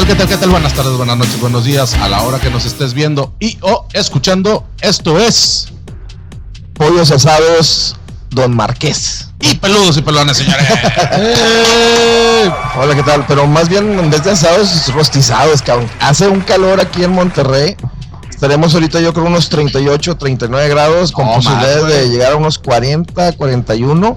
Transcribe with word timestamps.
tal, 0.00 0.06
qué 0.06 0.14
tal, 0.14 0.28
qué 0.28 0.36
tal? 0.36 0.50
Buenas 0.50 0.72
tardes, 0.72 0.96
buenas 0.96 1.16
noches, 1.18 1.40
buenos 1.40 1.64
días. 1.64 1.94
A 1.94 2.08
la 2.08 2.22
hora 2.22 2.38
que 2.38 2.48
nos 2.50 2.64
estés 2.64 2.94
viendo 2.94 3.34
y 3.38 3.58
o 3.60 3.86
escuchando, 3.92 4.64
esto 4.80 5.18
es 5.18 5.68
Pollos 6.74 7.10
asados 7.10 7.96
Don 8.30 8.56
Marqués. 8.56 9.28
Y 9.40 9.56
peludos 9.56 9.98
y 9.98 10.02
pelones, 10.02 10.38
señores. 10.38 10.66
Hola, 12.76 12.94
¿qué 12.94 13.02
tal? 13.02 13.26
Pero 13.26 13.46
más 13.46 13.68
bien 13.68 13.98
en 13.98 14.10
vez 14.10 14.24
de 14.24 14.30
asados, 14.30 14.90
rostizados, 14.94 15.60
cabrón. 15.60 15.90
Hace 16.00 16.28
un 16.28 16.40
calor 16.40 16.80
aquí 16.80 17.04
en 17.04 17.12
Monterrey. 17.12 17.76
Estaremos 18.30 18.72
ahorita 18.72 19.00
yo 19.00 19.12
creo 19.12 19.26
unos 19.26 19.50
38, 19.50 20.16
39 20.16 20.68
grados 20.68 21.12
con 21.12 21.26
No, 21.26 21.34
posibilidades 21.34 21.86
de 21.86 22.08
llegar 22.08 22.32
a 22.32 22.36
unos 22.36 22.58
40, 22.58 23.32
41. 23.32 24.16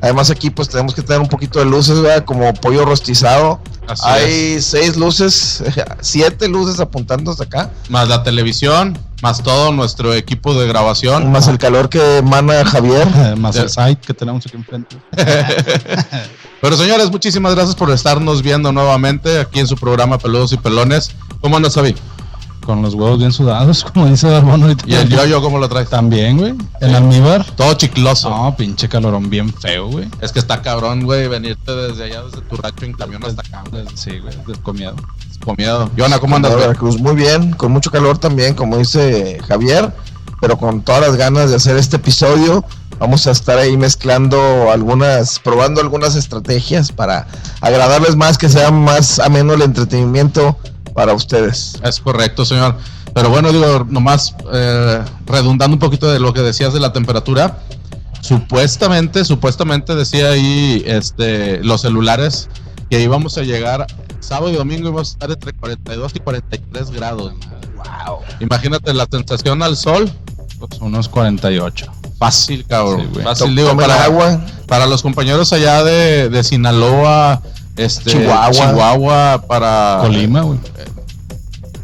Además 0.00 0.30
aquí 0.30 0.50
pues 0.50 0.68
tenemos 0.68 0.94
que 0.94 1.02
tener 1.02 1.20
un 1.20 1.28
poquito 1.28 1.58
de 1.58 1.64
luces, 1.64 2.00
¿verdad? 2.00 2.24
Como 2.24 2.52
pollo 2.54 2.84
rostizado. 2.84 3.60
Así 3.86 4.02
Hay 4.04 4.62
seis 4.62 4.96
luces, 4.96 5.62
siete 6.00 6.48
luces 6.48 6.78
apuntando 6.80 7.30
hasta 7.30 7.44
acá. 7.44 7.70
más 7.88 8.08
la 8.08 8.22
televisión, 8.22 8.98
más 9.22 9.42
todo 9.42 9.72
nuestro 9.72 10.14
equipo 10.14 10.54
de 10.54 10.68
grabación. 10.68 11.32
Más 11.32 11.48
el 11.48 11.58
calor 11.58 11.88
que 11.88 12.18
emana 12.18 12.64
Javier. 12.64 13.08
Más 13.38 13.56
el 13.56 13.68
site 13.68 14.00
que 14.06 14.14
tenemos 14.14 14.46
aquí 14.46 14.56
enfrente. 14.56 14.96
Pero 16.60 16.76
señores, 16.76 17.10
muchísimas 17.10 17.54
gracias 17.54 17.76
por 17.76 17.90
estarnos 17.90 18.42
viendo 18.42 18.72
nuevamente 18.72 19.40
aquí 19.40 19.60
en 19.60 19.66
su 19.66 19.76
programa 19.76 20.18
Peludos 20.18 20.52
y 20.52 20.56
Pelones. 20.56 21.12
¿Cómo 21.40 21.56
andas, 21.56 21.74
Javi? 21.74 21.94
Con 22.68 22.82
los 22.82 22.92
huevos 22.92 23.18
bien 23.18 23.32
sudados, 23.32 23.82
como 23.94 24.04
dice 24.08 24.28
Barbón 24.28 24.62
ahorita. 24.62 24.84
Y 24.86 24.92
el 24.92 25.08
yo-yo, 25.08 25.40
¿cómo 25.40 25.56
lo 25.56 25.70
traes? 25.70 25.88
También, 25.88 26.36
güey. 26.36 26.54
El 26.82 26.94
almíbar. 26.94 27.42
Todo 27.56 27.72
chicloso. 27.72 28.28
No, 28.28 28.54
pinche 28.56 28.90
calorón 28.90 29.30
bien 29.30 29.50
feo, 29.54 29.86
güey. 29.86 30.06
Es 30.20 30.32
que 30.32 30.38
está 30.38 30.60
cabrón, 30.60 31.04
güey, 31.04 31.28
venirte 31.28 31.74
desde 31.74 32.04
allá, 32.04 32.24
desde 32.24 32.42
tu 32.42 32.56
rancho 32.56 32.84
en 32.84 32.92
camión 32.92 33.24
hasta 33.24 33.40
acá. 33.40 33.64
güey. 33.70 33.86
Sí, 33.94 34.18
güey, 34.18 34.36
descomiado. 34.46 34.96
Con 35.42 35.54
miedo. 35.56 35.90
Yona, 35.96 36.18
¿cómo 36.18 36.36
andas? 36.36 36.54
Veracruz, 36.56 37.00
muy 37.00 37.16
bien, 37.16 37.52
con 37.52 37.72
mucho 37.72 37.90
calor 37.90 38.18
también, 38.18 38.52
como 38.52 38.76
dice 38.76 39.38
Javier, 39.48 39.90
pero 40.42 40.58
con 40.58 40.82
todas 40.82 41.00
las 41.00 41.16
ganas 41.16 41.48
de 41.48 41.56
hacer 41.56 41.78
este 41.78 41.96
episodio. 41.96 42.66
Vamos 42.98 43.26
a 43.26 43.30
estar 43.30 43.56
ahí 43.56 43.78
mezclando 43.78 44.70
algunas, 44.70 45.38
probando 45.38 45.80
algunas 45.80 46.16
estrategias 46.16 46.92
para 46.92 47.28
agradarles 47.62 48.14
más, 48.14 48.36
que 48.36 48.50
sea 48.50 48.70
más 48.70 49.20
ameno 49.20 49.54
el 49.54 49.62
entretenimiento 49.62 50.58
para 50.98 51.14
ustedes. 51.14 51.78
Es 51.84 52.00
correcto, 52.00 52.44
señor. 52.44 52.74
Pero 53.14 53.30
bueno, 53.30 53.52
digo, 53.52 53.86
nomás 53.88 54.34
eh, 54.52 55.00
redundando 55.26 55.76
un 55.76 55.78
poquito 55.78 56.10
de 56.10 56.18
lo 56.18 56.32
que 56.32 56.40
decías 56.40 56.72
de 56.72 56.80
la 56.80 56.92
temperatura. 56.92 57.60
Supuestamente, 58.20 59.24
supuestamente 59.24 59.94
decía 59.94 60.30
ahí 60.30 60.82
este, 60.86 61.62
los 61.62 61.82
celulares 61.82 62.48
que 62.90 63.00
íbamos 63.00 63.38
a 63.38 63.42
llegar 63.42 63.86
sábado 64.18 64.50
y 64.50 64.56
domingo 64.56 64.88
íbamos 64.88 65.10
a 65.10 65.12
estar 65.12 65.30
entre 65.30 65.52
42 65.52 66.16
y 66.16 66.18
43 66.18 66.90
grados. 66.90 67.32
Wow. 67.76 68.18
Imagínate 68.40 68.92
la 68.92 69.06
sensación 69.08 69.62
al 69.62 69.76
sol. 69.76 70.10
Pues 70.58 70.80
unos 70.80 71.08
48. 71.08 71.92
Fácil, 72.18 72.66
cabrón. 72.66 73.08
Sí. 73.14 73.22
Fácil, 73.22 73.54
digo, 73.54 73.76
para, 73.76 74.02
agua. 74.02 74.44
para 74.66 74.86
los 74.86 75.02
compañeros 75.02 75.52
allá 75.52 75.84
de, 75.84 76.28
de 76.28 76.42
Sinaloa, 76.42 77.40
este, 77.78 78.10
Chihuahua. 78.10 78.50
Chihuahua, 78.50 79.44
para 79.46 79.98
Colima, 80.02 80.42
güey. 80.42 80.58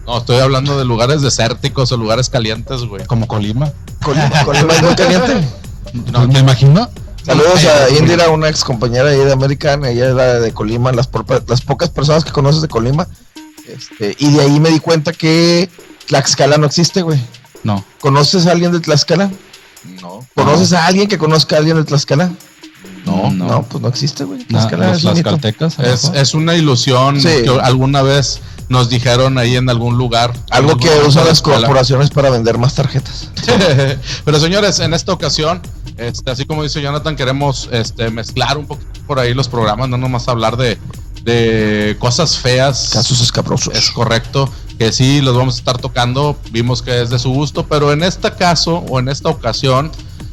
No, 0.06 0.18
estoy 0.18 0.38
hablando 0.38 0.78
de 0.78 0.84
lugares 0.84 1.22
desérticos 1.22 1.90
o 1.92 1.96
lugares 1.96 2.28
calientes, 2.28 2.82
güey. 2.82 3.06
Como 3.06 3.26
Colima. 3.26 3.72
Colima, 4.02 4.44
Colima 4.44 4.74
es 4.74 4.82
muy 4.82 4.94
caliente. 4.94 5.48
No, 6.12 6.26
me 6.28 6.40
imagino. 6.40 6.88
Saludos 7.24 7.64
a 7.64 7.88
Indira, 7.90 8.28
una 8.28 8.50
ex 8.50 8.64
compañera 8.64 9.08
ahí 9.08 9.16
de 9.16 9.32
American, 9.32 9.84
ella 9.86 10.10
era 10.10 10.40
de 10.40 10.52
Colima, 10.52 10.92
las, 10.92 11.08
las 11.46 11.60
pocas 11.62 11.88
personas 11.88 12.22
que 12.22 12.32
conoces 12.32 12.60
de 12.60 12.68
Colima. 12.68 13.08
Este, 13.66 14.14
y 14.18 14.30
de 14.32 14.42
ahí 14.42 14.60
me 14.60 14.68
di 14.68 14.78
cuenta 14.78 15.12
que 15.12 15.70
Tlaxcala 16.06 16.58
no 16.58 16.66
existe, 16.66 17.00
güey. 17.00 17.18
No. 17.62 17.82
¿Conoces 18.00 18.46
a 18.46 18.50
alguien 18.50 18.72
de 18.72 18.80
Tlaxcala? 18.80 19.30
No. 20.02 20.26
¿Conoces 20.34 20.74
a 20.74 20.86
alguien 20.86 21.08
que 21.08 21.16
conozca 21.16 21.56
a 21.56 21.60
alguien 21.60 21.76
de 21.76 21.84
Tlaxcala? 21.84 22.30
No, 23.04 23.30
No, 23.30 23.62
pues 23.62 23.82
no 23.82 23.88
existe, 23.88 24.24
güey. 24.24 24.44
Tlaxcala 24.44 24.88
los 24.88 24.98
es 24.98 25.04
un 25.04 25.14
mito. 25.14 25.30
caltecas. 25.30 25.78
Es, 25.78 26.10
es 26.14 26.34
una 26.34 26.54
ilusión 26.54 27.20
Sí. 27.20 27.28
que 27.44 27.58
alguna 27.62 28.02
vez 28.02 28.40
nos 28.68 28.88
dijeron 28.88 29.36
ahí 29.38 29.56
en 29.56 29.68
algún 29.68 29.98
lugar. 29.98 30.32
Algo 30.50 30.76
que 30.76 30.88
usan 31.06 31.26
las 31.26 31.42
corporaciones 31.42 32.10
para 32.10 32.30
vender 32.30 32.56
más 32.58 32.74
tarjetas. 32.74 33.28
Pero 34.24 34.40
señores, 34.40 34.80
en 34.80 34.94
esta 34.94 35.12
ocasión, 35.12 35.60
este, 35.98 36.30
así 36.30 36.44
como 36.46 36.62
dice 36.62 36.80
Jonathan, 36.80 37.14
queremos 37.16 37.68
este, 37.72 38.10
mezclar 38.10 38.56
un 38.56 38.66
poquito 38.66 38.88
por 39.06 39.18
ahí 39.18 39.34
los 39.34 39.48
programas, 39.48 39.88
no 39.90 39.98
nomás 39.98 40.26
hablar 40.28 40.56
de, 40.56 40.78
de 41.22 41.96
cosas 41.98 42.38
feas. 42.38 42.90
Casos 42.92 43.20
escabrosos. 43.20 43.74
Es 43.74 43.90
correcto, 43.90 44.48
que 44.78 44.92
sí 44.92 45.20
los 45.20 45.36
vamos 45.36 45.56
a 45.56 45.58
estar 45.58 45.78
tocando, 45.78 46.38
vimos 46.50 46.80
que 46.80 47.02
es 47.02 47.10
de 47.10 47.18
su 47.18 47.30
gusto, 47.32 47.66
pero 47.66 47.92
en 47.92 48.02
este 48.02 48.32
caso 48.32 48.78
o 48.88 48.98
en 48.98 49.08
esta 49.10 49.28
ocasión 49.28 49.90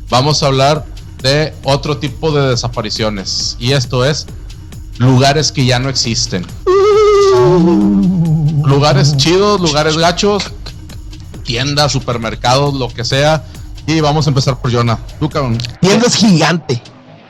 vamos 0.10 0.42
a 0.42 0.48
hablar 0.48 0.86
de 1.22 1.54
otro 1.64 1.98
tipo 1.98 2.32
de 2.32 2.50
desapariciones 2.50 3.56
y 3.60 3.74
esto 3.74 4.06
es 4.06 4.28
lugares 4.98 5.52
que 5.52 5.66
ya 5.66 5.80
no 5.80 5.90
existen. 5.90 6.46
Lugares 8.64 9.18
chidos, 9.18 9.60
lugares 9.60 9.98
gachos, 9.98 10.52
tiendas, 11.44 11.92
supermercados, 11.92 12.74
lo 12.74 12.88
que 12.90 13.04
sea. 13.04 13.44
Y 13.88 14.00
vamos 14.00 14.28
a 14.28 14.30
empezar 14.30 14.60
por 14.60 14.72
Jonah. 14.72 15.00
Tú, 15.20 15.30
cabrón. 15.30 15.58
Tiendas 15.82 16.16
gigante. 16.16 16.82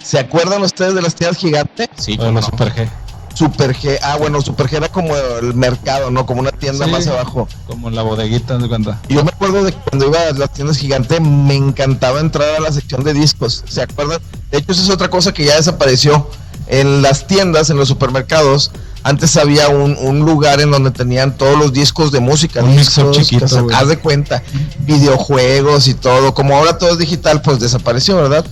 ¿Se 0.04 0.20
acuerdan 0.20 0.62
ustedes 0.64 0.94
de 0.94 1.02
las 1.02 1.16
tiendas 1.16 1.38
gigante? 1.38 1.90
Sí, 1.98 2.18
los 2.18 2.34
no. 2.34 2.42
Super 2.42 2.74
G. 2.74 2.90
Super 3.34 3.76
G. 3.76 3.98
Ah, 4.02 4.18
bueno, 4.18 4.42
Super 4.42 4.68
G 4.68 4.78
era 4.78 4.90
como 4.90 5.16
el 5.16 5.54
mercado, 5.54 6.12
¿no? 6.12 6.26
Como 6.26 6.42
una 6.42 6.52
tienda 6.52 6.86
Sí. 6.86 6.92
más 6.92 7.08
abajo. 7.08 7.48
Como 7.68 7.90
la 7.90 8.02
bodeguita, 8.02 8.58
de 8.58 8.68
cuenta. 8.68 9.00
Yo 9.10 9.24
me 9.24 9.30
acuerdo 9.32 9.64
de 9.64 9.72
que 9.72 9.78
cuando 9.90 10.08
iba 10.08 10.20
a 10.20 10.32
las 10.34 10.52
tiendas 10.54 10.78
gigantes 10.78 11.20
me 11.22 11.56
encantaba 11.56 12.20
entrar 12.20 12.56
a 12.56 12.60
la 12.60 12.72
sección 12.72 13.04
de 13.04 13.14
discos. 13.14 13.64
¿Se 13.68 13.82
acuerdan? 13.82 14.20
De 14.52 14.58
hecho, 14.58 14.72
esa 14.74 14.84
es 14.84 14.90
otra 14.90 15.10
cosa 15.10 15.34
que 15.34 15.46
ya 15.46 15.56
desapareció. 15.56 16.30
En 16.68 17.02
las 17.02 17.28
tiendas, 17.28 17.70
en 17.70 17.78
los 17.78 17.88
supermercados, 17.88 18.72
antes 19.04 19.36
había 19.36 19.68
un, 19.70 19.98
un 20.00 20.20
lugar 20.20 20.62
en 20.62 20.72
donde 20.72 20.92
tenían 20.92 21.36
todos 21.36 21.58
los 21.58 21.74
discos 21.74 22.12
de 22.12 22.20
música. 22.20 22.64
Un 22.64 22.78
discos, 22.78 23.18
chiquito, 23.18 23.68
haz 23.74 23.88
de 23.88 23.98
cuenta, 23.98 24.42
videojuegos 24.80 25.88
y 25.88 25.94
todo. 25.96 26.34
Como 26.34 26.56
ahora 26.56 26.78
todo 26.78 26.92
es 26.92 26.98
digital, 26.98 27.42
pues 27.42 27.60
desapareció, 27.60 28.16
¿verdad? 28.18 28.46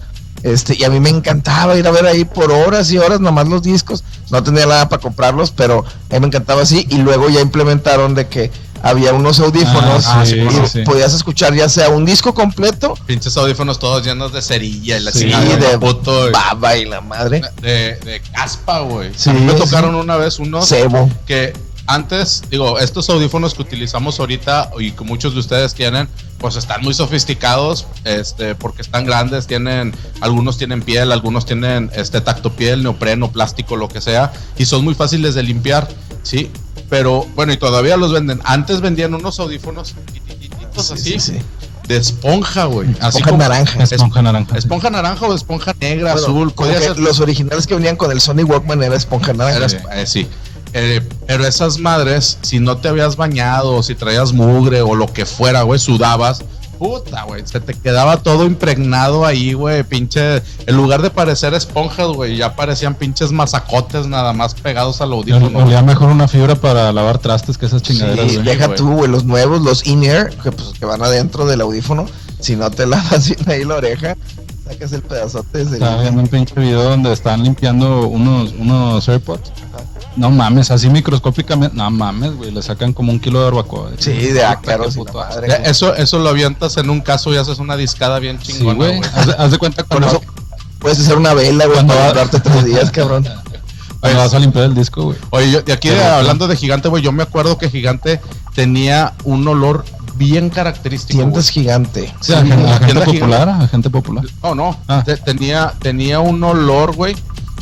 Este, 0.44 0.76
y 0.80 0.84
a 0.84 0.90
mí 0.90 1.00
me 1.00 1.10
encantaba 1.10 1.76
ir 1.78 1.86
a 1.88 1.92
ver 1.92 2.06
ahí 2.06 2.24
por 2.26 2.52
horas 2.52 2.92
y 2.92 2.98
horas 2.98 3.20
nomás 3.20 3.48
los 3.48 3.62
discos. 3.62 4.04
No 4.32 4.42
tenía 4.44 4.66
nada 4.66 4.88
para 4.90 5.02
comprarlos, 5.02 5.52
pero 5.52 5.84
a 6.10 6.14
mí 6.14 6.20
me 6.22 6.28
encantaba 6.28 6.62
así. 6.62 6.86
Y 6.90 6.98
luego 7.00 7.30
ya 7.30 7.42
implementaron 7.42 8.16
de 8.16 8.28
que 8.28 8.52
había 8.82 9.12
unos 9.12 9.42
audífonos 9.42 10.06
Ah, 10.08 10.26
sí, 10.26 10.40
y 10.40 10.68
sí, 10.68 10.84
podías 10.84 11.14
escuchar 11.14 11.54
ya 11.54 11.68
sea 11.68 11.90
un 11.90 12.06
disco 12.06 12.34
completo, 12.34 12.94
Pinches 13.06 13.36
audífonos 13.36 13.78
todos 13.78 14.06
llenos 14.06 14.32
de 14.32 14.42
cerilla 14.42 14.96
y 14.96 15.02
la 15.02 15.12
Sí, 15.12 15.20
chingada, 15.20 15.44
de 15.72 15.78
puto, 15.78 16.32
baba 16.32 16.78
y 16.78 16.86
la 16.86 17.02
madre, 17.02 17.42
de, 17.62 17.96
de 17.98 18.22
caspa, 18.34 18.80
güey. 18.80 19.12
Sí, 19.18 19.32
a 19.32 19.34
mí 19.34 19.42
me 19.42 19.52
sí. 19.52 19.58
tocaron 19.60 19.96
una 19.96 20.16
vez 20.16 20.40
unos 20.40 20.66
cebo. 20.70 21.10
que 21.26 21.52
antes, 21.90 22.44
digo, 22.52 22.78
estos 22.78 23.10
audífonos 23.10 23.56
que 23.56 23.64
utilizamos 23.64 24.20
ahorita 24.20 24.70
y 24.80 24.92
que 24.92 25.04
muchos 25.04 25.34
de 25.34 25.40
ustedes 25.40 25.74
tienen, 25.74 26.08
pues 26.38 26.56
están 26.56 26.84
muy 26.84 26.94
sofisticados, 26.94 27.88
este, 28.04 28.54
porque 28.54 28.84
están 28.84 29.06
grandes, 29.06 29.48
tienen, 29.48 29.96
algunos 30.22 30.60
tienen 30.60 30.84
piel, 30.84 31.12
algunos 31.12 31.48
tienen 31.48 31.90
este 31.96 32.22
tacto 32.22 32.54
piel, 32.54 32.84
neopreno, 32.84 33.32
plástico, 33.32 33.76
lo 33.76 33.90
que 33.90 34.02
sea, 34.02 34.32
y 34.56 34.66
son 34.66 34.84
muy 34.84 34.94
fáciles 34.94 35.34
de 35.34 35.42
limpiar, 35.42 35.88
sí. 36.22 36.52
Pero 36.92 37.26
bueno, 37.36 37.54
y 37.54 37.58
todavía 37.58 37.98
los 37.98 38.14
venden. 38.14 38.40
Antes 38.44 38.82
vendían 38.82 39.16
unos 39.16 39.40
audífonos 39.40 39.96
chiquititos 40.14 40.92
así, 40.92 41.14
Sí, 41.14 41.20
sí, 41.20 41.32
sí. 41.34 41.40
de 41.88 41.98
esponja, 41.98 42.66
güey. 42.66 42.90
Esponja 42.92 43.30
como 43.31 43.38
naranja. 43.38 43.84
Esponja 43.84 44.22
naranja. 44.22 44.58
esponja 44.58 44.90
naranja 44.92 45.25
o 45.25 45.34
esponja 45.34 45.74
negra, 45.80 46.13
Bueno, 46.13 46.28
azul, 46.28 46.52
podía 46.52 46.80
ser 46.80 47.00
los 47.00 47.19
originales 47.19 47.66
que 47.66 47.74
venían 47.74 47.96
con 47.96 48.12
el 48.12 48.22
Sony 48.22 48.44
Walkman 48.44 48.84
era 48.84 48.96
esponja 48.96 49.34
naranja. 49.34 49.78
Eh, 49.94 50.06
sí. 50.06 50.28
Eh, 50.74 51.01
pero 51.25 51.45
esas 51.48 51.80
madres, 51.80 52.38
si 52.42 52.60
no 52.60 52.77
te 52.77 52.89
habías 52.89 53.16
bañado, 53.16 53.75
o 53.75 53.83
si 53.83 53.95
traías 53.95 54.33
mugre 54.33 54.81
o 54.81 54.94
lo 54.95 55.07
que 55.07 55.25
fuera, 55.25 55.63
güey, 55.63 55.80
sudabas, 55.80 56.44
puta, 56.77 57.24
güey, 57.24 57.42
se 57.45 57.60
te 57.60 57.74
quedaba 57.74 58.18
todo 58.18 58.45
impregnado 58.45 59.25
ahí, 59.25 59.54
güey, 59.54 59.83
pinche. 59.83 60.42
En 60.68 60.77
lugar 60.77 61.01
de 61.01 61.10
parecer 61.10 61.54
esponjas, 61.54 62.07
güey, 62.10 62.38
ya 62.38 62.56
parecían 62.56 62.94
pinches 62.95 63.31
mazacotes 63.31 64.06
nada 64.07 64.31
más 64.31 64.54
pegados 64.54 65.01
al 65.01 65.12
audífono. 65.12 65.60
Olía 65.60 65.81
mejor 65.81 66.10
una 66.10 66.27
fibra 66.27 66.56
para 66.56 66.94
lavar 66.94 67.18
trastes 67.18 67.57
que 67.57 67.65
esas 67.65 67.81
chingaderas, 67.81 68.30
Sí, 68.30 68.36
güey. 68.38 68.45
deja 68.48 68.75
tú, 68.75 68.92
güey, 68.94 69.10
los 69.12 69.25
nuevos, 69.25 69.62
los 69.62 69.86
in-ear, 69.88 70.30
que, 70.38 70.51
pues, 70.51 70.69
que 70.80 70.86
van 70.86 71.01
adentro 71.01 71.45
del 71.48 71.62
audífono. 71.62 72.06
Si 72.39 72.56
no 72.56 72.69
te 72.72 72.86
lavas 72.86 73.27
bien 73.27 73.50
ahí 73.50 73.65
la 73.65 73.75
oreja, 73.75 74.15
sacas 74.65 74.94
el 74.94 75.01
pedazote 75.01 75.65
del- 75.65 75.74
Estaba 75.74 76.01
viendo 76.04 76.22
un 76.22 76.27
pinche 76.30 76.54
video 76.57 76.83
donde 76.83 77.12
están 77.12 77.44
limpiando 77.44 78.07
unos, 78.07 78.54
unos 78.57 79.10
AirPods. 79.10 79.51
No 80.19 80.30
mames, 80.30 80.69
así 80.69 80.89
microscópicamente. 80.89 81.75
No 81.77 81.89
mames, 81.89 82.36
güey, 82.36 82.51
le 82.51 82.62
sacan 82.62 82.92
como 82.94 83.12
un 83.12 83.19
kilo 83.19 83.39
de 83.39 83.45
barbacoa. 83.45 83.83
güey. 83.83 83.95
Sí, 84.00 84.12
de 84.12 84.42
y 84.42 85.13
madre. 85.13 85.48
Ya, 85.48 85.56
Eso, 85.56 85.95
eso 85.95 86.19
lo 86.19 86.30
avientas 86.30 86.75
en 86.77 86.89
un 86.89 87.00
caso 87.01 87.33
y 87.33 87.38
haces 87.38 87.60
una 87.60 87.77
discada 87.77 88.19
bien 88.19 88.38
Sí, 88.44 88.54
chingona, 88.54 88.74
güey. 88.75 88.98
güey. 88.98 89.10
Haz, 89.16 89.27
de- 89.27 89.33
haz 89.38 89.51
de 89.51 89.57
cuenta 89.57 89.83
Con 89.83 90.04
eso 90.04 90.21
puedes 90.80 91.00
hacer 91.00 91.18
una 91.18 91.33
vela, 91.33 91.66
güey, 91.66 91.75
Cuando 91.77 91.94
para 91.94 92.07
durarte 92.10 92.39
tres 92.42 92.66
días, 92.66 92.92
cabrón. 92.92 93.25
Cuando 94.01 94.19
vas 94.19 94.33
a 94.33 94.39
limpiar 94.39 94.66
el 94.66 94.75
disco, 94.75 95.04
güey. 95.04 95.18
Oye, 95.30 95.51
yo, 95.51 95.62
de 95.62 95.74
aquí 95.74 95.89
Pero, 95.89 96.04
hablando 96.04 96.48
de 96.48 96.56
Gigante, 96.56 96.89
güey, 96.89 97.01
yo 97.04 97.12
me 97.12 97.24
acuerdo 97.24 97.57
que 97.57 97.69
Gigante 97.69 98.19
tenía 98.56 99.13
un 99.24 99.48
olor 99.48 99.86
bien 100.15 100.50
característico. 100.50 101.18
Tiendas 101.19 101.45
güey. 101.54 101.63
gigante. 101.65 102.13
Sí, 102.19 102.33
a 102.33 102.42
Sí, 102.42 102.48
gente, 102.50 102.65
a 102.69 102.74
gente 102.74 102.86
tienda 102.86 103.06
popular, 103.06 103.50
a 103.50 103.68
gente 103.68 103.89
popular. 103.89 104.25
No, 104.44 104.56
no. 104.56 104.77
Ah. 104.88 105.01
te- 105.06 105.15
tenía, 105.18 105.74
tenía 105.80 106.19
un 106.19 106.44
olor, 106.44 106.94
güey, 106.95 107.15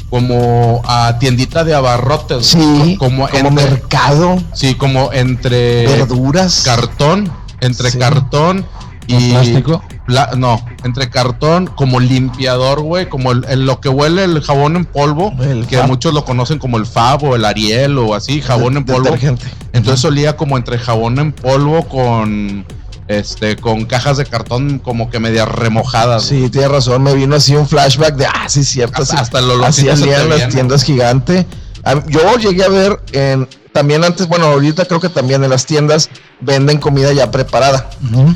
como 0.10 0.82
a 0.86 1.18
tiendita 1.20 1.64
de 1.64 1.74
abarrotes. 1.76 2.46
Sí, 2.48 2.96
como, 3.00 3.28
como, 3.28 3.50
entre, 3.50 3.52
mercado, 3.52 4.42
Sí, 4.54 4.76
como 4.76 5.12
entre 5.14 5.86
verduras. 5.88 6.62
cartón, 6.66 7.32
entre 7.62 7.92
Sí. 7.92 7.98
cartón 8.00 8.66
y 9.08 9.32
plástico? 9.32 9.82
pla- 10.06 10.32
no, 10.38 10.64
entre 10.84 11.10
cartón 11.10 11.68
como 11.68 12.00
limpiador, 12.00 12.82
güey, 12.82 13.10
como 13.10 13.32
el, 13.34 13.46
el- 13.50 13.66
lo 13.66 13.82
que 13.82 13.90
huele 13.90 14.24
el 14.24 14.42
jabón 14.42 14.76
en 14.78 14.86
polvo, 14.86 15.34
El 15.42 15.66
que 15.68 15.78
Fab. 15.78 15.88
muchos 15.88 16.14
lo 16.14 16.24
conocen 16.26 16.60
como 16.60 16.78
el 16.78 16.86
Fab 16.86 17.24
o 17.26 17.36
el 17.36 17.44
Ariel 17.46 17.98
o 17.98 18.14
así, 18.16 18.42
jabón 18.42 18.78
en 18.78 18.86
polvo. 18.86 19.06
Detergente. 19.06 19.46
Entonces 19.74 20.04
olía 20.06 20.38
como 20.38 20.56
entre 20.58 20.78
jabón 20.80 21.20
en 21.20 21.32
polvo 21.34 21.84
con 21.88 22.66
este 23.08 23.56
con 23.56 23.86
cajas 23.86 24.18
de 24.18 24.26
cartón 24.26 24.80
como 24.80 25.10
que 25.10 25.20
media 25.20 25.46
remojadas. 25.46 26.30
güey. 26.30 26.44
Sí, 26.44 26.50
tienes 26.50 26.72
razón. 26.72 27.04
Me 27.04 27.14
vino 27.14 27.36
así 27.36 27.56
un 27.56 27.68
flashback 27.68 28.16
de, 28.16 28.26
ah, 28.26 28.48
sí, 28.50 28.64
cierto. 28.64 29.02
Hasta- 29.02 29.20
hasta 29.22 29.40
el 29.40 29.64
Así 29.64 29.88
hacían 29.90 30.30
las 30.30 30.50
tiendas 30.50 30.84
gigante. 30.84 31.46
Ah, 31.84 32.02
Yo 32.08 32.36
llegué 32.38 32.64
a 32.66 32.70
ver 32.70 33.00
en, 33.14 33.48
también 33.72 34.04
antes, 34.04 34.28
bueno, 34.28 34.48
ahorita 34.48 34.86
creo 34.86 35.00
que 35.00 35.10
también 35.10 35.44
en 35.44 35.50
las 35.50 35.66
tiendas 35.66 36.10
venden 36.42 36.80
comida 36.80 37.14
ya 37.14 37.32
preparada. 37.32 37.90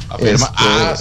Afirma- 0.09 0.19
Este, 0.19 0.47
ah, 0.57 0.93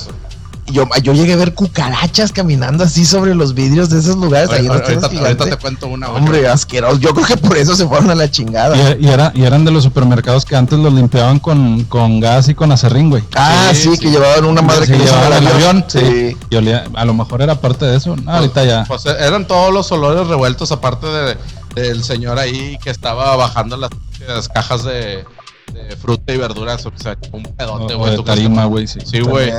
Yo, 0.72 0.88
yo 1.02 1.12
llegué 1.12 1.32
a 1.32 1.37
ver 1.37 1.55
cucarachas 1.55 2.32
caminando 2.32 2.84
así 2.84 3.05
sobre 3.05 3.34
los 3.34 3.55
vidrios 3.55 3.90
de 3.90 3.99
esos 4.00 4.17
lugares. 4.17 4.50
ahí 4.50 4.67
en 4.67 4.69
las 4.69 4.82
ahorita, 4.82 5.06
ahorita 5.06 5.44
te 5.44 5.56
cuento 5.56 5.88
una. 5.88 6.08
Hombre, 6.11 6.49
asqueroso. 6.49 6.99
Yo 6.99 7.14
creo 7.14 7.26
que 7.26 7.37
por 7.37 7.56
eso 7.56 7.75
se 7.76 7.87
fueron 7.87 8.11
a 8.11 8.14
la 8.14 8.31
chingada. 8.31 8.76
Y, 8.99 9.06
y 9.06 9.08
era, 9.08 9.32
y 9.34 9.44
eran 9.44 9.64
de 9.64 9.70
los 9.70 9.84
supermercados 9.84 10.44
que 10.44 10.56
antes 10.56 10.78
los 10.78 10.93
limpiaban 10.93 11.38
con, 11.38 11.84
con 11.84 12.20
gas 12.20 12.49
y 12.49 12.55
con 12.55 12.72
acerrín, 12.72 13.11
güey. 13.11 13.22
Ah, 13.34 13.70
Sí, 13.72 13.82
sí, 13.82 13.90
sí. 13.96 13.99
que 14.00 14.11
llevaban 14.11 14.44
una 14.44 14.62
madre 14.62 14.87
Sí, 14.87 14.93
que 14.93 14.99
llevaban 14.99 15.32
hicieron 15.32 15.46
el 15.46 15.52
avión. 15.52 15.84
Sí. 15.88 15.99
Sí. 16.00 16.37
Y 16.50 16.56
olía, 16.56 16.84
a 16.94 17.05
lo 17.05 17.14
mejor 17.14 17.43
era 17.43 17.61
parte 17.61 17.84
de 17.84 17.96
eso. 17.96 18.16
No, 18.16 18.32
ahorita 18.32 18.64
ya. 18.64 18.84
Pues 18.87 19.05
eran 19.06 19.46
todos 19.46 19.73
los 19.73 19.90
olores 19.93 20.26
revueltos, 20.26 20.73
aparte 20.73 21.06
de, 21.06 21.37
del 21.75 22.02
señor 22.05 22.38
ahí 22.38 22.78
que 22.82 22.90
estaba 22.90 23.37
bajando 23.37 23.76
las, 23.76 23.90
las 24.26 24.49
cajas 24.49 24.84
de, 24.84 25.25
de 25.73 25.96
fruta 25.96 26.32
y 26.32 26.37
verduras, 26.37 26.84
o 26.87 26.93
sea, 26.96 27.16
un 27.32 27.43
pedote, 27.44 27.94
güey. 27.94 28.08
o 28.08 28.11
de 28.12 28.16
¿tú 28.16 28.25
crees 28.25 28.38
que 28.38 28.44
tarima, 28.44 28.64
güey, 28.64 28.87
sí. 28.87 28.99
Sí, 29.05 29.20
güey. 29.20 29.50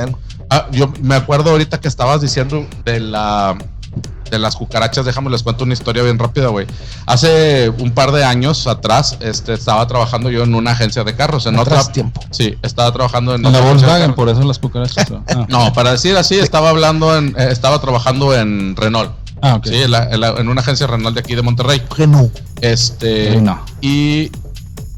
Ah, 0.52 0.66
yo 0.72 0.92
me 1.02 1.14
acuerdo 1.14 1.50
ahorita 1.50 1.80
que 1.80 1.88
estabas 1.88 2.20
diciendo 2.20 2.66
de 2.84 3.00
la 3.00 3.56
de 4.30 4.38
las 4.38 4.56
cucarachas, 4.56 5.04
déjame 5.04 5.28
les 5.28 5.42
cuento 5.42 5.64
una 5.64 5.74
historia 5.74 6.02
bien 6.02 6.18
rápida, 6.18 6.48
güey. 6.48 6.66
Hace 7.04 7.68
un 7.68 7.90
par 7.92 8.12
de 8.12 8.24
años 8.24 8.66
atrás, 8.66 9.18
este, 9.20 9.52
estaba 9.52 9.86
trabajando 9.86 10.30
yo 10.30 10.42
en 10.42 10.54
una 10.54 10.70
agencia 10.70 11.04
de 11.04 11.14
carros, 11.14 11.44
en 11.44 11.58
Atrás 11.58 11.80
otra 11.82 11.92
tiempo. 11.92 12.20
Sí, 12.30 12.56
estaba 12.62 12.90
trabajando 12.92 13.34
en 13.34 13.44
En 13.44 13.52
la 13.52 13.60
Volkswagen, 13.60 14.14
por 14.14 14.30
eso 14.30 14.42
las 14.44 14.58
cucarachas. 14.58 15.10
¿no? 15.10 15.22
Ah. 15.28 15.44
No, 15.50 15.72
para 15.74 15.92
decir 15.92 16.16
así, 16.16 16.36
estaba 16.38 16.70
hablando 16.70 17.14
en, 17.16 17.34
eh, 17.38 17.48
estaba 17.50 17.78
trabajando 17.82 18.34
en 18.34 18.74
Renault. 18.74 19.12
Ah, 19.42 19.56
ok. 19.56 19.66
Sí, 19.66 19.82
en, 19.82 19.90
la- 19.90 20.04
en 20.10 20.20
la- 20.20 20.30
en 20.38 20.48
una 20.48 20.62
agencia 20.62 20.86
Renault 20.86 21.14
de 21.14 21.20
aquí 21.20 21.34
de 21.34 21.42
Monterrey. 21.42 21.82
Que 21.94 22.06
no. 22.06 22.30
Este. 22.62 23.32
Sí, 23.32 23.36
no. 23.42 23.60
Y 23.82 24.30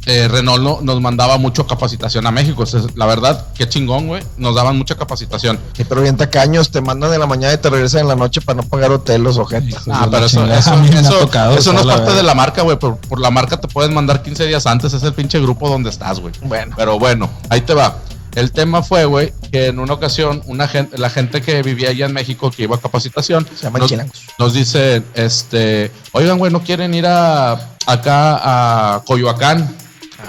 eh, 0.06 0.28
Renault 0.28 0.62
no- 0.62 0.78
nos 0.82 1.00
mandaba 1.00 1.38
mucho 1.38 1.66
capacitación 1.66 2.26
a 2.26 2.30
México. 2.30 2.62
O 2.64 2.66
sea, 2.66 2.80
la 2.94 3.06
verdad, 3.06 3.46
qué 3.54 3.68
chingón, 3.68 4.06
güey. 4.06 4.22
Nos 4.36 4.54
daban 4.54 4.76
mucha 4.76 4.94
capacitación. 4.96 5.58
Sí, 5.74 5.84
pero 5.84 6.02
bien 6.02 6.16
tacaños, 6.16 6.70
te 6.70 6.80
mandan 6.80 7.12
en 7.14 7.20
la 7.20 7.26
mañana 7.26 7.54
y 7.54 7.58
te 7.58 7.70
regresan 7.70 8.02
en 8.02 8.08
la 8.08 8.16
noche 8.16 8.40
para 8.40 8.62
no 8.62 8.68
pagar 8.68 8.90
hotel 8.92 9.22
los 9.22 9.38
ojetes. 9.38 9.70
Hijos 9.70 9.88
Ah, 9.90 10.06
pero 10.10 10.26
eso, 10.26 10.44
eso, 10.46 10.74
eso- 10.84 11.18
tocado 11.20 11.56
eso 11.56 11.72
no 11.72 11.80
es 11.80 11.86
parte 11.86 12.12
de 12.12 12.22
la 12.22 12.34
marca, 12.34 12.62
güey. 12.62 12.78
Por, 12.78 12.96
por 12.98 13.20
la 13.20 13.30
marca 13.30 13.60
te 13.60 13.68
pueden 13.68 13.94
mandar 13.94 14.22
15 14.22 14.46
días 14.46 14.66
antes. 14.66 14.92
Es 14.92 15.02
el 15.02 15.12
pinche 15.14 15.40
grupo 15.40 15.68
donde 15.68 15.90
estás, 15.90 16.20
güey. 16.20 16.32
Bueno. 16.42 16.74
Pero 16.76 16.98
bueno, 16.98 17.30
ahí 17.48 17.60
te 17.62 17.74
va. 17.74 17.96
El 18.34 18.50
tema 18.50 18.82
fue, 18.82 19.04
güey, 19.04 19.32
que 19.52 19.68
en 19.68 19.78
una 19.78 19.94
ocasión, 19.94 20.42
una 20.46 20.66
gente, 20.66 20.98
la 20.98 21.08
gente 21.08 21.40
que 21.40 21.62
vivía 21.62 21.90
allá 21.90 22.06
en 22.06 22.12
México, 22.12 22.50
que 22.50 22.64
iba 22.64 22.74
a 22.74 22.80
capacitación, 22.80 23.46
Se 23.56 23.62
llaman 23.62 23.78
nos, 23.82 23.88
chilangos. 23.90 24.22
nos 24.40 24.52
dice, 24.52 25.04
este, 25.14 25.92
oigan, 26.10 26.38
güey, 26.38 26.50
¿no 26.52 26.60
quieren 26.64 26.94
ir 26.94 27.06
a 27.06 27.52
acá 27.86 28.96
a 28.96 29.02
Coyoacán? 29.04 29.72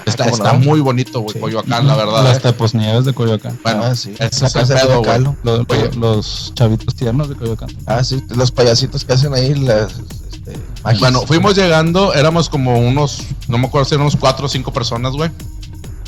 Está, 0.04 0.24
¿cómo 0.24 0.36
está 0.36 0.52
no? 0.52 0.60
muy 0.60 0.80
bonito, 0.80 1.20
güey, 1.20 1.34
Sí. 1.34 1.38
Coyoacán, 1.40 1.86
la 1.86 1.96
verdad. 1.96 2.24
Las 2.24 2.38
eh. 2.38 2.40
teposnieves 2.40 3.04
de 3.04 3.12
Coyoacán. 3.12 3.58
Bueno, 3.62 3.84
Ah, 3.84 3.94
sí. 3.94 4.14
ese 4.18 4.42
La 4.42 4.62
es 4.62 4.68
de 4.68 4.74
pedo. 4.76 5.02
Calo. 5.02 5.36
Los, 5.42 5.96
los 5.96 6.52
chavitos 6.54 6.94
tiernos 6.94 7.28
de 7.28 7.34
Coyoacán. 7.36 7.68
Ah, 7.86 8.02
sí, 8.04 8.22
los 8.34 8.50
payasitos 8.50 9.04
que 9.04 9.12
hacen 9.12 9.32
ahí 9.34 9.54
las 9.54 9.92
este. 9.92 10.98
Bueno, 11.00 11.22
fuimos 11.22 11.56
llegando, 11.56 12.14
éramos 12.14 12.48
como 12.48 12.78
unos, 12.78 13.18
no 13.48 13.58
me 13.58 13.66
acuerdo 13.66 13.84
si 13.88 13.94
éramos 13.94 14.16
cuatro 14.16 14.46
o 14.46 14.48
cinco 14.48 14.72
personas, 14.72 15.12
güey. 15.14 15.30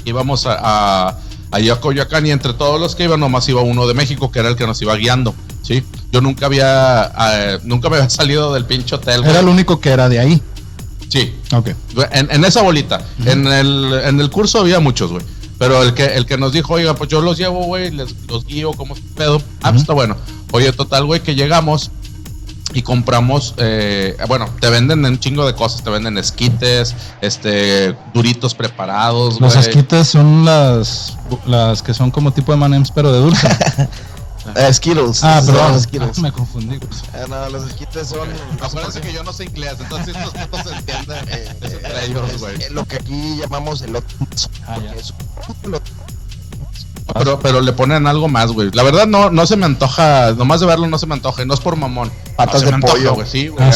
Íbamos 0.04 0.46
a, 0.46 0.56
a, 1.08 1.18
allá 1.50 1.74
a 1.74 1.80
Coyoacán 1.80 2.24
y 2.26 2.30
entre 2.30 2.52
todos 2.54 2.80
los 2.80 2.94
que 2.94 3.04
iban, 3.04 3.20
nomás 3.20 3.48
iba 3.48 3.60
uno 3.62 3.86
de 3.86 3.94
México, 3.94 4.30
que 4.30 4.38
era 4.38 4.48
el 4.48 4.56
que 4.56 4.66
nos 4.66 4.80
iba 4.80 4.94
guiando, 4.94 5.34
¿sí? 5.62 5.82
Yo 6.12 6.20
nunca 6.20 6.46
había, 6.46 7.12
eh, 7.32 7.58
nunca 7.64 7.88
me 7.90 7.96
había 7.96 8.10
salido 8.10 8.54
del 8.54 8.64
pinche 8.64 8.94
hotel, 8.94 9.18
güey. 9.20 9.30
Era 9.30 9.40
el 9.40 9.48
único 9.48 9.80
que 9.80 9.90
era 9.90 10.08
de 10.08 10.20
ahí. 10.20 10.42
Sí, 11.08 11.34
Ok. 11.52 11.68
en, 12.12 12.30
en 12.30 12.44
esa 12.44 12.62
bolita. 12.62 13.04
en, 13.24 13.46
el, 13.46 14.00
en 14.04 14.20
el 14.20 14.30
curso 14.30 14.60
había 14.60 14.78
muchos, 14.80 15.10
güey. 15.10 15.24
Pero 15.58 15.82
el 15.82 15.92
que, 15.94 16.04
el 16.04 16.24
que 16.26 16.38
nos 16.38 16.52
dijo, 16.52 16.74
oiga, 16.74 16.94
pues 16.94 17.10
yo 17.10 17.20
los 17.20 17.36
llevo, 17.36 17.64
güey, 17.64 17.90
los 17.90 18.46
guío, 18.46 18.72
¿cómo 18.74 18.94
es 18.94 19.00
pedo? 19.16 19.42
Ah, 19.62 19.70
pues 19.70 19.80
está 19.82 19.92
bueno. 19.92 20.16
Oye, 20.52 20.72
total, 20.72 21.04
güey, 21.06 21.20
que 21.20 21.34
llegamos 21.34 21.90
y 22.74 22.82
compramos, 22.82 23.54
eh, 23.56 24.14
bueno, 24.28 24.48
te 24.60 24.68
venden 24.68 25.04
un 25.04 25.18
chingo 25.18 25.46
de 25.46 25.54
cosas, 25.54 25.82
te 25.82 25.88
venden 25.90 26.16
esquites, 26.18 26.94
este, 27.22 27.96
duritos 28.14 28.54
preparados, 28.54 29.40
Los 29.40 29.56
esquites 29.56 30.06
son 30.08 30.44
las, 30.44 31.16
las 31.46 31.82
que 31.82 31.94
son 31.94 32.10
como 32.10 32.30
tipo 32.32 32.52
de 32.52 32.58
manems, 32.58 32.90
pero 32.92 33.10
de 33.10 33.18
dulce. 33.20 33.48
Ah, 34.56 34.72
Skittles. 34.72 35.22
ah, 35.24 35.42
perdón. 35.44 35.72
los 35.72 35.82
Skittles. 35.82 36.18
Ah, 36.18 36.20
me 36.22 36.32
confundí. 36.32 36.76
güey. 36.76 36.90
Ah, 37.14 37.26
no, 37.28 37.48
los 37.50 37.66
esquites 37.68 38.08
son. 38.08 38.28
Acuérdense 38.62 39.00
que 39.00 39.12
yo 39.12 39.22
no 39.24 39.32
sé 39.32 39.44
inglés, 39.44 39.74
entonces 39.80 40.16
estos 40.16 40.32
putos 40.46 40.62
se 40.72 40.76
entienden 40.78 41.28
eh, 41.28 41.54
eh, 41.62 42.04
ellos, 42.06 42.30
es- 42.32 42.40
güey. 42.40 42.54
eh, 42.62 42.68
Lo 42.70 42.84
que 42.84 42.96
aquí 42.96 43.36
llamamos 43.38 43.82
el 43.82 43.96
Ah, 44.66 44.76
ya. 44.78 44.92
Pero, 47.14 47.38
pero 47.40 47.60
le 47.62 47.72
ponen 47.72 48.06
algo 48.06 48.28
más, 48.28 48.52
güey. 48.52 48.70
La 48.74 48.82
verdad 48.82 49.06
no, 49.06 49.30
no 49.30 49.46
se 49.46 49.56
me 49.56 49.64
antoja, 49.64 50.32
nomás 50.32 50.60
de 50.60 50.66
verlo 50.66 50.86
no 50.88 50.98
se 50.98 51.06
me 51.06 51.14
antoja, 51.14 51.42
no 51.46 51.54
es 51.54 51.60
por 51.60 51.74
mamón. 51.76 52.12
Patas 52.36 52.62
No 52.62 52.70
de 52.70 52.78
pollo. 52.78 53.14
güey, 53.14 53.26
sí, 53.26 53.48
güey. 53.48 53.64
Ah, 53.64 53.70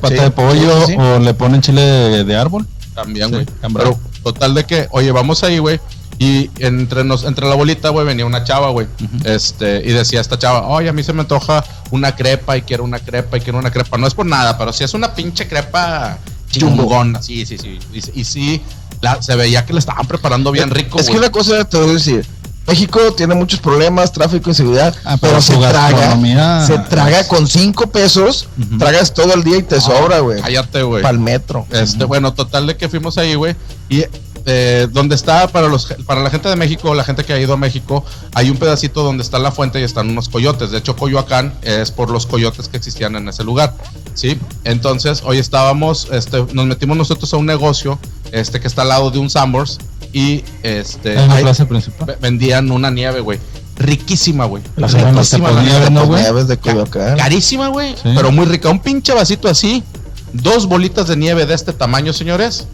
pata 0.00 0.08
Sí, 0.08 0.14
de 0.14 0.30
pollo, 0.30 0.80
sí, 0.80 0.86
sí, 0.86 0.92
sí. 0.92 0.98
o 0.98 1.18
le 1.18 1.34
ponen 1.34 1.60
chile 1.60 1.82
de, 1.82 2.24
de 2.24 2.36
árbol. 2.36 2.66
También, 2.94 3.30
güey. 3.30 3.46
Pero 3.74 3.98
total 4.22 4.54
de 4.54 4.64
que, 4.64 4.88
oye, 4.90 5.12
vamos 5.12 5.42
ahí, 5.44 5.58
güey. 5.58 5.78
Y 6.18 6.50
entre 6.60 7.04
nos, 7.04 7.24
entre 7.24 7.46
la 7.46 7.54
bolita, 7.56 7.90
güey, 7.90 8.06
venía 8.06 8.24
una 8.24 8.42
chava, 8.42 8.70
güey. 8.70 8.86
Este, 9.24 9.82
y 9.84 9.92
decía 9.92 10.20
esta 10.20 10.38
chava, 10.38 10.66
oye, 10.68 10.88
a 10.88 10.92
mí 10.92 11.02
se 11.02 11.12
me 11.12 11.20
antoja 11.20 11.62
una 11.90 12.16
crepa 12.16 12.56
y 12.56 12.62
quiero 12.62 12.84
una 12.84 12.98
crepa 13.00 13.36
y 13.36 13.40
quiero 13.40 13.58
una 13.58 13.70
crepa. 13.70 13.98
No 13.98 14.06
es 14.06 14.14
por 14.14 14.24
nada, 14.24 14.56
pero 14.56 14.72
si 14.72 14.82
es 14.84 14.94
una 14.94 15.14
pinche 15.14 15.46
crepa 15.46 16.18
chungona. 16.50 17.20
Sí, 17.22 17.44
sí, 17.44 17.58
sí. 17.58 17.78
Y, 17.92 18.20
y 18.20 18.24
sí, 18.24 18.62
la- 19.02 19.20
se 19.20 19.36
veía 19.36 19.66
que 19.66 19.74
le 19.74 19.78
estaban 19.78 20.06
preparando 20.06 20.50
bien 20.52 20.70
rico, 20.70 20.98
Es 20.98 21.10
que 21.10 21.18
una 21.18 21.30
cosa 21.30 21.64
te 21.64 21.76
voy 21.76 21.90
a 21.90 21.92
decir. 21.92 22.26
México 22.66 22.98
tiene 23.16 23.34
muchos 23.36 23.60
problemas, 23.60 24.10
tráfico, 24.10 24.50
inseguridad, 24.50 24.92
Ah, 25.04 25.16
pero, 25.20 25.34
pero 25.34 25.40
se 25.42 25.56
traga, 25.56 26.66
se 26.66 26.78
traga 26.80 27.28
con 27.28 27.46
cinco 27.46 27.86
pesos, 27.88 28.48
Ujú. 28.60 28.78
tragas 28.78 29.14
todo 29.14 29.34
el 29.34 29.44
día 29.44 29.58
y 29.58 29.62
te 29.62 29.80
sobra, 29.80 30.18
güey. 30.18 30.40
Cállate, 30.40 30.82
güey. 30.82 31.00
Para 31.02 31.12
el 31.12 31.20
metro. 31.20 31.64
Este, 31.70 32.04
bueno, 32.06 32.34
total 32.34 32.66
de 32.66 32.76
que 32.76 32.88
fuimos 32.88 33.18
ahí, 33.18 33.36
güey. 33.36 33.54
Y 33.88 34.02
eh, 34.46 34.86
donde 34.92 35.14
está 35.16 35.48
para 35.48 35.68
los 35.68 35.86
para 36.06 36.22
la 36.22 36.30
gente 36.30 36.48
de 36.48 36.56
México, 36.56 36.94
la 36.94 37.04
gente 37.04 37.24
que 37.24 37.32
ha 37.32 37.40
ido 37.40 37.52
a 37.52 37.56
México, 37.56 38.04
hay 38.32 38.48
un 38.48 38.56
pedacito 38.56 39.02
donde 39.02 39.22
está 39.22 39.38
la 39.38 39.50
fuente 39.52 39.80
y 39.80 39.82
están 39.82 40.08
unos 40.08 40.28
coyotes. 40.28 40.70
De 40.70 40.78
hecho, 40.78 40.94
Coyoacán 40.96 41.52
es 41.62 41.90
por 41.90 42.10
los 42.10 42.26
coyotes 42.26 42.68
que 42.68 42.76
existían 42.76 43.16
en 43.16 43.28
ese 43.28 43.42
lugar. 43.44 43.74
¿Sí? 44.14 44.38
Entonces, 44.64 45.22
hoy 45.24 45.38
estábamos, 45.38 46.08
este, 46.12 46.44
nos 46.52 46.66
metimos 46.66 46.96
nosotros 46.96 47.32
a 47.34 47.36
un 47.36 47.46
negocio, 47.46 47.98
este, 48.32 48.60
que 48.60 48.68
está 48.68 48.82
al 48.82 48.88
lado 48.88 49.10
de 49.10 49.18
un 49.18 49.28
Sambors. 49.30 49.78
Y 50.12 50.44
este 50.62 51.14
En 51.14 51.28
la 51.28 51.34
ahí 51.34 51.42
plaza 51.42 51.66
principal. 51.68 52.06
ve- 52.06 52.16
vendían 52.20 52.70
una 52.70 52.90
nieve, 52.90 53.20
güey. 53.20 53.38
Riquísima, 53.76 54.46
güey. 54.46 54.62
Las 54.76 54.94
eran 54.94 55.14
las 55.14 55.26
Riquísima 55.30 55.50
la 55.50 55.60
teponieves, 55.60 55.90
nieve. 55.90 55.94
¿no, 56.00 56.06
güey? 56.06 56.22
Nieves 56.22 56.48
de 56.48 56.56
Coyoacán. 56.56 57.18
Carísima, 57.18 57.68
güey. 57.68 57.92
Sí. 57.94 58.12
Pero 58.14 58.32
muy 58.32 58.46
rica. 58.46 58.70
Un 58.70 58.78
pinche 58.80 59.12
vasito 59.12 59.48
así. 59.48 59.82
Dos 60.32 60.66
bolitas 60.66 61.08
de 61.08 61.16
nieve 61.16 61.44
de 61.44 61.52
este 61.54 61.72
tamaño, 61.74 62.12
señores. 62.14 62.66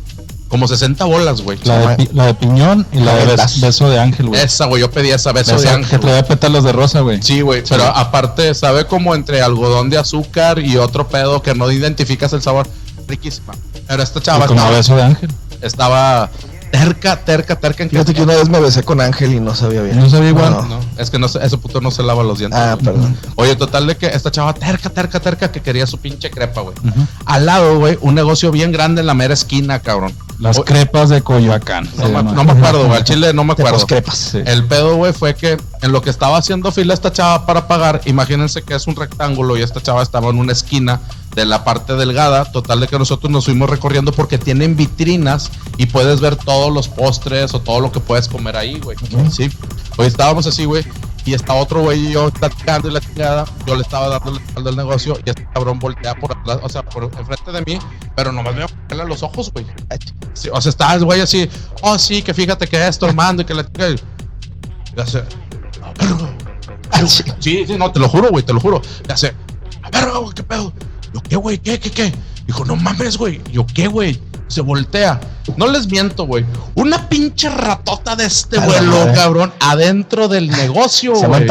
Como 0.52 0.68
60 0.68 1.04
bolas, 1.06 1.40
güey. 1.40 1.58
La 1.64 1.78
de, 1.78 1.96
pi- 1.96 2.10
la 2.12 2.26
de 2.26 2.34
piñón 2.34 2.86
y 2.92 2.98
la 2.98 3.14
de 3.16 3.36
beso 3.62 3.88
de 3.88 3.98
ángel, 3.98 4.26
güey. 4.28 4.38
Esa, 4.40 4.66
güey. 4.66 4.82
Yo 4.82 4.90
pedí 4.90 5.10
esa 5.10 5.32
beso 5.32 5.52
Beso 5.52 5.62
de 5.62 5.68
que 5.70 5.74
ángel. 5.76 5.98
güey. 5.98 6.10
traía 6.12 6.26
pétalos 6.28 6.62
de 6.62 6.72
rosa, 6.72 7.00
güey. 7.00 7.22
Sí, 7.22 7.40
güey. 7.40 7.62
Pero 7.66 7.84
aparte, 7.84 8.54
sabe 8.54 8.84
como 8.86 9.14
entre 9.14 9.40
algodón 9.40 9.88
de 9.88 9.96
azúcar 9.96 10.58
y 10.58 10.76
otro 10.76 11.08
pedo 11.08 11.40
que 11.40 11.54
no 11.54 11.70
identificas 11.72 12.34
el 12.34 12.42
sabor. 12.42 12.68
Riquísima. 13.08 13.54
Pero 13.88 14.02
esta 14.02 14.18
Y 14.18 14.22
chava 14.22 14.46
como 14.46 14.60
estaba, 14.60 14.76
beso 14.76 14.94
de 14.94 15.02
ángel. 15.02 15.30
estaba 15.62 16.28
terca, 16.72 17.16
terca, 17.24 17.54
terca 17.60 17.82
en 17.84 17.90
Fíjate 17.90 18.14
que 18.14 18.22
una 18.22 18.34
vez 18.34 18.48
me 18.48 18.58
besé 18.58 18.82
con 18.82 19.00
Ángel 19.00 19.34
y 19.34 19.38
no 19.40 19.54
sabía 19.54 19.82
bien. 19.82 20.00
No 20.00 20.08
sabía 20.10 20.30
igual. 20.30 20.50
No. 20.50 20.62
No, 20.62 20.80
es 20.96 21.10
que 21.10 21.18
no 21.18 21.28
se- 21.28 21.44
ese 21.44 21.56
puto 21.58 21.80
no 21.80 21.90
se 21.92 22.02
lava 22.02 22.24
los 22.24 22.38
dientes. 22.38 22.58
Ah, 22.58 22.74
güey. 22.80 22.84
perdón. 22.94 23.16
Oye, 23.36 23.54
total 23.54 23.86
de 23.86 23.96
que 23.96 24.06
esta 24.06 24.30
chava 24.32 24.54
terca, 24.54 24.90
terca, 24.90 25.20
terca 25.20 25.52
que 25.52 25.60
quería 25.60 25.86
su 25.86 25.98
pinche 25.98 26.30
crepa, 26.30 26.62
güey. 26.62 26.74
Al 27.26 27.46
lado, 27.46 27.78
güey, 27.78 27.98
un 28.00 28.14
negocio 28.14 28.50
bien 28.50 28.72
grande 28.72 29.02
en 29.02 29.06
la 29.06 29.14
mera 29.14 29.34
esquina, 29.34 29.78
cabrón. 29.80 30.12
Las 30.38 30.58
O- 30.58 30.64
crepas 30.64 31.10
de 31.10 31.22
Coyoacán. 31.22 31.88
No, 31.96 32.06
me, 32.06 32.12
llama. 32.14 32.32
no 32.32 32.42
me 32.44 32.52
acuerdo, 32.52 32.86
güey. 32.86 32.96
Al 32.98 33.04
chile 33.04 33.32
no 33.32 33.44
me 33.44 33.52
acuerdo. 33.52 33.72
poscrepas. 33.74 34.16
Sí. 34.16 34.38
El 34.44 34.64
pedo, 34.64 34.96
güey, 34.96 35.12
fue 35.12 35.34
que 35.34 35.56
en 35.82 35.92
lo 35.92 36.00
que 36.00 36.10
estaba 36.10 36.38
haciendo 36.38 36.70
fila 36.72 36.94
esta 36.94 37.12
chava 37.12 37.44
para 37.44 37.66
pagar, 37.66 38.00
imagínense 38.06 38.62
que 38.62 38.74
es 38.74 38.86
un 38.86 38.94
rectángulo 38.94 39.56
y 39.56 39.62
esta 39.62 39.82
chava 39.82 40.02
estaba 40.02 40.30
en 40.30 40.38
una 40.38 40.52
esquina 40.52 41.00
de 41.34 41.44
la 41.44 41.64
parte 41.64 41.94
delgada. 41.94 42.44
Total 42.44 42.80
de 42.80 42.88
que 42.88 42.98
nosotros 42.98 43.30
nos 43.30 43.44
fuimos 43.44 43.68
recorriendo 43.68 44.12
porque 44.12 44.38
tienen 44.38 44.76
vitrinas 44.76 45.50
y 45.76 45.86
puedes 45.86 46.20
ver 46.20 46.36
todos 46.36 46.72
los 46.72 46.88
postres 46.88 47.52
o 47.54 47.60
todo 47.60 47.80
lo 47.80 47.90
que 47.90 48.00
puedes 48.00 48.28
comer 48.28 48.56
ahí, 48.56 48.78
güey. 48.78 48.96
Sí. 49.30 49.50
Hoy 49.96 50.06
estábamos 50.06 50.46
así, 50.46 50.64
güey. 50.64 50.84
Y 51.24 51.34
está 51.34 51.54
otro 51.54 51.82
güey 51.82 52.08
y 52.08 52.12
yo 52.12 52.30
platicando 52.30 52.88
y 52.88 52.92
la 52.92 53.00
chingada. 53.00 53.44
Yo 53.66 53.76
le 53.76 53.82
estaba 53.82 54.08
dando 54.08 54.40
el 54.56 54.68
al 54.68 54.76
negocio 54.76 55.18
y 55.24 55.30
este 55.30 55.46
cabrón 55.52 55.78
voltea 55.78 56.14
por 56.14 56.36
atrás, 56.36 56.58
o 56.62 56.68
sea, 56.68 56.84
por 56.84 57.04
enfrente 57.04 57.52
de 57.52 57.62
mí, 57.62 57.78
pero 58.16 58.32
nomás 58.32 58.54
me 58.56 58.62
a 58.64 59.04
los 59.04 59.22
ojos, 59.22 59.52
güey. 59.52 59.64
O 60.52 60.60
sea, 60.60 60.70
estaba 60.70 60.94
el 60.94 61.04
güey 61.04 61.20
así, 61.20 61.48
oh 61.82 61.96
sí, 61.96 62.22
que 62.22 62.34
fíjate 62.34 62.66
que 62.66 62.88
esto, 62.88 63.06
Armando, 63.06 63.42
y 63.42 63.44
que 63.44 63.54
la 63.54 63.64
chica. 63.64 63.86
Sí, 67.40 67.64
sí, 67.66 67.76
no, 67.78 67.90
te 67.90 67.98
lo 68.00 68.08
juro, 68.08 68.30
güey, 68.30 68.44
te 68.44 68.52
lo 68.52 68.60
juro. 68.60 68.80
Y 69.08 69.12
hace, 69.12 69.34
a 69.82 69.90
ver, 69.90 70.10
güey, 70.10 70.32
¿qué 70.34 70.42
pedo? 70.42 70.72
Yo, 71.12 71.20
¿qué, 71.22 71.36
güey? 71.36 71.58
¿Qué, 71.58 71.78
qué, 71.80 71.90
qué? 71.90 72.12
Dijo, 72.46 72.64
no 72.64 72.76
mames, 72.76 73.16
güey. 73.16 73.40
Yo, 73.52 73.66
¿qué, 73.66 73.86
güey? 73.88 74.20
Se 74.48 74.60
voltea. 74.60 75.20
No 75.56 75.66
les 75.66 75.88
miento, 75.88 76.26
güey. 76.26 76.44
Una 76.74 77.08
pinche 77.08 77.48
ratota 77.48 78.14
de 78.14 78.26
este 78.26 78.58
A 78.58 78.66
vuelo, 78.66 78.92
madre. 78.92 79.14
cabrón, 79.14 79.52
adentro 79.60 80.28
del 80.28 80.48
negocio, 80.50 81.14
güey. 81.28 81.46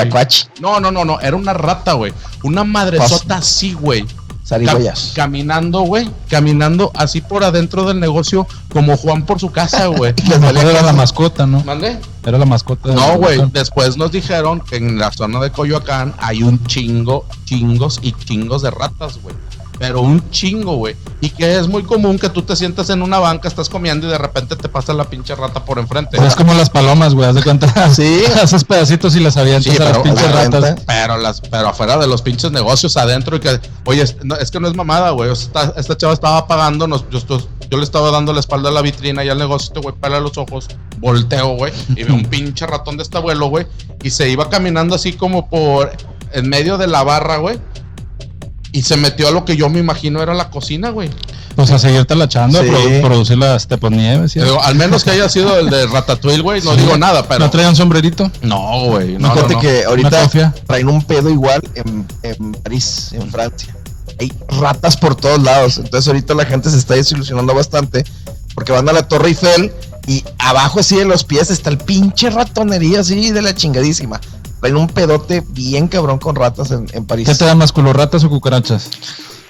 No, 0.59 0.79
no, 0.79 0.91
no, 0.91 1.03
no. 1.03 1.19
Era 1.19 1.35
una 1.35 1.53
rata, 1.53 1.93
güey. 1.93 2.13
Una 2.43 2.63
madresota 2.63 3.37
así, 3.37 3.73
güey. 3.73 4.05
Cam- 4.51 4.65
Zarigüeyas. 4.65 5.13
caminando, 5.15 5.81
güey. 5.81 6.09
Caminando 6.29 6.91
así 6.95 7.21
por 7.21 7.43
adentro 7.43 7.85
del 7.87 7.99
negocio, 7.99 8.45
como 8.69 8.97
Juan 8.97 9.25
por 9.25 9.39
su 9.39 9.51
casa, 9.51 9.87
güey. 9.87 10.13
Era 10.61 10.81
la 10.81 10.93
mascota, 10.93 11.45
¿no? 11.47 11.63
¿Mande? 11.63 11.97
Era 12.25 12.37
la 12.37 12.45
mascota. 12.45 12.89
de 12.89 12.95
No, 12.95 13.17
güey. 13.17 13.41
Después 13.51 13.97
nos 13.97 14.11
dijeron 14.11 14.59
que 14.61 14.75
en 14.75 14.99
la 14.99 15.11
zona 15.11 15.39
de 15.39 15.51
Coyoacán 15.51 16.13
hay 16.19 16.43
un 16.43 16.63
chingo, 16.65 17.25
chingos 17.45 17.99
y 18.01 18.11
chingos 18.11 18.61
de 18.61 18.71
ratas, 18.71 19.19
güey. 19.21 19.35
Pero 19.81 20.01
un 20.01 20.29
chingo, 20.29 20.75
güey. 20.75 20.95
Y 21.21 21.31
que 21.31 21.57
es 21.57 21.67
muy 21.67 21.81
común 21.81 22.19
que 22.19 22.29
tú 22.29 22.43
te 22.43 22.55
sientas 22.55 22.91
en 22.91 23.01
una 23.01 23.17
banca, 23.17 23.47
estás 23.47 23.67
comiendo 23.67 24.05
y 24.05 24.11
de 24.11 24.17
repente 24.19 24.55
te 24.55 24.69
pasa 24.69 24.93
la 24.93 25.05
pinche 25.05 25.33
rata 25.33 25.65
por 25.65 25.79
enfrente. 25.79 26.17
Pues 26.17 26.29
es 26.29 26.35
como 26.35 26.53
las 26.53 26.69
palomas, 26.69 27.15
güey. 27.15 27.27
Haz 27.27 27.33
de 27.33 27.41
cuenta. 27.41 27.89
Sí. 27.91 28.21
Haces 28.41 28.63
pedacitos 28.63 29.15
y 29.15 29.19
las 29.21 29.37
avientas 29.37 29.73
Sí, 29.73 29.81
a 29.81 29.85
las 29.85 29.91
pero 29.93 30.03
pinches 30.03 30.31
ratas. 30.31 30.61
renta. 30.61 30.83
Pero 30.85 31.17
las, 31.17 31.41
pero 31.41 31.69
afuera 31.69 31.97
de 31.97 32.05
los 32.05 32.21
pinches 32.21 32.51
negocios 32.51 32.95
adentro 32.95 33.37
y 33.37 33.39
que, 33.39 33.59
oye, 33.85 34.03
es, 34.03 34.17
no, 34.23 34.35
es 34.35 34.51
que 34.51 34.59
no 34.59 34.67
es 34.67 34.75
mamada, 34.75 35.09
güey. 35.09 35.31
Esta, 35.31 35.73
esta 35.75 35.97
chava 35.97 36.13
estaba 36.13 36.47
pagando, 36.47 36.87
nos, 36.87 37.03
yo, 37.09 37.77
le 37.77 37.83
estaba 37.83 38.11
dando 38.11 38.33
la 38.33 38.39
espalda 38.39 38.69
a 38.69 38.71
la 38.71 38.83
vitrina 38.83 39.25
y 39.25 39.29
al 39.29 39.39
negocio, 39.39 39.81
güey 39.81 39.95
pela 39.95 40.19
los 40.19 40.37
ojos, 40.37 40.67
volteo, 40.99 41.55
güey, 41.55 41.73
y 41.95 42.03
veo 42.03 42.13
un 42.13 42.25
pinche 42.29 42.67
ratón 42.67 42.97
de 42.97 43.03
este 43.03 43.17
abuelo, 43.17 43.47
güey, 43.47 43.65
y 44.03 44.11
se 44.11 44.29
iba 44.29 44.47
caminando 44.47 44.93
así 44.93 45.13
como 45.13 45.49
por 45.49 45.91
en 46.33 46.49
medio 46.49 46.77
de 46.77 46.85
la 46.85 47.03
barra, 47.03 47.37
güey. 47.37 47.57
Y 48.73 48.83
se 48.83 48.95
metió 48.97 49.27
a 49.27 49.31
lo 49.31 49.43
que 49.43 49.57
yo 49.57 49.69
me 49.69 49.79
imagino 49.79 50.21
era 50.21 50.33
la 50.33 50.49
cocina, 50.49 50.89
güey. 50.91 51.09
Pues 51.55 51.69
a 51.71 51.77
seguirte 51.79 52.15
la 52.15 52.25
echando, 52.25 52.61
Sí. 52.63 52.69
a 52.69 52.71
produ- 52.71 53.01
producir 53.01 53.37
las 53.37 53.67
teponieves. 53.67 54.31
¿sí? 54.31 54.39
Digo, 54.39 54.61
Al 54.63 54.75
menos 54.75 55.03
que 55.03 55.11
haya 55.11 55.27
sido 55.27 55.59
el 55.59 55.69
de 55.69 55.85
Ratatouille, 55.87 56.41
güey, 56.41 56.61
no 56.61 56.75
digo 56.77 56.97
nada, 56.97 57.27
pero. 57.27 57.39
¿No 57.41 57.49
traían 57.51 57.75
sombrerito? 57.75 58.31
No, 58.41 58.85
güey. 58.85 59.17
No, 59.17 59.27
no, 59.27 59.33
Fíjate 59.33 59.53
no. 59.55 59.59
que 59.59 59.83
ahorita 59.83 60.53
traen 60.65 60.87
un 60.87 61.03
pedo 61.03 61.29
igual 61.29 61.61
en, 61.75 62.07
en 62.23 62.53
París, 62.53 63.09
en 63.11 63.29
Francia. 63.29 63.75
Hay 64.19 64.31
ratas 64.47 64.95
por 64.95 65.15
todos 65.15 65.41
lados. 65.43 65.77
Entonces 65.77 66.07
ahorita 66.07 66.33
la 66.33 66.45
gente 66.45 66.69
se 66.69 66.77
está 66.77 66.93
desilusionando 66.93 67.53
bastante 67.53 68.05
porque 68.55 68.71
van 68.71 68.87
a 68.87 68.93
la 68.93 69.07
Torre 69.07 69.29
Eiffel 69.29 69.71
y 70.07 70.23
abajo 70.39 70.79
así 70.79 70.95
de 70.95 71.05
los 71.05 71.23
pies 71.25 71.49
está 71.51 71.69
el 71.69 71.77
pinche 71.77 72.29
ratonería 72.29 73.01
así 73.01 73.31
de 73.31 73.41
la 73.41 73.53
chingadísima. 73.53 74.21
Traen 74.61 74.77
un 74.77 74.87
pedote 74.87 75.43
bien 75.49 75.87
cabrón 75.89 76.19
con 76.19 76.35
ratas 76.35 76.71
en, 76.71 76.87
en 76.93 77.05
París. 77.05 77.27
¿Qué 77.27 77.35
te 77.35 77.45
da 77.45 77.55
más 77.55 77.71
culo, 77.71 77.91
ratas 77.93 78.23
o 78.23 78.29
cucarachas? 78.29 78.89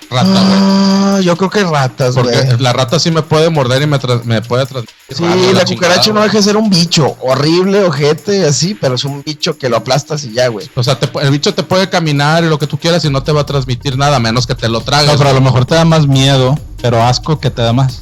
Rata, 0.09 0.29
güey. 0.29 0.43
Ah, 0.43 1.19
yo 1.23 1.37
creo 1.37 1.49
que 1.49 1.63
ratas, 1.63 2.15
Porque 2.15 2.35
güey. 2.41 2.57
la 2.59 2.73
rata 2.73 2.99
sí 2.99 3.11
me 3.11 3.21
puede 3.21 3.49
morder 3.49 3.81
y 3.81 3.87
me, 3.87 3.97
tra- 3.99 4.21
me 4.23 4.41
puede 4.41 4.65
transmitir. 4.65 4.95
Sí, 5.09 5.23
rabia, 5.23 5.53
la 5.53 5.63
chingada, 5.65 5.89
cucaracha 5.95 6.13
no 6.13 6.21
deja 6.21 6.37
de 6.37 6.43
ser 6.43 6.57
un 6.57 6.69
bicho 6.69 7.15
horrible, 7.21 7.83
ojete, 7.85 8.45
así, 8.45 8.73
pero 8.73 8.95
es 8.95 9.05
un 9.05 9.23
bicho 9.23 9.57
que 9.57 9.69
lo 9.69 9.77
aplastas 9.77 10.23
y 10.25 10.33
ya, 10.33 10.49
güey. 10.49 10.69
O 10.75 10.83
sea, 10.83 10.99
te 10.99 11.09
el 11.21 11.31
bicho 11.31 11.53
te 11.53 11.63
puede 11.63 11.89
caminar 11.89 12.43
y 12.43 12.47
lo 12.47 12.59
que 12.59 12.67
tú 12.67 12.77
quieras 12.77 13.05
y 13.05 13.09
no 13.09 13.23
te 13.23 13.31
va 13.31 13.41
a 13.41 13.45
transmitir 13.45 13.97
nada, 13.97 14.17
a 14.17 14.19
menos 14.19 14.45
que 14.47 14.55
te 14.55 14.67
lo 14.67 14.81
tragues. 14.81 15.11
No, 15.11 15.17
pero 15.17 15.29
a 15.29 15.33
lo 15.33 15.41
mejor 15.41 15.65
te 15.65 15.75
da 15.75 15.85
más 15.85 16.07
miedo, 16.07 16.57
pero 16.81 17.01
asco 17.03 17.39
que 17.39 17.49
te 17.49 17.61
da 17.61 17.71
más. 17.71 18.01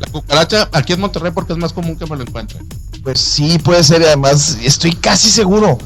La 0.00 0.06
cucaracha 0.08 0.68
aquí 0.72 0.92
en 0.92 1.00
Monterrey 1.00 1.32
porque 1.32 1.52
es 1.54 1.58
más 1.58 1.72
común 1.72 1.96
que 1.96 2.04
me 2.06 2.16
lo 2.16 2.22
encuentre. 2.22 2.58
Pues 3.02 3.20
sí, 3.20 3.58
puede 3.58 3.82
ser, 3.84 4.02
y 4.02 4.04
además 4.04 4.58
estoy 4.62 4.92
casi 4.92 5.28
seguro. 5.30 5.78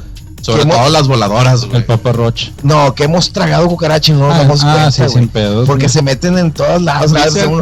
Sobre 0.43 0.61
¿Qué 0.63 0.67
mo- 0.69 0.75
todo 0.75 0.89
las 0.91 1.09
voladoras, 1.09 1.65
güey. 1.65 1.79
El 1.79 1.85
Papa 1.85 2.13
Roach. 2.13 2.51
No, 2.63 2.95
que 2.95 3.05
hemos 3.05 3.33
tragado 3.33 3.67
cucaracha 3.69 4.13
y 4.13 4.15
no 4.15 4.29
nos 4.29 4.35
Ah, 4.37 4.39
damos 4.43 4.61
ah, 4.65 4.73
cuenta, 4.75 4.91
sí, 4.93 5.03
güey. 5.03 5.13
sin 5.15 5.29
pedos, 5.29 5.67
Porque 5.67 5.85
güey. 5.87 5.93
se 5.93 6.03
meten 6.03 6.39
en 6.39 6.53
todos 6.53 6.83
lados. 6.83 7.13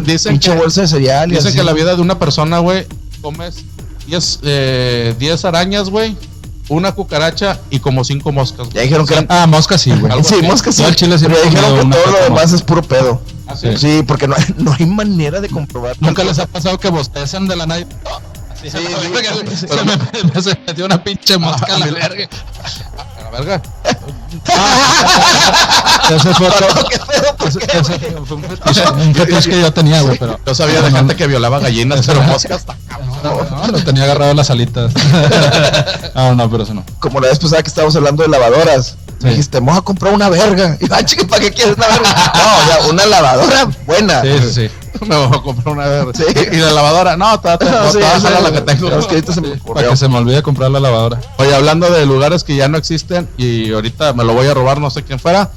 Dicen- 0.05 0.39
que- 0.39 0.51
bolsa 0.51 0.83
de 0.83 0.89
cereal. 0.89 1.31
y 1.33 1.37
Dicen 1.37 1.49
así. 1.49 1.57
que 1.57 1.65
la 1.65 1.73
vida 1.73 1.95
de 1.97 2.03
una 2.03 2.19
persona, 2.19 2.59
güey, 2.59 2.87
comes 3.23 3.65
10 4.07 4.41
eh, 4.43 5.15
10 5.19 5.45
arañas, 5.47 5.89
güey, 5.89 6.15
una 6.69 6.93
cucaracha 6.93 7.59
y 7.71 7.79
como 7.79 8.05
5 8.05 8.33
moscas. 8.33 8.69
Ya 8.75 8.83
dijeron 8.83 9.07
que 9.07 9.15
eran... 9.15 9.27
Ah, 9.31 9.47
mosca 9.47 9.79
sí, 9.79 9.91
güey. 9.93 10.23
Sí, 10.25 10.35
moscas 10.43 10.75
sí. 10.75 10.83
Al 10.85 10.95
chile 10.97 11.19
sí 11.19 11.25
pero 11.27 11.39
he 11.39 11.49
dijeron 11.49 11.91
que 11.91 11.97
todo 11.97 12.11
lo 12.13 12.25
demás 12.25 12.53
es 12.53 12.61
puro 12.61 12.83
pedo. 12.83 13.21
¿Ah, 13.47 13.57
sí? 13.57 13.69
Sí, 13.79 14.03
porque 14.07 14.27
no, 14.29 14.35
hay- 14.37 14.55
no 14.59 14.75
hay 14.79 14.85
manera 14.85 15.41
de 15.41 15.49
comprobar. 15.49 15.97
Nunca 16.01 16.23
les 16.25 16.39
ha 16.39 16.47
pasado 16.47 16.79
que 16.79 16.91
bostezan 16.91 17.47
de 17.49 17.57
la 17.57 17.67
nada. 17.67 17.87
Sí, 18.71 18.79
sí, 19.57 19.67
se, 19.69 19.85
me, 19.85 19.97
me- 20.35 20.43
se 20.43 20.59
metió 20.67 20.87
una 20.87 21.03
pinche 21.03 21.37
mosca 21.39 21.75
a 21.75 21.79
la 21.79 21.87
verga. 21.87 22.29
A 23.19 23.23
la 23.23 23.31
verga. 23.31 23.63
Ese 26.11 26.35
fue 26.35 26.49
otro. 26.49 26.67
Un 28.97 29.15
fetiche, 29.15 29.51
que 29.51 29.61
yo 29.61 29.73
tenía, 29.73 30.03
güey, 30.03 30.19
pero. 30.19 30.39
Yo 30.47 30.55
sabía 30.55 30.81
de 30.83 30.91
gente 30.91 31.17
que 31.17 31.27
violaba 31.27 31.61
gallinas, 31.61 32.03
pero 32.07 32.23
moscas. 32.23 32.65
No, 33.23 33.43
no, 33.43 33.67
lo 33.69 33.85
tenía 33.85 34.05
agarrado 34.05 34.33
a 34.33 34.35
las 34.35 34.51
alitas. 34.51 34.93
Ah, 36.15 36.33
no, 36.37 36.51
pero 36.51 36.63
eso 36.65 36.75
no. 36.75 36.85
Como 37.01 37.21
la 37.21 37.29
vez 37.29 37.39
pasada 37.39 37.63
que 37.63 37.69
estábamos 37.69 37.97
hablando 37.97 38.23
de 38.23 38.29
lavadoras. 38.29 38.97
Sí. 39.19 39.25
Me 39.25 39.31
dijiste, 39.31 39.59
vamos 39.61 39.79
a 39.79 39.83
comprar 39.83 40.13
una 40.13 40.29
verga. 40.29 40.77
Y 40.81 40.87
ah, 40.93 41.05
chica, 41.05 41.27
¿para 41.27 41.41
qué 41.43 41.51
quieres 41.53 41.77
una 41.77 41.87
verga? 41.87 42.33
No, 42.35 42.59
o 42.59 42.67
sea, 42.83 42.91
una 42.91 43.07
lavadora 43.07 43.65
buena. 43.87 44.21
Sí, 44.23 44.39
sí, 44.43 44.53
sí. 44.53 44.71
Me 45.07 45.17
voy 45.17 45.39
a 45.39 45.43
comprar 45.43 45.75
una 45.75 45.87
verde. 45.87 46.13
Sí. 46.15 46.25
Y 46.53 46.57
la 46.57 46.73
lavadora, 46.73 47.17
no, 47.17 47.41
te, 47.41 47.57
te, 47.59 47.65
No, 47.71 47.91
sí, 47.91 47.99
la 47.99 48.53
que 48.53 48.61
tengo. 48.61 48.91
Es 48.91 49.07
que 49.07 49.15
ahorita 49.15 49.33
se 49.33 49.41
me 49.41 49.57
Para 49.57 49.89
que 49.89 49.97
se 49.97 50.09
me 50.09 50.19
olvide 50.19 50.43
comprar 50.43 50.71
la 50.71 50.81
lavadora. 50.81 51.21
Oye, 51.39 51.55
hablando 51.55 51.91
de 51.91 52.07
lugares 52.07 52.45
que 52.45 52.57
ya 52.57 52.69
no 52.69 52.79
existen 52.79 53.29
y 53.37 53.73
ahorita 53.73 54.13
me 54.13 54.25
lo 54.25 54.35
voy 54.35 54.47
a 54.47 54.55
robar, 54.55 54.81
no 54.81 54.91
sé 54.91 55.03
quién 55.03 55.19
fuera, 55.19 55.51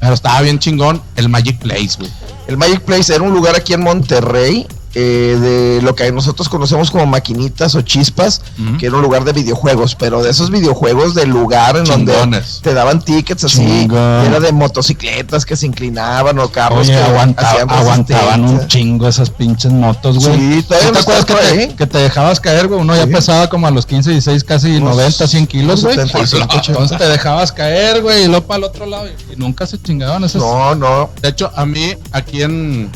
pero 0.00 0.14
estaba 0.14 0.40
bien 0.42 0.58
chingón 0.58 1.02
el 1.16 1.28
Magic 1.28 1.58
Place, 1.58 1.92
güey. 1.98 2.10
El 2.46 2.56
Magic 2.56 2.80
Place 2.80 3.14
era 3.14 3.22
un 3.22 3.32
lugar 3.32 3.56
aquí 3.56 3.72
en 3.72 3.82
Monterrey, 3.82 4.66
eh, 4.94 5.36
de 5.40 5.82
lo 5.82 5.94
que 5.94 6.10
nosotros 6.12 6.48
conocemos 6.48 6.90
como 6.90 7.06
maquinitas 7.06 7.74
o 7.74 7.82
chispas, 7.82 8.42
que 8.78 8.86
era 8.86 8.96
un 8.96 9.02
lugar 9.02 9.24
de 9.24 9.32
videojuegos, 9.32 9.94
pero 9.94 10.22
de 10.22 10.30
esos 10.30 10.50
videojuegos 10.50 11.14
del 11.14 11.30
lugar 11.30 11.76
en 11.76 11.84
donde 11.84 12.14
te 12.62 12.74
daban 12.74 13.00
tickets 13.02 13.44
así, 13.44 13.58
Chingón. 13.64 13.98
era 14.26 14.40
de 14.40 14.52
motocicletas 14.52 15.44
que 15.46 15.56
se 15.56 15.66
inclinaban 15.66 16.38
o 16.38 16.48
carros 16.50 16.80
Oye, 16.88 16.92
que 16.92 17.02
aguanta- 17.02 17.50
aguantaban 17.68 18.44
un 18.44 18.66
chingo 18.68 19.08
esas 19.08 19.30
pinches 19.30 19.72
motos, 19.72 20.18
güey. 20.24 20.38
Sí, 20.38 20.62
todavía 20.62 20.90
¿No 20.90 20.92
no 20.92 21.04
te 21.04 21.12
acuerdas 21.12 21.24
que 21.24 21.34
te, 21.34 21.60
ahí. 21.62 21.68
que 21.76 21.86
te 21.86 21.98
dejabas 21.98 22.40
caer, 22.40 22.68
güey? 22.68 22.80
Uno 22.80 22.94
ya 22.96 23.06
pesaba 23.06 23.48
como 23.48 23.66
a 23.66 23.70
los 23.70 23.86
15, 23.86 24.10
16, 24.10 24.44
casi 24.44 24.76
Unos- 24.76 24.96
90, 24.96 25.26
100 25.26 25.46
kilos, 25.46 25.82
güey. 25.82 25.94
75, 25.94 26.68
Entonces 26.68 26.98
te 26.98 27.08
dejabas 27.08 27.52
caer, 27.52 28.02
güey, 28.02 28.24
y 28.24 28.26
luego 28.28 28.46
para 28.46 28.58
el 28.58 28.64
otro 28.64 28.86
lado. 28.86 29.06
Y, 29.08 29.32
y 29.32 29.36
nunca 29.36 29.66
se 29.66 29.80
chingaban 29.80 30.22
esas. 30.24 30.40
No, 30.42 30.74
no, 30.74 31.10
De 31.20 31.28
hecho, 31.28 31.50
a 31.54 31.66
mí 31.66 31.94
aquí 32.12 32.42
en, 32.42 32.90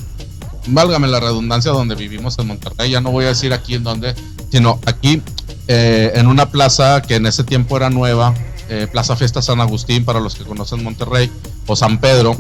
válgame 0.69 1.09
la 1.09 1.21
redundancia, 1.21 1.71
donde 1.73 1.95
vivimos 1.95 2.39
en 2.39 2.47
Monterrey, 2.47 2.91
ya 2.91 3.01
no 3.01 3.11
voy 3.11 3.25
a 3.25 3.29
decir 3.29 3.53
aquí 3.53 3.75
en 3.75 3.85
dónde, 3.85 4.15
sino 4.51 4.81
aquí 4.87 5.23
eh, 5.67 6.13
en 6.15 6.27
una 6.27 6.51
plaza 6.51 7.03
que 7.03 7.17
en 7.17 7.27
ese 7.27 7.45
tiempo 7.45 7.77
era 7.77 7.91
nueva, 7.91 8.35
eh, 8.69 8.87
Plaza 8.91 9.17
Fiesta 9.17 9.43
San 9.43 9.61
Agustín, 9.61 10.05
para 10.05 10.21
los 10.21 10.35
que 10.35 10.45
conocen 10.45 10.83
Monterrey, 10.85 11.31
o 11.67 11.75
San 11.77 11.99
Pedro, 11.99 12.37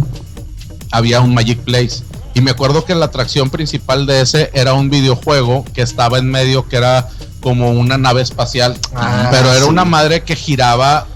había 0.91 1.21
un 1.21 1.35
Magic 1.35 1.59
Place. 1.61 2.03
Y 2.35 2.41
me 2.41 2.51
acuerdo 2.51 2.85
que 2.85 2.95
la 2.95 3.07
atracción 3.07 3.51
principal 3.51 4.07
de 4.07 4.21
ese 4.21 4.51
era 4.55 4.73
un 4.75 4.91
videojuego 4.91 5.65
que 5.75 5.83
estaba 5.83 6.19
en 6.19 6.31
medio, 6.31 6.69
que 6.69 6.77
era 6.77 7.09
como 7.41 7.71
una 7.71 7.99
nave 7.99 8.23
espacial, 8.23 8.77
Ah, 8.95 9.29
pero 9.31 9.51
era 9.51 9.63
sí. 9.65 9.69
una 9.69 9.85
madre 9.85 10.23
que 10.23 10.37
giraba. 10.37 11.07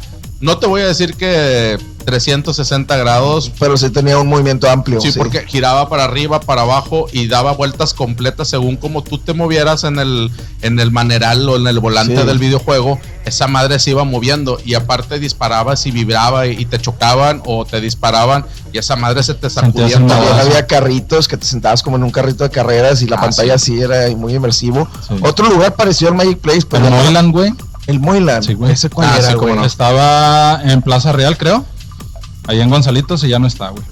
No 0.40 0.59
te 0.59 0.66
voy 0.66 0.81
a 0.83 0.87
decir 0.87 1.14
que 1.14 1.78
360 2.02 2.97
grados. 2.97 3.50
Pero 3.59 3.76
sí 3.76 3.90
tenía 3.90 4.18
un 4.18 4.28
movimiento 4.28 4.71
amplio. 4.71 5.00
Sí, 5.00 5.12
porque 5.16 5.44
giraba 5.47 5.88
para 5.88 6.04
arriba, 6.04 6.40
para 6.40 6.62
abajo 6.62 7.06
y 7.12 7.26
daba 7.28 7.52
vueltas 7.52 7.94
completas 7.94 8.49
según 8.49 8.76
como 8.76 9.02
tú 9.02 9.18
te 9.18 9.32
movieras 9.32 9.85
en 9.85 9.99
el, 9.99 10.30
en 10.62 10.78
el 10.80 10.90
maneral 10.90 11.49
o 11.49 11.56
en 11.56 11.66
el 11.66 11.78
volante 11.80 12.21
Sí. 12.21 12.26
del 12.26 12.38
videojuego. 12.38 12.99
Esa 13.25 13.47
madre 13.47 13.78
se 13.78 13.90
iba 13.90 14.04
moviendo 14.04 14.59
y 14.64 14.75
aparte 14.75 15.18
disparabas 15.21 15.87
y 15.87 15.92
vibraba 15.92 16.47
y, 16.49 16.61
y 16.61 16.64
te 16.64 16.78
chocaban 16.80 17.40
o 17.47 17.64
te 17.64 17.80
disparaban 17.80 18.44
y 18.73 18.78
esa 18.78 18.97
madre 18.97 19.23
se 19.23 19.35
te 19.35 19.49
sacudía 19.49 19.97
había 20.40 20.66
carritos 20.66 21.28
que 21.28 21.37
te 21.37 21.47
sentabas 21.47 21.82
como 21.82 21.97
en 21.97 22.02
un 22.02 22.11
carrito 22.11 22.42
de 22.44 22.50
carreras 22.50 23.00
y 23.02 23.06
la 23.06 23.16
Ah, 23.16 23.21
pantalla 23.21 23.59
sí. 23.59 23.73
así 23.75 23.80
era 23.82 24.09
muy 24.16 24.35
inmersivo. 24.35 24.88
Sí. 25.06 25.14
Otro 25.23 25.49
lugar 25.49 25.76
parecido 25.76 26.11
al 26.11 26.16
Magic 26.16 26.38
Place, 26.38 26.62
pero 26.68 26.85
El 26.85 26.90
ya 26.90 26.97
no- 26.97 27.02
Moyland, 27.04 27.32
güey. 27.32 27.52
el 27.87 28.00
Moyland. 28.00 28.44
Sí, 28.44 28.54
güey. 28.54 28.73
¿Ese 28.73 28.90
cuál 28.90 29.09
Ah, 29.11 29.18
era, 29.18 29.28
sí, 29.28 29.35
cómo 29.35 29.47
güey? 29.49 29.56
no. 29.61 29.64
Estaba 29.64 30.61
en 30.64 30.82
Plaza 30.82 31.12
Real, 31.12 31.37
creo. 31.38 31.64
Ahí 32.47 32.61
en 32.61 32.71
Gonzalitos 32.71 33.23
y 33.25 33.29
ya 33.29 33.39
no 33.39 33.47
está, 33.47 33.69
güey. 33.71 33.83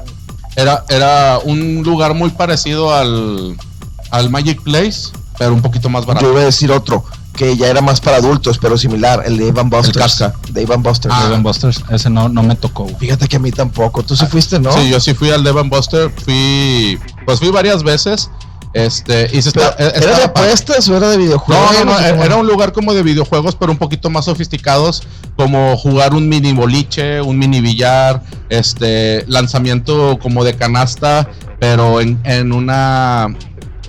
Era, 0.57 0.85
era 0.89 1.39
un 1.45 1.83
lugar 1.85 2.15
muy 2.15 2.31
parecido 2.31 2.93
al, 2.95 3.57
al 4.11 4.31
Magic 4.31 4.61
Place, 4.63 5.11
pero 5.39 5.55
un 5.55 5.63
poquito 5.63 5.89
más 5.89 6.03
Yo 6.03 6.09
barato. 6.09 6.31
iba 6.31 6.41
a 6.41 6.45
decir 6.45 6.73
otro, 6.73 7.05
que 7.37 7.57
ya 7.57 7.69
era 7.69 7.81
más 7.81 8.01
para 8.01 8.17
adultos, 8.17 8.59
pero 8.59 8.77
similar, 8.77 9.23
el 9.25 9.39
de 9.39 9.49
Evan 9.49 9.71
Busters. 9.71 9.97
Casca. 9.97 10.35
De 10.51 10.63
Evan 10.63 10.83
Busters. 10.83 11.15
Ah. 11.17 11.39
Busters, 11.41 11.85
ese 11.91 12.11
no, 12.11 12.29
no 12.29 12.43
me 12.43 12.57
tocó, 12.57 12.83
güey. 12.83 12.97
Fíjate 12.97 13.29
que 13.29 13.37
a 13.37 13.39
mí 13.39 13.53
tampoco. 13.53 14.03
Tú 14.03 14.17
sí 14.17 14.27
fuiste, 14.27 14.59
¿no? 14.59 14.73
Sí, 14.73 14.91
yo 14.91 14.99
sí 15.01 15.15
fui 15.15 15.31
al 15.31 15.45
Devon 15.45 15.71
Buster, 15.71 16.11
fui, 16.25 16.99
pues 17.25 17.39
fui 17.39 17.51
varias 17.51 17.83
veces. 17.85 18.31
Este, 18.73 19.29
y 19.33 19.43
se 19.43 19.51
Pero, 19.51 19.69
está- 19.71 19.83
eh, 19.85 19.93
¿Era 19.97 20.01
de 20.07 20.11
estaba 20.13 20.25
apuestas 20.27 20.89
o 20.89 20.97
era 20.97 21.09
de 21.09 21.17
videojuegos? 21.17 21.73
No, 21.73 21.85
no, 21.85 22.01
no, 22.01 22.09
¿Cómo 22.11 22.25
era 22.25 22.37
un 22.37 22.47
lugar 22.47 22.73
como 22.73 22.95
de 22.95 23.03
videojuegos, 23.03 23.57
pero 23.57 23.73
un 23.73 23.79
poquito 23.79 24.11
más 24.11 24.27
sofisticados, 24.27 25.03
como 25.37 25.77
jugar 25.77 26.15
un 26.15 26.29
mini 26.29 26.53
boliche, 26.53 27.21
un 27.21 27.37
mini 27.39 27.61
billar, 27.61 28.23
este, 28.49 29.25
lanzamiento 29.27 30.19
como 30.23 30.45
de 30.45 30.55
canasta, 30.55 31.29
pero 31.59 32.01
en, 32.01 32.21
en 32.25 32.53
una, 32.53 33.35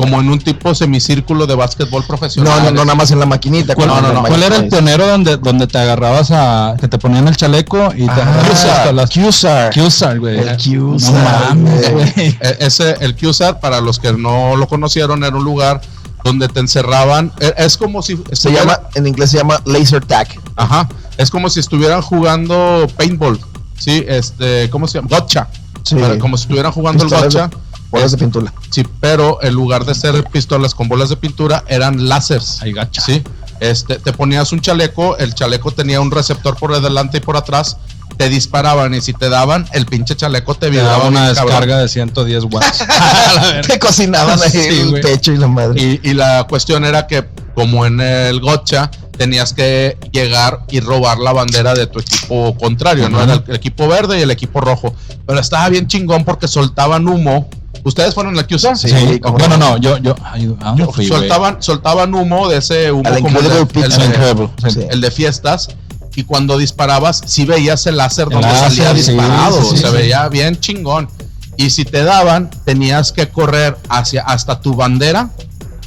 como 0.01 0.19
en 0.19 0.29
un 0.29 0.39
tipo 0.39 0.73
semicírculo 0.75 1.45
de 1.47 1.55
básquetbol 1.55 2.03
profesional. 2.05 2.59
No, 2.59 2.65
no, 2.65 2.71
no, 2.71 2.85
nada 2.85 2.95
más 2.95 3.11
en 3.11 3.19
la 3.19 3.25
maquinita. 3.25 3.75
¿Cuál, 3.75 3.87
no, 3.89 4.01
no, 4.01 4.09
el 4.11 4.27
¿Cuál 4.27 4.43
era 4.43 4.55
el 4.57 4.67
pionero 4.67 5.07
donde, 5.07 5.37
donde 5.37 5.67
te 5.67 5.77
agarrabas 5.77 6.29
a. 6.31 6.75
que 6.79 6.87
te 6.87 6.97
ponían 6.97 7.27
el 7.27 7.35
chaleco 7.37 7.91
y 7.95 8.05
te 8.05 8.11
Ah, 8.11 8.15
agarrabas 8.15 8.65
hasta 8.65 8.91
las. 8.91 9.09
Q-Sar. 9.11 9.73
Q-Sar, 9.73 10.19
güey. 10.19 10.39
El 10.39 10.57
Q-Sar, 10.57 11.55
No 11.55 11.69
mames. 11.69 12.17
E- 12.17 12.57
Ese, 12.59 12.95
el 12.99 13.15
QSAR, 13.15 13.59
para 13.59 13.81
los 13.81 13.99
que 13.99 14.11
no 14.13 14.55
lo 14.55 14.67
conocieron, 14.67 15.23
era 15.23 15.35
un 15.35 15.43
lugar 15.43 15.81
donde 16.23 16.47
te 16.47 16.59
encerraban. 16.59 17.31
E- 17.39 17.53
Es 17.57 17.77
como 17.77 18.01
si 18.01 18.15
Se 18.17 18.23
estuviera- 18.33 18.61
llama, 18.63 18.79
en 18.95 19.07
inglés 19.07 19.31
se 19.31 19.37
llama 19.37 19.59
laser 19.65 20.03
tag. 20.05 20.27
Ajá. 20.55 20.87
Es 21.17 21.29
como 21.29 21.49
si 21.49 21.59
estuvieran 21.59 22.01
jugando 22.01 22.87
paintball. 22.97 23.39
Sí, 23.77 24.03
este, 24.07 24.69
¿cómo 24.69 24.87
se 24.87 24.97
llama? 24.99 25.07
Gotcha. 25.09 25.47
Sí. 25.83 25.95
Como 26.19 26.37
si 26.37 26.43
estuvieran 26.43 26.71
jugando 26.71 27.03
el 27.03 27.09
de- 27.09 27.15
gotcha. 27.17 27.49
Bolas 27.91 28.11
de 28.11 28.17
pintura. 28.17 28.53
Sí, 28.69 28.85
pero 29.01 29.39
en 29.43 29.53
lugar 29.53 29.85
de 29.85 29.93
ser 29.93 30.23
pistolas 30.25 30.73
con 30.73 30.87
bolas 30.87 31.09
de 31.09 31.17
pintura, 31.17 31.63
eran 31.67 32.07
láseres. 32.07 32.59
Ay, 32.61 32.71
gacha. 32.73 33.01
Sí. 33.01 33.21
Este, 33.59 33.97
te 33.99 34.13
ponías 34.13 34.51
un 34.53 34.61
chaleco, 34.61 35.17
el 35.17 35.35
chaleco 35.35 35.71
tenía 35.71 35.99
un 36.01 36.09
receptor 36.09 36.55
por 36.55 36.79
delante 36.81 37.17
y 37.17 37.21
por 37.21 37.37
atrás, 37.37 37.77
te 38.17 38.27
disparaban 38.29 38.93
y 38.93 39.01
si 39.01 39.13
te 39.13 39.29
daban, 39.29 39.67
el 39.73 39.85
pinche 39.85 40.15
chaleco 40.15 40.55
te 40.55 40.69
Te 40.71 40.77
daba 40.77 41.07
una 41.07 41.21
bien 41.23 41.35
cabrón. 41.35 41.51
descarga 41.53 41.77
de 41.79 41.87
110 41.89 42.43
watts. 42.45 42.83
Te 43.67 43.77
cocinaban 43.79 44.41
ahí 44.41 44.49
Sí, 44.49 44.59
el 44.79 44.89
güey. 44.91 45.01
pecho 45.03 45.31
y 45.31 45.37
la 45.37 45.47
madre. 45.47 45.81
Y, 45.81 45.99
y 46.09 46.13
la 46.13 46.45
cuestión 46.49 46.85
era 46.85 47.07
que, 47.07 47.25
como 47.55 47.85
en 47.85 47.99
el 48.01 48.39
gotcha, 48.39 48.89
tenías 49.17 49.53
que 49.53 49.97
llegar 50.11 50.61
y 50.69 50.79
robar 50.79 51.19
la 51.19 51.31
bandera 51.33 51.73
de 51.73 51.87
tu 51.87 51.99
equipo 51.99 52.55
contrario, 52.57 53.09
¿no? 53.09 53.21
Era 53.21 53.33
el, 53.35 53.43
el 53.47 53.55
equipo 53.55 53.87
verde 53.87 54.17
y 54.19 54.21
el 54.23 54.31
equipo 54.31 54.59
rojo. 54.61 54.95
Pero 55.27 55.39
estaba 55.39 55.69
bien 55.69 55.87
chingón 55.87 56.25
porque 56.25 56.47
soltaban 56.47 57.07
humo. 57.07 57.49
¿Ustedes 57.83 58.13
fueron 58.13 58.35
la 58.35 58.45
QSA? 58.45 58.75
Sí, 58.75 58.89
Sí, 58.89 59.19
cómo 59.19 59.37
bueno, 59.37 59.57
no. 59.57 59.71
no, 59.71 59.77
yo, 59.77 59.97
yo, 59.97 60.15
ay, 60.23 60.53
¿a 60.61 60.69
dónde 60.69 60.85
fui, 60.87 61.07
soltaban, 61.07 61.57
soltaban 61.61 62.13
humo 62.13 62.47
de 62.47 62.57
ese 62.57 62.91
humo 62.91 63.03
como 63.03 63.15
el 63.17 63.23
Incredible 63.25 63.59
de, 63.59 63.65
Pizza. 63.65 63.85
el 63.87 63.91
El 63.93 63.99
de- 63.99 64.05
Incredible, 64.05 64.49
sí. 64.63 64.69
Sí. 64.71 64.87
el 64.89 65.01
de 65.01 65.11
fiestas. 65.11 65.69
Y 66.15 66.23
cuando 66.25 66.57
disparabas, 66.57 67.21
sí 67.25 67.45
veías 67.45 67.87
el 67.87 67.95
láser 67.97 68.25
El 68.27 68.33
donde 68.33 68.47
láser, 68.49 68.69
salía 68.71 68.89
sí, 68.91 69.11
disparado. 69.11 69.61
sí, 69.63 69.69
sí, 69.71 69.77
se 69.77 69.87
sí. 69.87 69.93
veía 69.93 70.27
bien 70.29 70.59
chingón. 70.59 71.09
Y 71.57 71.69
si 71.69 71.85
te 71.85 72.03
daban, 72.03 72.49
tenías 72.65 73.11
que 73.11 73.29
correr 73.29 73.77
hacia 73.89 74.23
hasta 74.23 74.59
tu 74.61 74.73
bandera 74.75 75.29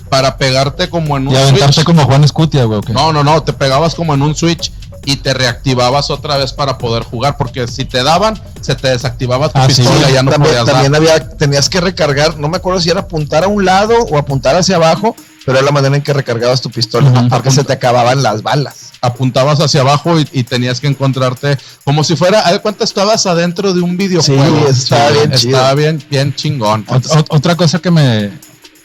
para 0.08 0.36
pegarte 0.36 0.88
como 0.88 1.16
en 1.16 1.28
un 1.28 1.34
Y 1.34 1.36
aventarte 1.36 1.72
switch. 1.74 1.86
como 1.86 2.04
Juan 2.04 2.24
Escutia, 2.24 2.64
güey. 2.64 2.80
No, 2.92 3.12
no, 3.12 3.22
no, 3.24 3.42
te 3.42 3.52
pegabas 3.52 3.94
como 3.94 4.14
en 4.14 4.22
un 4.22 4.34
switch 4.34 4.72
y 5.04 5.16
te 5.16 5.34
reactivabas 5.34 6.10
otra 6.10 6.36
vez 6.36 6.52
para 6.52 6.78
poder 6.78 7.02
jugar, 7.02 7.36
porque 7.36 7.66
si 7.68 7.84
te 7.84 8.02
daban, 8.02 8.40
se 8.60 8.74
te 8.74 8.88
desactivaba 8.88 9.48
tu 9.48 9.58
Ah, 9.58 9.68
sí. 9.68 9.82
pistola 9.82 10.10
y 10.10 10.14
ya 10.14 10.22
no 10.22 10.30
también 10.30 10.50
podías 10.52 10.66
también 10.66 10.92
dar. 10.92 11.00
había, 11.00 11.28
tenías 11.36 11.68
que 11.68 11.80
recargar, 11.80 12.38
no 12.38 12.48
me 12.48 12.56
acuerdo 12.56 12.80
si 12.80 12.90
era 12.90 13.00
apuntar 13.00 13.44
a 13.44 13.48
un 13.48 13.64
lado 13.64 13.94
o 14.10 14.16
apuntar 14.18 14.56
hacia 14.56 14.76
abajo, 14.76 15.14
pero 15.44 15.58
era 15.58 15.64
la 15.66 15.72
manera 15.72 15.94
en 15.96 16.02
que 16.02 16.12
recargabas 16.14 16.60
tu 16.62 16.70
pistola, 16.70 17.10
Ujú. 17.10 17.28
porque 17.28 17.50
se 17.50 17.64
te 17.64 17.72
acababan 17.74 18.22
las 18.22 18.42
balas. 18.42 18.92
Apuntabas 19.02 19.60
hacia 19.60 19.82
abajo 19.82 20.18
y, 20.18 20.26
y 20.32 20.44
tenías 20.44 20.80
que 20.80 20.86
encontrarte 20.86 21.58
como 21.84 22.02
si 22.04 22.16
fuera, 22.16 22.40
haz 22.40 22.52
de 22.52 22.60
cuenta 22.60 22.84
estabas 22.84 23.26
adentro 23.26 23.74
de 23.74 23.82
un 23.82 23.98
videojuego. 23.98 24.60
Sí, 24.60 24.64
estaba 24.70 25.10
bien 25.10 25.32
chido. 25.32 25.50
Estaba 25.56 25.74
bien, 25.74 26.02
bien 26.10 26.34
chingón. 26.34 26.86
Ot- 26.86 27.08
ot- 27.08 27.26
otra 27.28 27.54
cosa 27.56 27.78
que 27.80 27.90
me. 27.90 28.30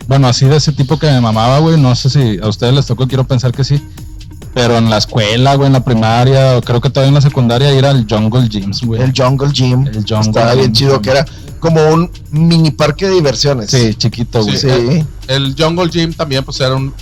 Bueno, 0.08 0.28
así 0.28 0.46
de 0.46 0.58
ese 0.58 0.74
tipo 0.74 1.00
que 1.00 1.08
me 1.08 1.22
mamaba, 1.22 1.60
güey. 1.60 1.80
No 1.80 1.96
sé 1.96 2.10
si 2.10 2.38
a 2.44 2.48
ustedes 2.50 2.74
les 2.74 2.86
tocó, 2.86 3.08
quiero 3.08 3.24
pensar 3.26 3.54
que 3.54 3.64
sí. 3.64 3.82
Pero 4.54 4.78
en 4.78 4.90
la 4.90 4.98
escuela, 4.98 5.56
güey, 5.56 5.68
en 5.68 5.74
la 5.74 5.84
primaria, 5.84 6.58
o 6.58 6.62
creo 6.62 6.82
que 6.82 6.90
todavía 6.90 7.10
en 7.10 7.16
la 7.16 7.22
secundaria, 7.22 7.72
ir 7.74 7.86
al 7.86 8.06
Jungle 8.10 8.48
Gyms, 8.50 8.82
güey. 8.84 9.02
El 9.02 9.14
Jungle 9.16 9.52
Gym 9.54 9.86
El 9.88 10.04
Jungle 10.08 10.20
estaba 10.22 10.54
bien 10.56 10.68
Gym, 10.68 10.74
chido, 10.74 11.02
que 11.02 11.12
era 11.12 11.26
como 11.60 11.82
un 11.90 12.10
mini 12.32 12.72
parque 12.72 13.08
de 13.08 13.16
diversiones. 13.16 13.70
Sí, 13.70 13.94
chiquito, 13.96 14.44
güey. 14.44 14.58
Sí. 14.58 14.68
Sí. 14.70 15.06
El 15.28 15.56
Jungle 15.58 15.90
Gym 15.90 16.14
también 16.14 16.44
pues 16.44 16.60
era 16.60 16.76
un 16.76 16.94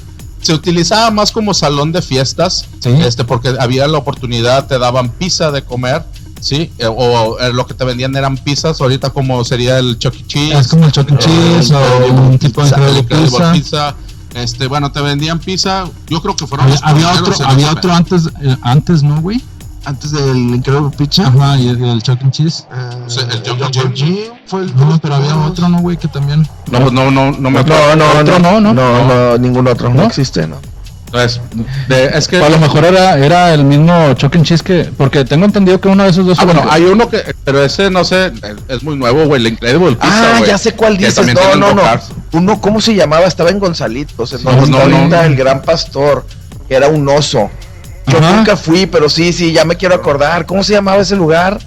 se 0.42 0.54
utilizaba 0.54 1.10
más 1.12 1.32
como 1.32 1.54
salón 1.54 1.92
de 1.92 2.02
fiestas, 2.02 2.66
Sí. 2.80 2.90
este 3.04 3.24
porque 3.24 3.56
había 3.60 3.88
la 3.88 3.98
oportunidad, 3.98 4.68
te 4.68 4.78
daban 4.78 5.10
pizza 5.10 5.52
de 5.52 5.64
comer, 5.64 6.04
sí, 6.40 6.72
Eh, 6.78 6.86
o, 6.88 7.40
eh, 7.40 7.52
lo 7.52 7.66
que 7.66 7.74
te 7.74 7.84
vendían 7.84 8.16
eran 8.16 8.38
pizzas, 8.38 8.80
ahorita 8.80 9.10
como 9.10 9.44
sería 9.44 9.80
el 9.80 9.98
Chuck 9.98 10.14
E. 10.16 10.24
Cheese, 10.28 10.60
Es 10.60 10.68
como 10.68 10.86
el 10.86 10.92
Chuck 10.92 11.12
E. 11.12 11.18
Cheese 11.18 11.74
o 11.74 12.14
un 12.14 12.38
tipo 12.38 12.64
de 12.64 13.04
Pizza, 13.04 13.52
Pizza. 13.52 13.96
Este, 14.38 14.68
bueno, 14.68 14.92
te 14.92 15.02
vendían 15.02 15.40
pizza. 15.40 15.86
Yo 16.08 16.22
creo 16.22 16.36
que 16.36 16.46
fueron 16.46 16.68
Había, 16.68 16.76
los 16.76 16.84
había 16.84 17.12
otro, 17.22 17.46
había 17.48 17.72
otro 17.72 17.92
antes, 17.94 18.30
eh, 18.42 18.56
antes, 18.62 19.04
¿no, 19.04 19.22
güey? 19.22 19.44
Antes 19.86 20.12
del 20.12 20.38
Incredible 20.38 20.92
Pizza. 20.96 21.28
Ajá, 21.28 21.58
y 21.58 21.70
el, 21.70 21.84
el 21.84 22.02
Chuck 22.04 22.22
E. 22.22 22.30
Cheese. 22.32 22.68
el 22.72 23.44
Jungle 23.48 23.94
Gym. 23.94 24.18
fue 24.46 24.62
el 24.64 24.76
No, 24.76 25.00
pero 25.00 25.16
había 25.16 25.36
otro, 25.38 25.70
¿no, 25.70 25.80
güey? 25.80 25.98
Que 25.98 26.08
también. 26.08 26.48
No, 26.70 26.92
no, 26.92 27.10
no, 27.10 27.32
no 27.32 27.50
me 27.50 27.64
No, 27.64 27.96
no, 27.96 28.06
Otro 28.20 28.40
no, 28.40 28.60
¿no? 28.60 28.74
No, 28.74 29.08
no, 29.08 29.38
ningún 29.38 29.68
otro. 29.68 29.90
No, 29.90 29.96
¿No? 29.96 30.04
existe, 30.04 30.46
¿no? 30.46 30.58
Es, 31.14 31.40
de- 31.88 32.06
es 32.18 32.28
que. 32.28 32.38
A 32.44 32.50
lo 32.50 32.58
mejor 32.60 32.84
era, 32.84 33.18
era 33.18 33.54
el 33.54 33.64
mismo 33.64 34.14
Chuck 34.16 34.36
E. 34.36 34.42
Cheese 34.42 34.62
que. 34.64 34.90
Porque 34.98 35.24
tengo 35.24 35.46
entendido 35.46 35.80
que 35.80 35.88
uno 35.88 36.04
de 36.04 36.10
esos 36.10 36.26
dos. 36.26 36.38
Ah, 36.40 36.46
bueno, 36.46 36.64
que- 36.64 36.70
hay 36.70 36.84
uno 36.84 37.10
que. 37.10 37.24
Pero 37.46 37.64
ese 37.64 37.90
no 37.90 38.04
sé. 38.04 38.32
Es 38.68 38.84
muy 38.84 38.96
nuevo, 38.98 39.26
güey. 39.26 39.40
El 39.42 39.48
Incredible 39.54 39.96
Pizza. 39.96 40.38
Ah, 40.38 40.42
ya 40.46 40.58
sé 40.58 40.74
cuál 40.74 40.98
dices. 40.98 41.26
No, 41.34 41.56
no, 41.56 41.74
no. 41.74 41.82
Uno, 42.34 42.60
¿cómo 42.60 42.82
se 42.82 42.94
llamaba? 42.94 43.26
Estaba 43.26 43.50
en 43.52 43.60
Gonzalitos. 43.60 44.34
En 44.34 44.44
No, 44.44 44.66
no, 44.66 44.78
ahorita 44.80 45.26
el 45.26 45.36
gran 45.36 45.62
pastor, 45.62 46.26
que 46.68 46.76
era 46.76 46.88
un 46.90 47.08
oso. 47.08 47.50
Yo 48.08 48.20
Ajá. 48.20 48.36
nunca 48.38 48.56
fui, 48.58 48.86
pero 48.86 49.10
sí, 49.10 49.32
sí, 49.34 49.52
ya 49.54 49.66
me 49.66 49.76
quiero 49.76 49.96
acordar. 49.96 50.46
¿Cómo 50.46 50.64
se 50.64 50.74
llamaba 50.74 51.02
ese 51.02 51.16
lugar? 51.16 51.60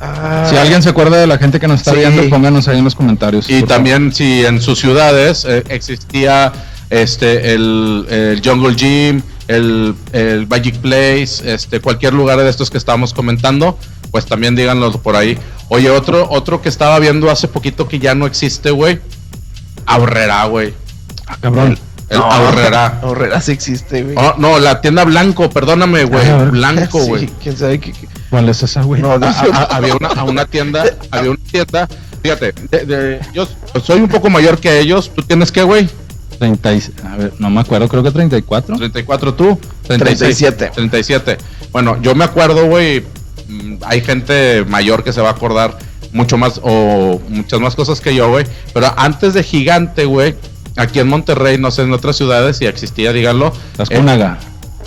Ah, 0.00 0.46
Si 0.50 0.56
alguien 0.56 0.82
se 0.82 0.88
acuerda 0.90 1.16
de 1.16 1.26
la 1.26 1.38
gente 1.38 1.60
que 1.60 1.68
nos 1.68 1.78
está 1.80 1.92
Sí. 1.92 1.98
viendo, 1.98 2.28
pónganos 2.28 2.66
ahí 2.68 2.78
en 2.78 2.84
los 2.84 2.94
comentarios. 2.96 3.48
Y 3.48 3.62
también 3.62 4.12
si 4.12 4.44
en 4.44 4.60
sus 4.60 4.78
ciudades 4.80 5.44
eh, 5.48 5.62
existía 5.68 6.52
este 6.90 7.54
el, 7.54 8.06
el 8.10 8.42
Jungle 8.44 8.74
Gym, 8.74 9.22
el, 9.48 9.94
el 10.12 10.46
Magic 10.46 10.76
Place, 10.78 11.52
este 11.52 11.80
cualquier 11.80 12.14
lugar 12.14 12.38
de 12.38 12.48
estos 12.48 12.70
que 12.70 12.78
estábamos 12.78 13.12
comentando, 13.14 13.78
pues 14.10 14.26
también 14.26 14.54
díganlo 14.56 14.92
por 15.02 15.16
ahí. 15.16 15.38
Oye, 15.68 15.90
otro 15.90 16.28
otro 16.30 16.60
que 16.62 16.68
estaba 16.68 16.98
viendo 16.98 17.30
hace 17.30 17.48
poquito 17.48 17.88
que 17.88 17.98
ya 17.98 18.14
no 18.14 18.26
existe, 18.26 18.70
güey. 18.70 19.00
Ahorrera, 19.86 20.44
güey. 20.46 20.74
Ah, 21.26 21.36
cabrón. 21.40 21.78
El 22.10 22.18
no, 22.18 22.24
Ahorrera. 22.30 23.00
Ahorrera 23.02 23.40
sí 23.40 23.52
existe, 23.52 24.02
güey. 24.02 24.14
Oh, 24.18 24.34
no, 24.38 24.58
la 24.58 24.80
tienda 24.80 25.04
Blanco, 25.04 25.48
perdóname, 25.50 26.04
güey. 26.04 26.28
Ah, 26.28 26.48
Blanco, 26.50 27.00
Sí, 27.02 27.08
güey. 27.08 27.26
quién 27.42 27.56
sabe 27.56 27.80
qué. 27.80 27.92
qué- 27.92 28.08
¿Cuál 28.30 28.48
es 28.48 28.62
esa, 28.62 28.82
güey? 28.82 29.00
No, 29.00 29.18
no, 29.18 29.26
A- 29.26 29.30
a- 29.30 29.62
a- 29.62 29.76
había 29.76 29.94
una, 29.94 30.08
a 30.08 30.24
una 30.24 30.44
tienda, 30.44 30.84
había 31.10 31.30
una 31.30 31.40
tienda, 31.50 31.88
fíjate, 32.22 32.52
de- 32.70 32.84
de- 32.84 33.20
yo 33.32 33.48
soy 33.82 34.00
un 34.00 34.08
poco 34.08 34.28
mayor 34.28 34.58
que 34.58 34.78
ellos, 34.80 35.10
¿tú 35.14 35.22
tienes 35.22 35.50
qué, 35.52 35.62
güey? 35.62 35.88
30 36.44 36.74
y- 36.74 36.82
a 37.04 37.16
ver, 37.16 37.32
no 37.38 37.48
me 37.50 37.60
acuerdo, 37.60 37.88
creo 37.88 38.02
que 38.02 38.10
34. 38.10 38.76
34 38.76 39.34
tú, 39.34 39.58
37. 39.86 40.70
37. 40.74 41.38
Bueno, 41.72 42.00
yo 42.02 42.14
me 42.14 42.24
acuerdo, 42.24 42.66
güey, 42.66 43.00
mm, 43.48 43.76
hay 43.82 44.00
gente 44.02 44.64
mayor 44.68 45.02
que 45.02 45.12
se 45.12 45.20
va 45.20 45.30
a 45.30 45.32
acordar 45.32 45.78
mucho 46.12 46.36
más 46.36 46.60
o 46.62 47.20
muchas 47.28 47.60
más 47.60 47.74
cosas 47.74 48.00
que 48.00 48.14
yo, 48.14 48.28
güey, 48.28 48.44
pero 48.72 48.92
antes 48.96 49.34
de 49.34 49.42
Gigante, 49.42 50.04
güey, 50.04 50.34
aquí 50.76 51.00
en 51.00 51.08
Monterrey, 51.08 51.58
no 51.58 51.70
sé, 51.70 51.82
en 51.82 51.92
otras 51.92 52.16
ciudades 52.16 52.58
si 52.58 52.66
existía, 52.66 53.12
díganlo. 53.12 53.52
Las 53.78 53.90
eh, 53.90 53.96
Cunaga. 53.96 54.38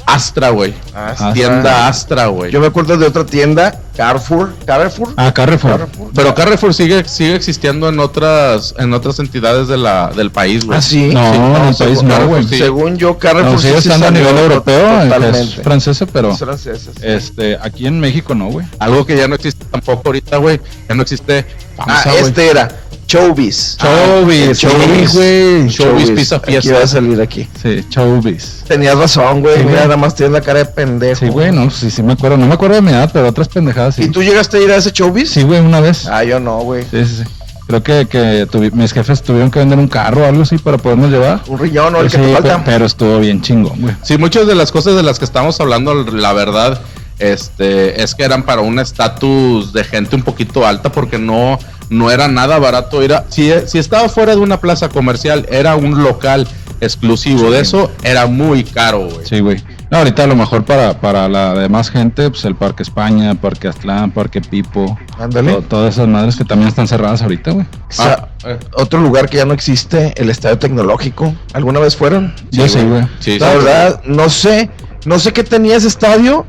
Astra, 0.08 0.52
güey. 0.52 0.74
Astra. 0.96 1.34
Tienda 1.34 1.88
Astra, 1.90 2.28
güey. 2.28 2.50
Yo 2.50 2.62
me 2.62 2.68
acuerdo 2.68 2.98
de 2.98 3.06
otra 3.06 3.26
tienda, 3.26 3.82
Carrefour. 3.96 4.54
Carrefour. 4.66 5.10
Ah, 5.18 5.34
Carrefour. 5.34 5.72
Carrefour. 5.72 6.12
Pero 6.16 6.34
Carrefour 6.34 6.74
sigue, 6.74 7.04
sigue 7.10 7.36
existiendo 7.36 7.90
en 7.90 8.00
otras, 8.00 8.74
en 8.78 8.94
otras 8.94 9.20
entidades 9.20 9.68
de 9.68 9.78
la, 9.78 10.08
del 10.16 10.32
país, 10.32 10.66
güey. 10.66 10.78
Ah, 10.80 10.82
sí. 10.82 11.10
No, 11.14 11.34
Sí, 11.34 11.38
en 11.38 11.68
el 11.68 11.76
país 11.76 12.04
no, 12.04 12.28
güey. 12.28 12.44
sí. 12.48 12.58
Según 12.58 12.96
yo, 12.98 13.18
Carrefour 13.18 13.52
No, 13.52 13.60
sigue 13.60 13.82
sí 13.82 13.90
estando 13.90 14.08
a 14.08 14.12
nivel 14.12 14.38
europeo, 14.38 15.02
es 15.02 15.56
francesa, 15.56 16.06
pero 16.06 16.32
Es 16.32 16.40
francesa, 16.40 16.92
este, 17.02 17.58
aquí 17.62 17.86
en 17.86 18.00
México 18.00 18.34
no, 18.34 18.48
güey. 18.48 18.66
Algo 18.80 19.06
que 19.06 19.18
ya 19.18 19.28
no 19.28 19.36
existe 19.36 19.66
tampoco 19.70 20.04
ahorita, 20.06 20.38
güey. 20.38 20.62
Ya 20.88 20.96
no 20.96 21.02
existe. 21.02 21.46
Ah, 21.78 22.06
este 22.18 22.50
era 22.50 22.70
Chowbiz. 23.08 23.78
Chowbiz, 23.78 24.60
Chowbiz, 24.60 25.12
sí, 25.12 25.18
güey. 25.18 25.68
Chowbiz 25.70 26.12
Pizza 26.12 26.36
Aquí 26.38 26.52
Fiesta. 26.52 26.74
va 26.74 26.84
a 26.84 26.88
salir 26.88 27.22
aquí. 27.22 27.48
Sí, 27.62 27.86
Chowbiz. 27.90 28.64
Tenías 28.68 28.98
razón, 28.98 29.42
güey. 29.42 29.58
Sí, 29.60 29.64
Mira, 29.66 29.82
nada 29.84 29.98
más 29.98 30.14
tienes 30.14 30.34
la 30.34 30.42
cara 30.42 30.60
de 30.60 30.66
pendejo. 30.66 31.20
Sí, 31.26 31.28
güey, 31.32 31.52
no, 31.52 31.72
sí, 31.72 31.90
sí 31.90 32.04
me 32.04 32.14
acuerdo. 32.14 32.36
No 32.38 32.46
me 32.48 32.54
acuerdo 32.54 32.76
de 32.76 32.82
mi 32.82 32.92
edad, 32.92 33.10
pero 33.14 33.30
otras 33.30 33.48
pendejadas 33.48 33.96
sí. 33.96 34.04
¿Y 34.04 34.10
tú 34.10 34.22
llegaste 34.22 34.58
a 34.58 34.62
ir 34.62 34.72
a 34.72 34.76
ese 34.76 34.92
Chowbiz? 34.92 35.30
Sí, 35.32 35.44
güey, 35.44 35.62
una 35.62 35.80
vez. 35.80 36.06
Ah, 36.08 36.24
yo 36.26 36.40
no, 36.40 36.58
güey. 36.60 36.84
Sí, 36.84 37.06
sí, 37.06 37.16
sí. 37.20 37.24
Creo 37.66 37.84
que, 37.84 38.08
que 38.10 38.48
tuvi- 38.50 38.72
mis 38.72 38.94
jefes 38.94 39.22
tuvieron 39.24 39.52
que 39.52 39.60
vender 39.60 39.78
un 39.80 39.88
carro 39.90 40.22
o 40.24 40.26
algo 40.26 40.44
así 40.44 40.58
para 40.58 40.78
podernos 40.78 41.10
llevar. 41.10 41.42
Un 41.48 41.60
riñón, 41.60 41.94
¿no? 41.94 42.00
El 42.02 42.10
Sí, 42.10 42.18
que 42.18 42.24
te 42.28 42.34
falta. 42.34 42.62
pero 42.66 42.86
estuvo 42.86 43.20
bien 43.20 43.42
chingón, 43.42 43.82
güey. 43.82 43.96
Sí, 44.04 44.18
muchas 44.18 44.48
de 44.48 44.56
las 44.56 44.72
cosas 44.72 44.96
de 44.96 45.04
las 45.04 45.18
que 45.20 45.26
estamos 45.26 45.60
hablando, 45.60 45.94
la 45.94 46.32
verdad, 46.34 46.80
este, 47.20 48.02
es 48.04 48.16
que 48.16 48.24
eran 48.24 48.44
para 48.44 48.62
un 48.62 48.80
estatus 48.80 49.74
de 49.74 49.84
gente 49.84 50.16
un 50.16 50.24
poquito 50.24 50.66
alta, 50.66 50.92
porque 50.92 51.18
no, 51.18 51.58
no 51.90 52.12
era 52.12 52.28
nada 52.28 52.60
barato. 52.60 53.02
Era, 53.02 53.26
si, 53.30 53.52
si 53.66 53.78
estaba 53.80 54.10
fuera 54.10 54.34
de 54.36 54.42
una 54.42 54.60
plaza 54.60 54.90
comercial, 54.90 55.46
era 55.50 55.76
un 55.76 56.04
local 56.04 56.48
exclusivo. 56.80 57.50
De 57.52 57.60
eso 57.60 57.92
era 58.04 58.28
muy 58.28 58.64
caro, 58.64 59.08
güey. 59.10 59.26
Sí, 59.26 59.40
güey. 59.40 59.64
No, 59.90 60.00
ahorita 60.00 60.26
a 60.26 60.28
lo 60.28 60.36
mejor 60.36 60.66
para, 60.66 61.00
para 61.00 61.30
la 61.30 61.54
demás 61.54 61.90
gente, 61.90 62.30
pues 62.30 62.44
el 62.44 62.56
Parque 62.56 62.84
España, 62.84 63.34
Parque 63.36 63.70
Aztlán, 63.70 64.12
Parque 64.12 64.42
Pipo, 64.42 64.98
Ándale. 65.18 65.54
to- 65.54 65.62
todas 65.62 65.94
esas 65.96 66.10
madres 66.10 66.36
que 66.36 66.44
también 66.44 66.68
están 66.68 66.90
cerradas 66.90 67.22
ahorita, 67.22 67.52
güey. 67.52 67.66
O 67.90 67.92
sea, 67.94 68.28
Ah, 68.44 68.50
eh. 68.50 68.60
otro 68.74 69.00
lugar 69.00 69.30
que 69.30 69.38
ya 69.38 69.46
no 69.46 69.54
existe, 69.54 70.14
el 70.18 70.30
Estadio 70.30 70.60
Tecnológico. 70.60 71.34
¿Alguna 71.54 71.80
vez 71.80 71.96
fueron? 71.96 72.34
Yo 72.52 72.68
sí, 72.68 72.82
güey. 72.82 73.08
Sí, 73.20 73.40
la 73.40 73.50
sí. 73.52 73.58
verdad, 73.58 74.02
no 74.04 74.30
sé, 74.30 74.70
no 75.06 75.20
sé 75.20 75.32
qué 75.32 75.44
tenía 75.46 75.78
ese 75.78 75.88
estadio. 75.88 76.46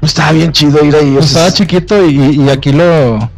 No 0.00 0.06
estaba 0.06 0.32
bien 0.32 0.52
chido 0.52 0.84
ir 0.84 0.94
ahí. 0.94 1.12
Pues 1.14 1.26
estaba 1.26 1.52
chiquito 1.52 2.04
y, 2.06 2.40
y 2.42 2.50
aquí 2.50 2.72
lo... 2.72 3.30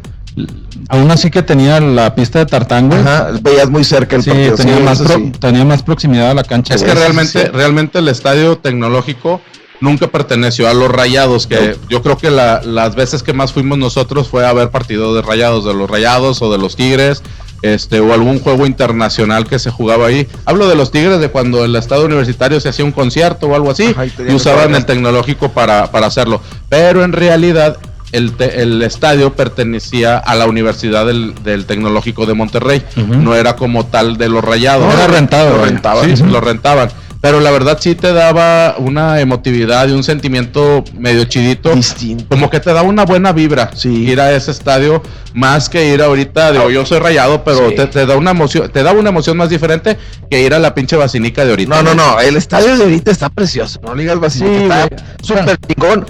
Aún 0.89 1.11
así 1.11 1.29
que 1.29 1.43
tenía 1.43 1.79
la 1.79 2.15
pista 2.15 2.39
de 2.39 2.45
tartán, 2.47 2.87
güey. 2.89 2.99
Ajá, 3.01 3.29
veías 3.41 3.69
muy 3.69 3.83
cerca 3.83 4.15
el 4.15 4.23
Sí, 4.23 4.29
partido. 4.31 4.55
tenía, 4.55 4.77
sí, 4.77 4.83
más 4.83 4.99
eso 4.99 5.07
pro- 5.09 5.17
sí. 5.17 5.31
tenía 5.39 5.65
más 5.65 5.83
proximidad 5.83 6.31
a 6.31 6.33
la 6.33 6.43
cancha. 6.43 6.73
Es 6.73 6.83
que 6.83 6.93
realmente, 6.95 7.43
sí. 7.43 7.47
realmente 7.53 7.99
el 7.99 8.07
estadio 8.07 8.57
tecnológico 8.57 9.39
nunca 9.81 10.07
perteneció 10.07 10.67
a 10.67 10.73
los 10.73 10.89
rayados, 10.89 11.45
que 11.47 11.77
yo 11.89 12.01
creo 12.01 12.17
que 12.17 12.31
la- 12.31 12.61
las 12.63 12.95
veces 12.95 13.21
que 13.23 13.33
más 13.33 13.53
fuimos 13.53 13.77
nosotros 13.77 14.27
fue 14.27 14.45
a 14.47 14.53
ver 14.53 14.71
partidos 14.71 15.15
de 15.15 15.21
rayados, 15.21 15.63
de 15.65 15.73
los 15.75 15.89
rayados 15.89 16.41
o 16.41 16.51
de 16.51 16.57
los 16.57 16.75
tigres, 16.75 17.21
este, 17.61 17.99
o 17.99 18.13
algún 18.13 18.39
juego 18.39 18.65
internacional 18.65 19.45
que 19.47 19.59
se 19.59 19.69
jugaba 19.69 20.07
ahí. 20.07 20.27
Hablo 20.45 20.67
de 20.67 20.75
los 20.75 20.91
tigres 20.91 21.19
de 21.19 21.29
cuando 21.29 21.65
el 21.65 21.75
estadio 21.75 22.05
universitario 22.05 22.59
se 22.59 22.69
hacía 22.69 22.85
un 22.85 22.91
concierto 22.91 23.47
o 23.47 23.55
algo 23.55 23.71
así, 23.71 23.87
Ajá, 23.87 24.05
y 24.05 24.33
usaban 24.33 24.75
el 24.75 24.85
tecnológico 24.85 25.49
para, 25.49 25.91
para 25.91 26.07
hacerlo. 26.07 26.41
Pero 26.69 27.03
en 27.03 27.11
realidad 27.13 27.77
el, 28.11 28.33
te- 28.33 28.61
el 28.61 28.81
estadio 28.81 29.33
pertenecía 29.35 30.17
a 30.17 30.33
la 30.35 30.47
Universidad 30.47 31.05
del, 31.05 31.35
del 31.43 31.65
Tecnológico 31.65 32.25
de 32.25 32.33
Monterrey, 32.33 32.83
no 32.95 33.35
era 33.35 33.55
como 33.55 33.85
tal 33.85 34.17
de 34.17 34.29
los 34.29 34.43
rayados. 34.43 34.85
No, 34.85 34.91
era 34.93 35.07
rentado, 35.07 35.49
Lo 35.51 35.57
güey. 35.59 35.69
rentaban, 35.69 36.17
sí, 36.17 36.23
lo 36.23 36.41
rentaban. 36.41 36.89
Pero 37.21 37.41
la 37.41 37.51
verdad 37.51 37.77
sí 37.81 37.95
te 37.95 38.13
daba 38.13 38.75
una 38.77 39.19
emotividad 39.19 39.89
y 39.89 39.91
un 39.91 40.03
sentimiento 40.03 40.85
medio 40.97 41.25
chidito. 41.25 41.75
Distinto. 41.75 42.25
Como 42.29 42.49
que 42.49 42.61
te 42.61 42.71
da 42.71 42.81
una 42.81 43.03
buena 43.03 43.33
vibra 43.33 43.71
Sí. 43.75 43.89
ir 44.09 44.21
a 44.21 44.31
ese 44.31 44.51
estadio 44.51 45.03
más 45.33 45.67
que 45.67 45.93
ir 45.93 46.01
ahorita, 46.01 46.53
digo, 46.53 46.69
yo 46.69 46.85
soy 46.85 46.99
rayado, 46.99 47.43
pero 47.43 47.69
Sí. 47.69 47.75
te, 47.75 47.87
te 47.87 48.05
da 48.05 48.15
una 48.15 48.31
emoción, 48.31 48.71
te 48.71 48.83
da 48.83 48.93
una 48.93 49.09
emoción 49.09 49.35
más 49.35 49.49
diferente 49.49 49.97
que 50.31 50.41
ir 50.41 50.53
a 50.53 50.59
la 50.59 50.73
pinche 50.73 50.95
basinica 50.95 51.43
de 51.43 51.49
ahorita. 51.51 51.81
No, 51.81 51.83
no, 51.83 51.93
no, 51.93 52.19
el 52.21 52.37
estadio 52.37 52.77
de 52.77 52.83
ahorita 52.83 53.11
está 53.11 53.29
precioso. 53.29 53.81
No 53.83 53.95
digas 53.95 54.17
vacío, 54.19 54.47
Sí, 54.47 54.53
está 54.63 54.87
súper 55.21 55.57
chingón. 55.67 56.05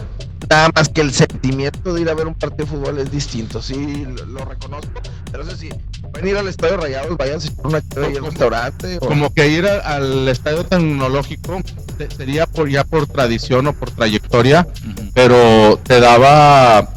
Nada 0.49 0.69
más 0.75 0.89
que 0.89 1.01
el 1.01 1.13
sentimiento 1.13 1.93
de 1.93 2.01
ir 2.01 2.09
a 2.09 2.13
ver 2.15 2.25
un 2.27 2.33
partido 2.33 2.65
de 2.65 2.71
fútbol 2.71 2.97
es 2.99 3.11
distinto. 3.11 3.61
Sí, 3.61 4.05
lo, 4.17 4.25
lo 4.25 4.45
reconozco. 4.45 4.89
Pero 5.31 5.43
eso 5.43 5.55
sí, 5.55 5.69
pueden 6.11 6.27
ir 6.27 6.37
al 6.37 6.47
estadio 6.47 6.77
Rayados, 6.77 7.15
vayan 7.17 7.39
a 7.39 7.67
una 7.67 7.81
chévere 7.87 8.07
ahí 8.13 8.17
al 8.17 8.25
restaurante. 8.25 8.97
o- 8.99 9.07
Como 9.07 9.31
que 9.33 9.47
ir 9.47 9.67
a- 9.67 9.79
al 9.95 10.27
estadio 10.27 10.63
tecnológico 10.65 11.61
te- 11.99 12.09
sería 12.09 12.47
por 12.47 12.67
ya 12.67 12.83
por 12.83 13.05
tradición 13.05 13.67
o 13.67 13.73
por 13.73 13.91
trayectoria, 13.91 14.67
pero 15.13 15.79
te 15.83 15.99
daba 15.99 16.89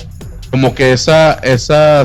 como 0.50 0.74
que 0.74 0.92
esa, 0.92 1.34
esa 1.34 2.04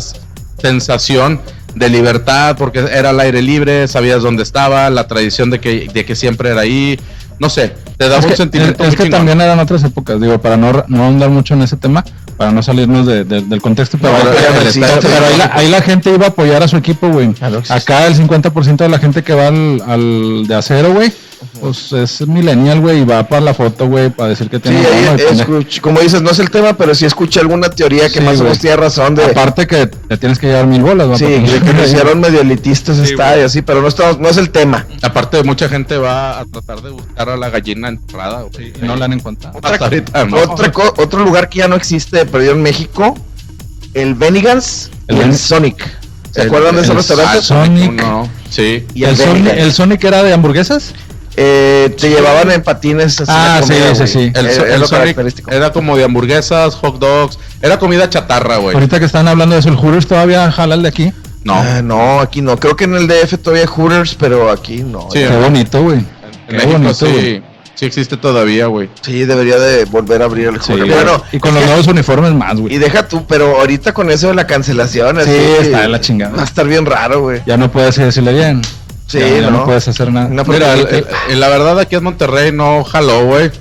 sensación 0.62 1.42
de 1.76 1.90
libertad, 1.90 2.56
porque 2.58 2.80
era 2.80 3.12
al 3.12 3.20
aire 3.20 3.42
libre, 3.42 3.88
sabías 3.88 4.24
dónde 4.24 4.44
estaba, 4.44 4.90
la 4.90 5.08
tradición 5.08 5.50
de 5.50 5.60
que, 5.60 5.88
de 5.94 6.06
que 6.06 6.16
siempre 6.16 6.50
era 6.50 6.62
ahí, 6.62 7.00
no 7.40 7.50
sé, 7.50 7.74
te 7.98 8.06
daba 8.08 8.20
Es 8.20 8.26
un 8.26 8.32
que, 8.32 8.38
sentimiento 8.38 8.84
es 8.84 8.92
que 8.92 9.04
chingón. 9.04 9.12
también 9.20 9.42
eran 9.42 9.60
otras 9.60 9.84
épocas, 9.84 10.22
digo, 10.22 10.40
para 10.40 10.56
no, 10.58 10.84
no 10.88 11.04
ahondar 11.04 11.30
mucho 11.30 11.54
en 11.56 11.64
ese 11.64 11.78
tema, 11.78 12.04
para 12.38 12.52
no 12.52 12.62
salirnos 12.62 13.06
de- 13.08 13.24
de- 13.24 13.42
del 13.42 13.62
contexto, 13.62 13.98
pero, 14.00 14.14
No, 14.14 14.20
ahí- 14.30 14.80
pero 14.80 15.38
la, 15.38 15.52
ahí 15.54 15.70
la 15.70 15.82
gente 15.82 16.12
iba 16.14 16.26
a 16.28 16.30
apoyar 16.30 16.62
a 16.62 16.68
su 16.68 16.78
equipo, 16.78 17.10
güey. 17.10 17.34
Acá 17.70 18.06
el 18.08 18.16
50% 18.16 18.78
de 18.84 18.90
la 18.90 19.00
gente 19.00 19.24
que 19.24 19.34
va 19.34 19.48
al, 19.48 19.82
al 19.88 20.48
de 20.48 20.56
acero, 20.56 20.94
güey, 20.94 21.12
pues 21.60 21.92
es 21.94 22.28
millennial, 22.28 22.80
güey, 22.82 23.02
y 23.02 23.06
va 23.06 23.28
para 23.28 23.42
la 23.42 23.54
foto, 23.54 23.88
güey, 23.88 24.10
para 24.10 24.30
decir 24.30 24.50
que 24.50 24.58
Sí, 24.58 24.64
tiene... 24.64 24.80
y 24.80 25.36
escuch- 25.40 25.82
como 25.82 26.00
dices, 26.00 26.22
no 26.22 26.32
es 26.32 26.40
el 26.40 26.50
tema, 26.50 26.74
pero 26.74 26.94
sí 26.96 27.06
escuché 27.06 27.40
alguna 27.40 27.70
teoría 27.70 28.08
que 28.10 28.20
Sí, 28.20 28.22
más 28.22 28.34
o 28.36 28.38
güey. 28.38 28.44
menos 28.46 28.60
tiene 28.60 28.76
razón 28.78 29.16
de. 29.16 29.26
Aparte 29.26 29.68
que 29.68 29.88
te 29.88 30.18
tienes 30.18 30.40
que 30.40 30.48
llevar 30.48 30.68
mil 30.68 30.82
bolas, 30.82 31.10
¿va? 31.10 31.18
Sí, 31.18 31.26
de 31.26 31.60
que 31.62 31.74
lo 31.78 31.84
hicieron 31.86 32.20
medio 32.20 32.42
elitistas 32.42 32.98
Sí, 32.98 33.04
estadio, 33.12 33.46
así, 33.46 33.62
pero 33.62 33.82
no, 33.82 33.88
estamos, 33.88 34.20
no 34.20 34.30
es 34.30 34.38
el 34.38 34.50
tema. 34.50 34.86
Aparte, 35.02 35.44
mucha 35.44 35.68
gente 35.70 35.98
va 35.98 36.40
a 36.40 36.46
tratar 36.46 36.82
de 36.82 36.90
buscar 36.92 37.30
a 37.30 37.38
la 37.38 37.50
gallina 37.50 37.90
enterrada, 37.90 38.44
güey. 38.44 38.74
y 38.82 38.86
no 38.86 38.96
la 38.96 39.06
han 39.06 39.14
encontrado. 39.14 39.60
Hasta 39.64 39.86
ahorita, 39.86 40.26
¿no? 40.26 40.38
Otra 40.38 40.72
otro 40.98 41.24
lugar 41.24 41.50
que 41.50 41.60
ya 41.60 41.68
no 41.68 41.76
existe, 41.76 42.26
perdido 42.26 42.54
en 42.54 42.62
México, 42.62 43.16
el 43.94 44.14
Benigans 44.16 44.92
El 45.08 45.30
y 45.30 45.34
Sonic. 45.34 45.78
¿Se 46.32 46.44
acuerdan 46.44 46.76
de 46.76 46.82
esos 46.82 46.92
el 46.92 46.98
restaurantes? 46.98 47.46
Sonic. 47.46 47.90
uno, 47.94 48.30
sí. 48.50 48.86
Y 48.94 49.04
¿El, 49.06 49.10
el, 49.12 49.18
Sonic. 49.18 49.54
¿El 49.58 49.74
Sonic 49.74 50.04
era 50.04 50.22
de 50.24 50.34
hamburguesas? 50.34 50.94
Eh, 51.40 51.96
te 52.00 52.10
llevaban 52.10 52.50
en 52.52 52.64
patines 52.64 53.22
así 53.22 53.32
Ah, 53.32 53.62
sí, 53.64 53.74
sí, 53.94 54.08
sí. 54.08 54.32
El, 54.34 54.80
lo 54.82 54.90
característico. 54.90 55.52
era 55.52 55.72
como 55.72 55.96
de 55.96 56.04
hamburguesas, 56.04 56.74
hot 56.76 56.98
dogs, 56.98 57.38
era 57.62 57.78
comida 57.78 58.10
chatarra, 58.10 58.58
güey. 58.58 58.74
Ahorita 58.74 58.98
que 59.00 59.06
están 59.06 59.28
hablando 59.28 59.54
de 59.54 59.60
eso, 59.60 59.70
¿el 59.70 59.76
Hooters 59.76 60.08
todavía 60.08 60.52
jala 60.52 60.74
el 60.74 60.82
de 60.82 60.90
aquí? 60.90 61.14
No, 61.44 61.54
Ah, 61.54 61.82
no, 61.84 62.20
aquí 62.22 62.42
no. 62.42 62.58
Creo 62.60 62.76
que 62.76 62.86
en 62.86 62.96
el 62.96 63.08
DF 63.08 63.38
todavía 63.38 63.62
hay 63.64 63.68
Hooters, 63.68 64.16
pero 64.16 64.50
aquí 64.50 64.78
no. 64.84 65.10
Sí, 65.14 65.20
Qué 65.20 65.30
¿no? 65.30 65.42
bonito, 65.42 65.84
güey. 65.84 65.98
en 66.00 66.06
Qué 66.48 66.54
México 66.54 66.72
bonito, 66.74 66.94
sí, 66.96 67.42
sí 67.76 67.86
existe 67.86 68.18
todavía, 68.18 68.66
güey. 68.66 68.90
Sí, 69.02 69.24
debería 69.26 69.60
de 69.60 69.86
volver 69.86 70.24
a 70.24 70.26
abrir 70.26 70.48
el 70.48 70.60
Sí, 70.60 70.74
bueno, 70.74 71.24
y 71.32 71.38
con 71.38 71.54
los 71.54 71.64
nuevos 71.64 71.86
uniformes 71.86 72.34
más, 72.34 72.56
y 72.56 72.62
güey. 72.62 72.78
deja 72.80 73.08
tú, 73.08 73.28
pero 73.28 73.60
ahorita 73.60 73.94
con 73.94 74.10
eso 74.10 74.30
de 74.30 74.34
la 74.34 74.48
cancelación, 74.48 75.18
Sí, 75.18 75.22
así, 75.30 75.66
está 75.68 75.82
de 75.84 75.88
la 75.88 76.02
chingada. 76.02 76.36
Va 76.36 76.42
a 76.42 76.46
estar 76.46 76.68
bien 76.68 76.86
raro, 76.88 77.22
güey. 77.22 77.42
Ya 77.46 77.58
no 77.58 77.72
puedes 77.72 77.96
decirle 77.96 78.34
bien. 78.34 78.62
Sí, 79.08 79.20
no. 79.42 79.52
¿no? 79.52 79.66
puedes 79.66 79.88
hacer 79.88 80.12
nada. 80.12 80.28
Una 80.28 80.44
Mira, 80.44 80.74
el- 80.74 80.82
porque- 80.82 80.98
el- 80.98 81.06
el- 81.32 81.40
la 81.40 81.48
verdad 81.50 81.80
aquí 81.80 81.96
en 81.96 82.04
Monterrey 82.04 82.52
no 82.52 82.84
jaló, 82.84 83.26
güey. 83.26 83.52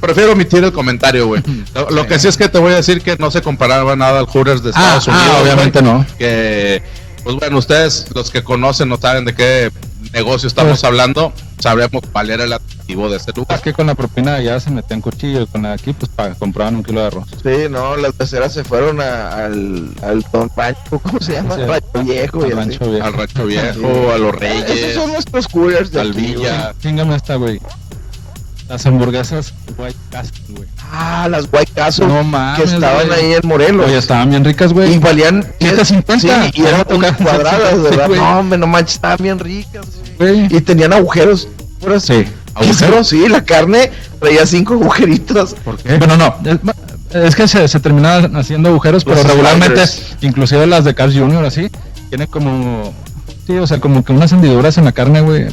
Prefiero 0.00 0.32
omitir 0.32 0.62
el 0.62 0.72
comentario, 0.72 1.26
güey. 1.26 1.42
Lo, 1.74 1.90
lo 1.90 2.06
que 2.06 2.18
sí 2.20 2.28
es 2.28 2.36
que 2.36 2.48
te 2.48 2.58
voy 2.58 2.72
a 2.72 2.76
decir 2.76 3.00
que 3.02 3.16
no 3.16 3.30
se 3.30 3.42
comparaba 3.42 3.96
nada 3.96 4.20
al 4.20 4.26
Hooters 4.26 4.62
de 4.62 4.70
Ah, 4.74 4.96
Estados 4.98 5.08
ah, 5.08 5.12
Unidos. 5.12 5.36
obviamente 5.42 5.80
güey. 5.80 5.92
no. 5.92 6.06
Que, 6.18 6.82
pues 7.24 7.36
bueno, 7.36 7.58
ustedes, 7.58 8.06
los 8.14 8.30
que 8.30 8.44
conocen, 8.44 8.88
no 8.88 8.96
saben 8.98 9.24
de 9.24 9.34
qué 9.34 9.72
negocio 10.12 10.46
estamos 10.46 10.84
hablando, 10.84 11.32
sabremos 11.58 12.02
cuál 12.12 12.30
era 12.30 12.44
el 12.44 12.52
de 12.96 13.16
este 13.16 13.32
lugar. 13.32 13.56
Es 13.58 13.62
que 13.62 13.72
con 13.72 13.86
la 13.86 13.94
propina 13.94 14.40
ya 14.40 14.58
se 14.60 14.70
metían 14.70 15.00
cuchillo 15.00 15.42
y 15.42 15.46
con 15.46 15.62
la 15.62 15.68
de 15.70 15.74
aquí, 15.74 15.92
pues 15.92 16.10
pa- 16.14 16.34
compraban 16.34 16.76
un 16.76 16.82
kilo 16.84 17.00
de 17.00 17.06
arroz. 17.08 17.26
Sí, 17.42 17.68
no, 17.70 17.96
las 17.96 18.12
peceras 18.12 18.52
se 18.52 18.62
fueron 18.64 19.00
a- 19.00 19.44
al, 19.44 19.90
al 20.02 20.24
Don 20.32 20.50
Rancho, 20.56 20.98
¿cómo 21.02 21.20
se 21.20 21.32
llama? 21.32 21.54
Sí. 21.56 21.62
Rancho 21.62 22.02
Viejo. 22.04 22.42
Al 22.44 22.52
rancho 22.52 22.90
viejo. 22.90 23.04
Al 23.06 23.12
Rancho 23.14 23.46
Viejo, 23.46 24.12
a 24.12 24.18
los 24.18 24.34
Reyes, 24.34 24.70
Esos 24.70 25.02
son 25.02 25.12
nuestros 25.12 25.48
coolers 25.48 25.90
de 25.90 26.00
al. 26.00 26.12
Villa. 26.12 26.74
Chingame 26.80 27.16
esta, 27.16 27.36
güey. 27.36 27.60
Las 28.68 28.86
hamburguesas 28.86 29.52
White 29.76 29.98
Castle, 30.10 30.54
güey. 30.56 30.68
Ah, 30.90 31.26
las 31.30 31.46
White 31.52 31.72
Castle 31.74 32.06
No 32.06 32.22
mames, 32.24 32.58
que 32.70 32.74
estaban 32.74 33.06
güey. 33.06 33.20
ahí 33.20 33.32
en 33.34 33.46
Morelos. 33.48 33.86
Oye, 33.86 33.98
estaban 33.98 34.30
bien 34.30 34.44
ricas, 34.44 34.72
güey. 34.72 34.94
y 34.94 34.98
valían 34.98 35.42
7.50. 35.60 36.20
Sí, 36.20 36.28
y 36.54 36.64
eran 36.64 36.86
unas 36.90 37.16
cuadradas, 37.16 37.82
¿verdad? 37.82 38.08
no, 38.08 38.38
hombre, 38.38 38.58
no 38.58 38.66
manches, 38.66 38.94
estaban 38.94 39.18
bien 39.20 39.38
ricas. 39.38 39.84
güey. 40.18 40.46
Güey. 40.46 40.56
Y 40.56 40.60
tenían 40.62 40.92
agujeros. 40.94 41.48
puras- 41.80 42.04
Sí. 42.04 42.24
¿Agujeros? 42.54 43.08
Sí, 43.08 43.28
la 43.28 43.44
carne 43.44 43.90
traía 44.20 44.46
cinco 44.46 44.74
agujeritos. 44.74 45.54
¿Por 45.64 45.78
qué? 45.78 45.96
Bueno, 45.98 46.16
no. 46.16 46.34
Es, 47.12 47.34
que 47.34 47.46
se, 47.46 47.68
se 47.68 47.80
terminaban 47.80 48.34
haciendo 48.36 48.70
agujeros, 48.70 49.04
pero 49.04 49.22
regularmente, 49.22 49.86
sliders. 49.86 50.16
inclusive 50.22 50.66
las 50.66 50.84
de 50.84 50.94
Carl 50.94 51.12
Jr. 51.12 51.44
así, 51.44 51.70
tiene 52.08 52.26
como 52.26 52.92
Sí, 53.46 53.58
o 53.58 53.66
sea, 53.66 53.80
como 53.80 54.04
que 54.04 54.12
unas 54.12 54.30
hendiduras 54.32 54.78
en 54.78 54.84
la 54.84 54.92
carne, 54.92 55.20
güey. 55.20 55.46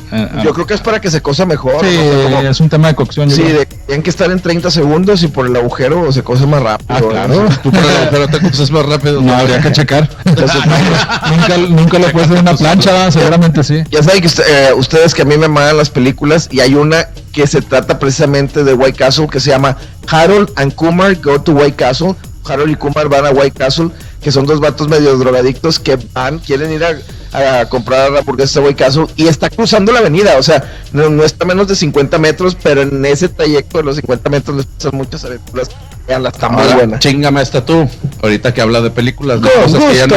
Yo 0.43 0.53
creo 0.53 0.67
que 0.67 0.75
es 0.75 0.81
para 0.81 1.01
que 1.01 1.09
se 1.09 1.21
cosa 1.21 1.45
mejor. 1.47 1.83
Sí, 1.83 1.97
no 2.29 2.39
es 2.41 2.59
un 2.59 2.69
tema 2.69 2.87
de 2.89 2.95
cocción. 2.95 3.29
yo 3.29 3.35
Sí, 3.35 3.41
creo. 3.41 3.59
de, 3.59 3.65
tienen 3.65 4.03
que 4.03 4.09
estar 4.11 4.29
en 4.31 4.39
30 4.39 4.69
segundos 4.69 5.23
y 5.23 5.27
por 5.27 5.47
el 5.47 5.55
agujero 5.55 6.11
se 6.11 6.21
cose 6.23 6.45
más 6.45 6.61
rápido. 6.61 6.87
Ah, 6.89 7.01
claro. 7.09 7.49
Tú 7.63 7.71
por 7.71 7.83
el 7.83 7.89
agujero 7.97 8.27
te 8.27 8.39
coces 8.41 8.69
más 8.69 8.85
rápido. 8.85 9.21
No 9.21 9.33
habría 9.33 9.59
que 9.59 9.71
checar. 9.71 10.07
nunca, 10.25 11.57
nunca 11.57 11.99
lo 11.99 12.11
puesto 12.11 12.33
en 12.35 12.41
una 12.41 12.55
plancha, 12.55 12.91
¿verdad? 12.91 13.11
seguramente 13.11 13.63
sí. 13.63 13.83
Ya 13.89 14.03
saben 14.03 14.21
que 14.21 14.27
usted- 14.27 14.43
eh, 14.47 14.73
ustedes 14.73 15.15
que 15.15 15.23
a 15.23 15.25
mí 15.25 15.37
me 15.37 15.47
mandan 15.47 15.77
las 15.77 15.89
películas 15.89 16.47
y 16.51 16.59
hay 16.59 16.75
una 16.75 17.07
que 17.31 17.47
se 17.47 17.61
trata 17.61 17.97
precisamente 17.99 18.63
de 18.63 18.73
White 18.73 18.97
Castle 18.97 19.27
que 19.27 19.39
se 19.39 19.49
llama 19.49 19.77
Harold 20.07 20.51
and 20.55 20.75
Kumar 20.75 21.15
Go 21.15 21.41
to 21.41 21.53
White 21.53 21.75
Castle. 21.75 22.15
Harold 22.45 22.71
y 22.71 22.75
Kumar 22.75 23.09
van 23.09 23.25
a 23.27 23.31
White 23.31 23.57
Castle, 23.59 23.89
que 24.21 24.31
son 24.31 24.45
dos 24.45 24.59
vatos 24.59 24.87
medio 24.87 25.15
drogadictos 25.17 25.77
que 25.79 25.99
van, 26.13 26.39
quieren 26.39 26.71
ir 26.71 26.83
a, 26.83 26.89
a 27.31 27.65
comprar 27.65 28.15
hamburguesas 28.17 28.63
a 28.63 28.75
Castle 28.75 29.07
y 29.15 29.27
está 29.27 29.49
cruzando 29.49 29.91
la 29.91 29.99
avenida, 29.99 30.37
o 30.37 30.43
sea, 30.43 30.63
no, 30.93 31.09
no 31.09 31.23
está 31.23 31.45
a 31.45 31.47
menos 31.47 31.67
de 31.67 31.75
50 31.75 32.17
metros, 32.17 32.55
pero 32.61 32.81
en 32.81 33.05
ese 33.05 33.29
trayecto 33.29 33.77
de 33.79 33.83
los 33.83 33.95
50 33.97 34.29
metros 34.29 34.57
les 34.57 34.65
pasan 34.65 34.91
muchas 34.95 35.23
aventuras. 35.25 35.69
Veanla, 36.07 36.29
está 36.29 36.49
muy 36.49 36.63
Ahora, 36.63 36.75
buena. 36.75 36.99
chingame 36.99 37.41
esta 37.41 37.63
tú. 37.63 37.87
Ahorita 38.23 38.53
que 38.53 38.61
habla 38.61 38.81
de 38.81 38.89
películas, 38.89 39.41
de 39.41 39.49
cosas 39.49 39.83
que 39.83 39.95
ya 39.95 40.07
no. 40.07 40.15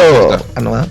Ah, 0.54 0.60
no, 0.60 0.74
¿ah? 0.74 0.86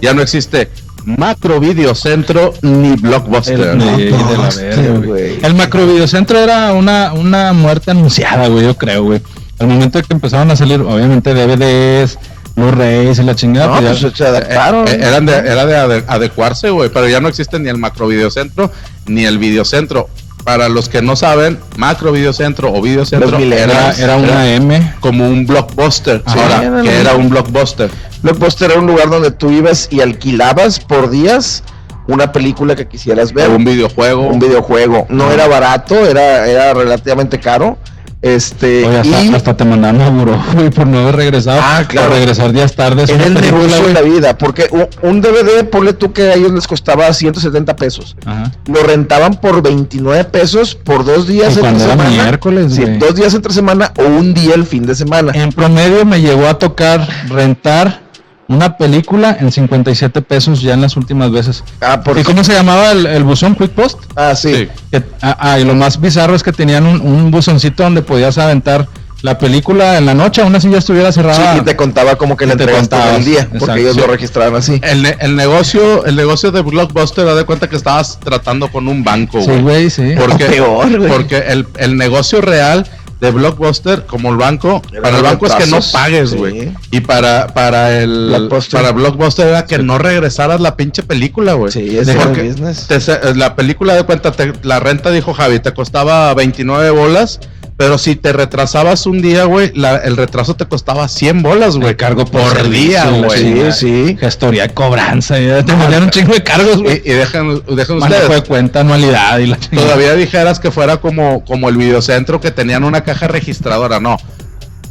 ya 0.00 0.14
no 0.14 0.22
existe 0.22 0.70
Macro 1.04 1.60
Videocentro 1.60 2.54
ni 2.62 2.94
Blockbuster. 2.96 3.60
El, 3.60 3.78
¿no? 3.78 3.96
de, 3.96 4.04
de 4.04 4.10
la 4.10 4.50
verga. 4.50 5.46
El 5.46 5.54
macrovideocentro 5.54 6.38
era 6.38 6.72
una, 6.72 7.12
una 7.12 7.52
muerte 7.52 7.90
anunciada, 7.90 8.48
güey, 8.48 8.64
yo 8.64 8.76
creo, 8.76 9.04
güey. 9.04 9.20
Al 9.58 9.68
momento 9.68 9.98
de 9.98 10.04
que 10.04 10.14
empezaron 10.14 10.50
a 10.50 10.56
salir, 10.56 10.80
obviamente, 10.80 11.34
DVDs, 11.34 12.18
Blu-rays 12.56 13.18
y 13.18 13.22
la 13.24 13.34
chingada. 13.34 13.80
No, 13.80 13.86
pues 13.86 14.00
pues 14.00 14.12
se 14.16 14.26
adaptaron. 14.26 14.86
Eh, 14.88 14.98
eran 15.00 15.26
de, 15.26 15.36
era 15.36 15.66
de 15.66 15.76
ade- 15.76 16.04
adecuarse, 16.06 16.70
güey, 16.70 16.88
pero 16.90 17.08
ya 17.08 17.20
no 17.20 17.28
existe 17.28 17.58
ni 17.58 17.68
el 17.68 17.78
macro 17.78 18.06
videocentro 18.06 18.70
ni 19.06 19.24
el 19.24 19.38
videocentro. 19.38 20.08
Para 20.44 20.68
los 20.68 20.90
que 20.90 21.00
no 21.00 21.16
saben, 21.16 21.58
macro 21.78 22.12
videocentro 22.12 22.70
o 22.70 22.82
videocentro 22.82 23.38
era, 23.38 23.56
era, 23.64 23.92
era 23.96 24.16
una 24.16 24.52
M. 24.52 24.94
como 25.00 25.26
un 25.26 25.46
blockbuster. 25.46 26.22
Sí, 26.26 26.38
Ahora, 26.38 26.62
era 26.62 26.82
que 26.82 27.00
era 27.00 27.14
un 27.14 27.30
blockbuster. 27.30 27.90
Blockbuster 28.22 28.70
era 28.70 28.78
un 28.80 28.86
lugar 28.86 29.08
donde 29.08 29.30
tú 29.30 29.50
ibas 29.50 29.88
y 29.90 30.02
alquilabas 30.02 30.80
por 30.80 31.08
días 31.08 31.62
una 32.06 32.30
película 32.30 32.76
que 32.76 32.86
quisieras 32.86 33.32
ver, 33.32 33.46
O 33.48 33.50
un 33.52 33.56
un, 33.56 33.64
videojuego. 33.64 34.30
videojuego. 34.38 35.06
No 35.08 35.32
era 35.32 35.48
barato, 35.48 36.06
era, 36.06 36.46
era 36.46 36.74
relativamente 36.74 37.40
caro. 37.40 37.78
Este, 38.24 38.86
Oye, 38.86 39.00
hasta, 39.00 39.22
y 39.22 39.34
hasta 39.34 39.54
te 39.54 39.64
mandaron 39.66 40.00
a 40.00 40.08
buró, 40.08 40.42
güey, 40.54 40.70
por 40.70 40.86
no 40.86 41.00
haber 41.00 41.16
regresado. 41.16 41.60
Ah, 41.62 41.84
claro. 41.86 42.08
Por 42.08 42.16
regresar 42.16 42.54
días 42.54 42.74
tardes. 42.74 43.10
era 43.10 43.26
el 43.26 43.34
negocio 43.34 43.86
de 43.86 43.92
la 43.92 44.00
vida, 44.00 44.38
porque 44.38 44.66
un, 45.02 45.20
DVD, 45.20 45.68
ponle 45.68 45.92
tú 45.92 46.14
que 46.14 46.22
a 46.22 46.34
ellos 46.34 46.50
les 46.52 46.66
costaba 46.66 47.12
170 47.12 47.76
pesos. 47.76 48.16
Ajá. 48.24 48.50
Lo 48.66 48.82
rentaban 48.82 49.34
por 49.34 49.62
29 49.62 50.24
pesos 50.24 50.74
por 50.74 51.04
dos 51.04 51.28
días 51.28 51.54
entre 51.58 51.78
semana. 51.78 52.08
miércoles, 52.08 52.74
Sí, 52.74 52.82
dos 52.98 53.14
días 53.14 53.34
entre 53.34 53.52
semana 53.52 53.92
o 53.98 54.04
un 54.04 54.32
día 54.32 54.54
el 54.54 54.64
fin 54.64 54.86
de 54.86 54.94
semana. 54.94 55.32
En 55.34 55.52
promedio 55.52 56.06
me 56.06 56.22
llegó 56.22 56.46
a 56.46 56.58
tocar 56.58 57.06
rentar 57.28 58.03
una 58.48 58.76
película 58.76 59.36
en 59.40 59.50
57 59.50 60.20
pesos 60.22 60.60
ya 60.60 60.74
en 60.74 60.80
las 60.82 60.96
últimas 60.96 61.30
veces. 61.30 61.64
Ah, 61.80 62.02
por 62.02 62.18
¿Y 62.18 62.22
cómo 62.22 62.44
se 62.44 62.52
llamaba 62.52 62.92
el, 62.92 63.06
el 63.06 63.24
buzón 63.24 63.54
Quick 63.54 63.70
Post? 63.70 63.98
Ah, 64.16 64.34
sí. 64.34 64.54
Sí. 64.54 64.68
Que- 64.90 65.02
ah, 65.22 65.36
ah, 65.38 65.58
y 65.58 65.64
lo 65.64 65.74
más 65.74 66.00
bizarro 66.00 66.34
es 66.34 66.42
que 66.42 66.52
tenían 66.52 66.86
un, 66.86 67.00
un 67.00 67.30
buzoncito 67.30 67.82
donde 67.82 68.02
podías 68.02 68.36
aventar 68.38 68.86
la 69.22 69.38
película 69.38 69.96
en 69.96 70.04
la 70.04 70.12
noche, 70.12 70.42
aún 70.42 70.54
así 70.54 70.68
ya 70.68 70.76
estuviera 70.76 71.10
Sí, 71.10 71.20
cerrada. 71.20 71.56
y 71.56 71.62
te 71.62 71.74
contaba 71.76 72.16
como 72.16 72.36
que 72.36 72.44
la 72.44 72.56
te 72.56 72.64
entregaste 72.64 72.94
en 72.94 73.14
el 73.14 73.24
día, 73.24 73.38
exacto, 73.40 73.58
porque 73.60 73.80
ellos 73.80 73.94
sí. 73.94 74.00
lo 74.00 74.06
registraban 74.06 74.54
así. 74.56 74.78
El, 74.82 75.06
el 75.18 75.34
negocio, 75.34 76.04
el 76.04 76.14
negocio 76.14 76.50
de 76.52 76.60
Blockbuster, 76.60 77.24
da 77.24 77.34
de 77.34 77.44
cuenta 77.44 77.66
que 77.70 77.76
estabas 77.76 78.20
tratando 78.22 78.68
con 78.68 78.86
un 78.86 79.02
banco, 79.02 79.40
Sí, 79.40 79.46
güey. 79.46 79.62
güey, 79.62 79.88
sí. 79.90 80.12
Porque, 80.18 80.44
Peor, 80.50 80.98
güey. 80.98 81.10
porque 81.10 81.38
el, 81.38 81.66
el 81.78 81.96
negocio 81.96 82.42
real 82.42 82.86
de 83.20 83.30
Blockbuster, 83.30 84.04
como 84.06 84.30
el 84.30 84.36
banco, 84.36 84.82
para 85.02 85.16
el 85.16 85.22
banco 85.22 85.46
es 85.46 85.54
que 85.54 85.66
no 85.66 85.80
pagues, 85.92 86.30
sí. 86.30 86.36
güey. 86.36 86.72
Y 86.90 87.00
para, 87.00 87.46
para 87.48 87.98
el 87.98 88.26
Blockbuster. 88.28 88.80
para 88.80 88.92
Blockbuster 88.92 89.48
era 89.48 89.64
que 89.66 89.78
no 89.78 89.98
regresaras 89.98 90.60
la 90.60 90.76
pinche 90.76 91.02
película, 91.02 91.54
güey. 91.54 91.72
Sí, 91.72 91.98
porque 92.22 92.42
business. 92.42 92.86
te 92.86 93.34
la 93.34 93.56
película 93.56 93.94
de 93.94 94.02
cuenta, 94.04 94.32
te- 94.32 94.52
la 94.62 94.80
renta, 94.80 95.10
dijo 95.10 95.32
Javi, 95.34 95.60
te 95.60 95.72
costaba 95.72 96.32
29 96.34 96.90
bolas. 96.90 97.40
Pero 97.76 97.98
si 97.98 98.14
te 98.14 98.32
retrasabas 98.32 99.04
un 99.06 99.20
día, 99.20 99.44
güey, 99.44 99.72
el 100.04 100.16
retraso 100.16 100.54
te 100.54 100.64
costaba 100.66 101.08
100 101.08 101.42
bolas, 101.42 101.76
güey. 101.76 101.96
cargo 101.96 102.24
por 102.24 102.68
día, 102.70 103.10
güey. 103.10 103.72
Sí, 103.72 103.72
sí. 103.72 104.16
Gestoría 104.18 104.68
de 104.68 104.74
cobranza, 104.74 105.40
ya 105.40 105.64
te 105.64 105.72
ponían 105.72 106.04
un 106.04 106.10
chingo 106.10 106.34
de 106.34 106.42
cargos, 106.44 106.80
güey. 106.80 107.02
Y, 107.04 107.10
y 107.10 107.14
dejen, 107.14 107.62
dejen 107.68 107.98
Manejo 107.98 108.20
de 108.20 108.28
ustedes. 108.28 108.42
cuenta, 108.48 108.80
anualidad 108.80 109.38
y 109.38 109.46
la. 109.46 109.56
Todavía 109.56 110.14
dijeras 110.14 110.60
que 110.60 110.70
fuera 110.70 110.98
como, 110.98 111.44
como 111.44 111.68
el 111.68 111.76
videocentro 111.76 112.40
que 112.40 112.52
tenían 112.52 112.84
una 112.84 113.02
caja 113.02 113.26
registradora, 113.26 113.98
no. 113.98 114.18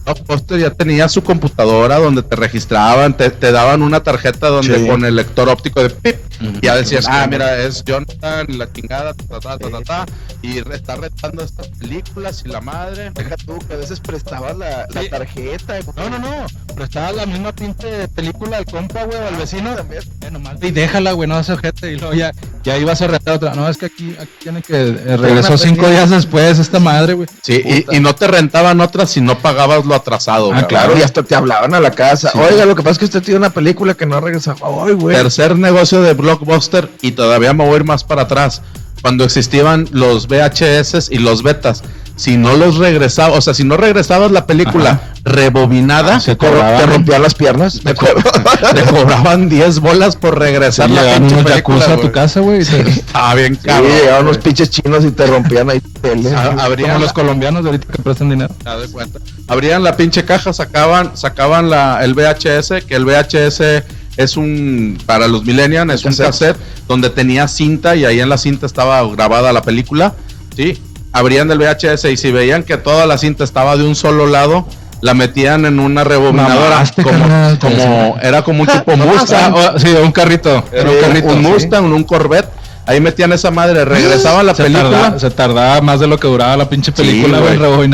Blockbuster 0.05 0.59
ya 0.59 0.69
tenía 0.69 1.07
su 1.09 1.23
computadora 1.23 1.97
donde 1.97 2.23
te 2.23 2.35
registraban, 2.35 3.15
te, 3.15 3.29
te 3.29 3.51
daban 3.51 3.81
una 3.81 4.01
tarjeta 4.03 4.47
donde 4.49 4.79
Sí. 4.79 4.87
con 4.87 5.05
el 5.05 5.15
lector 5.15 5.47
óptico 5.49 5.81
de 5.81 5.89
pip, 5.89 6.17
ya 6.61 6.75
decían, 6.75 7.03
ah, 7.05 7.09
Buscando. 7.25 7.29
mira, 7.37 7.57
es 7.63 7.83
Jonathan 7.83 8.45
y 8.49 8.53
la 8.53 8.71
chingada, 8.71 9.13
ta, 9.13 9.39
ta, 9.39 9.57
ta, 9.57 9.69
ta, 9.69 9.81
ta, 9.81 10.05
y 10.41 10.57
está 10.57 10.95
retando 10.95 11.43
estas 11.43 11.67
películas 11.69 12.43
y 12.45 12.49
la 12.49 12.59
madre. 12.61 13.11
Deja 13.11 13.35
tú 13.37 13.57
que 13.67 13.73
a 13.73 13.77
veces 13.77 13.99
prestabas 13.99 14.57
la, 14.57 14.87
la 14.89 15.09
tarjeta. 15.09 15.79
No, 15.95 16.09
no, 16.09 16.19
no. 16.19 16.45
Prestabas 16.75 17.15
la 17.15 17.25
misma 17.25 17.51
pinche 17.53 18.07
película 18.09 18.57
al 18.57 18.65
compa, 18.65 19.03
güey, 19.05 19.17
al 19.19 19.35
vecino. 19.37 19.75
También. 19.75 20.03
Eh, 20.21 20.31
nomás 20.31 20.59
ve 20.59 20.67
y 20.67 20.71
déjala, 20.71 21.13
güey, 21.13 21.29
no 21.29 21.35
hace 21.35 21.55
gente. 21.57 21.91
Y 21.93 21.97
luego 21.97 22.13
ya, 22.13 22.31
ya 22.63 22.78
ibas 22.78 23.02
a 23.02 23.08
retar 23.08 23.36
otra. 23.36 23.54
No, 23.56 23.67
es 23.67 23.78
que 23.78 23.88
aquí, 23.88 24.15
aquí 24.19 24.32
tiene 24.41 24.62
que. 24.62 24.73
eh, 24.76 25.17
regresó 25.17 25.58
cinco 25.58 25.89
días 25.89 26.10
después 26.10 26.60
esta 26.60 26.80
madre, 26.80 27.13
güey. 27.13 27.28
Sí, 27.41 27.62
y, 27.63 27.97
y 27.97 27.99
no 27.99 28.15
te 28.15 28.28
rentaban 28.28 28.80
otras 28.82 29.12
si 29.12 29.21
no 29.21 29.38
pagabas 29.39 29.86
lo 29.86 29.95
atrasado. 29.95 30.52
Ah. 30.54 30.67
Claro, 30.67 30.97
y 30.97 31.02
hasta 31.02 31.23
te 31.23 31.36
hablaban 31.36 31.73
a 31.73 31.80
la 31.80 31.91
casa. 31.91 32.30
Sí. 32.32 32.39
Oiga, 32.39 32.65
lo 32.65 32.76
que 32.76 32.84
pasa 32.84 32.91
es 32.93 32.97
que 32.99 33.06
usted 33.06 33.21
tiene 33.23 33.39
una 33.39 33.49
película 33.49 33.93
que 33.93 34.06
no 34.06 34.19
regresa. 34.19 34.56
Ay, 34.86 34.93
güey. 34.93 35.15
Tercer 35.15 35.58
negocio 35.58 36.02
de 36.02 36.13
Blockbuster 36.13 36.89
y 37.02 37.12
todavía 37.12 37.54
me 37.54 37.65
voy 37.65 37.73
a 37.73 37.78
ir 37.78 37.84
más 37.84 38.04
para 38.04 38.23
atrás. 38.23 38.62
Cuando 39.02 39.26
existían 39.26 39.88
los 39.91 40.28
VHS 40.28 41.10
y 41.12 41.17
los 41.17 41.43
betas, 41.43 41.84
si 42.15 42.38
no 42.38 42.56
los 42.56 42.78
regresabas, 42.78 43.38
o 43.38 43.41
sea, 43.41 43.54
si 43.54 43.65
no 43.65 43.76
regresabas 43.76 44.32
la 44.32 44.45
película 44.45 44.91
Ajá. 44.91 45.12
Rebobinada, 45.25 46.15
Ah, 46.15 46.19
se 46.19 46.36
Te, 46.36 46.86
rompían 46.86 47.21
las 47.21 47.33
piernas. 47.33 47.79
te, 47.83 47.95
co- 47.95 48.05
te 48.75 48.81
cobraban 48.83 49.47
10 49.49 49.79
bolas 49.79 50.15
por 50.15 50.38
regresar 50.38 50.89
la 50.89 51.01
Llegaban 51.01 51.19
pinche 51.21 51.36
unos 51.36 51.51
película, 51.51 51.86
a 51.93 51.97
tu 51.97 52.12
casa, 52.12 52.39
güey. 52.41 52.59
Estaba 52.59 53.33
bien 53.36 53.55
Sí, 53.55 53.62
cabrón. 53.67 53.91
llegaban 53.91 54.21
unos 54.23 54.38
pinches 54.39 54.69
chinos 54.69 55.05
y 55.05 55.12
te 55.12 55.25
rompían 55.25 55.69
ahí 55.69 55.79
tele. 56.01 56.31
Ah, 56.36 56.55
abrían 56.59 56.89
Como 56.89 56.99
la- 56.99 57.05
los 57.05 57.13
colombianos 57.13 57.63
de 57.63 57.69
ahorita 57.69 57.93
que 57.93 58.01
prestan 58.01 58.29
dinero. 58.29 58.53
De 58.81 58.88
cuenta. 58.89 59.19
Abrían 59.47 59.83
la 59.83 59.95
pinche 59.95 60.25
caja, 60.25 60.51
sacaban, 60.53 61.15
sacaban 61.15 61.69
la, 61.69 62.03
el 62.03 62.13
VHS, 62.13 62.83
que 62.86 62.95
el 62.95 63.05
VHS 63.05 63.83
es 64.17 64.38
un, 64.38 64.99
para 65.05 65.27
los 65.27 65.43
millennials, 65.45 65.93
es 65.93 66.05
un 66.05 66.12
cassette. 66.12 66.27
cassette 66.55 66.57
donde 66.88 67.09
tenía 67.09 67.47
cinta 67.47 67.95
y 67.95 68.05
ahí 68.05 68.19
en 68.19 68.29
la 68.29 68.38
cinta 68.38 68.65
estaba 68.65 69.01
grabada 69.15 69.51
la 69.53 69.62
película, 69.63 70.13
¿sí? 70.55 70.79
Abrían 71.13 71.49
el 71.49 71.59
VHS 71.59 72.05
y 72.05 72.17
si 72.17 72.31
veían 72.31 72.63
que 72.63 72.77
toda 72.77 73.05
la 73.05 73.17
cinta 73.17 73.43
estaba 73.43 73.75
de 73.77 73.83
un 73.83 73.95
solo 73.95 74.27
lado, 74.27 74.67
la 75.03 75.13
metían 75.13 75.65
en 75.65 75.81
una 75.81 76.05
rebobinadora, 76.05 76.75
Mamaste, 76.75 77.03
como, 77.03 77.19
carnal, 77.19 77.59
como, 77.59 78.17
era 78.21 78.41
como 78.41 78.61
un 78.61 78.67
tipo 78.67 78.95
Mustang, 78.97 79.53
sí, 79.77 79.89
un 80.01 80.13
carrito. 80.13 80.63
Era 80.71 80.89
un 80.89 80.97
carrito. 81.01 81.27
un. 81.27 81.41
Mustang, 81.41 81.83
un 81.91 82.03
Corvette, 82.05 82.49
ahí 82.86 83.00
metían 83.02 83.32
esa 83.34 83.52
madre, 83.52 83.86
regresaban 83.86 84.46
la 84.46 84.56
Se 84.56 84.63
película, 84.63 84.89
tardaba, 84.89 85.19
se 85.19 85.30
tardaba 85.32 85.82
más 85.82 86.00
de 86.00 86.08
lo 86.08 86.19
que 86.19 86.28
duraba 86.28 86.58
la 86.58 86.69
pinche 86.69 86.91
película. 86.91 87.39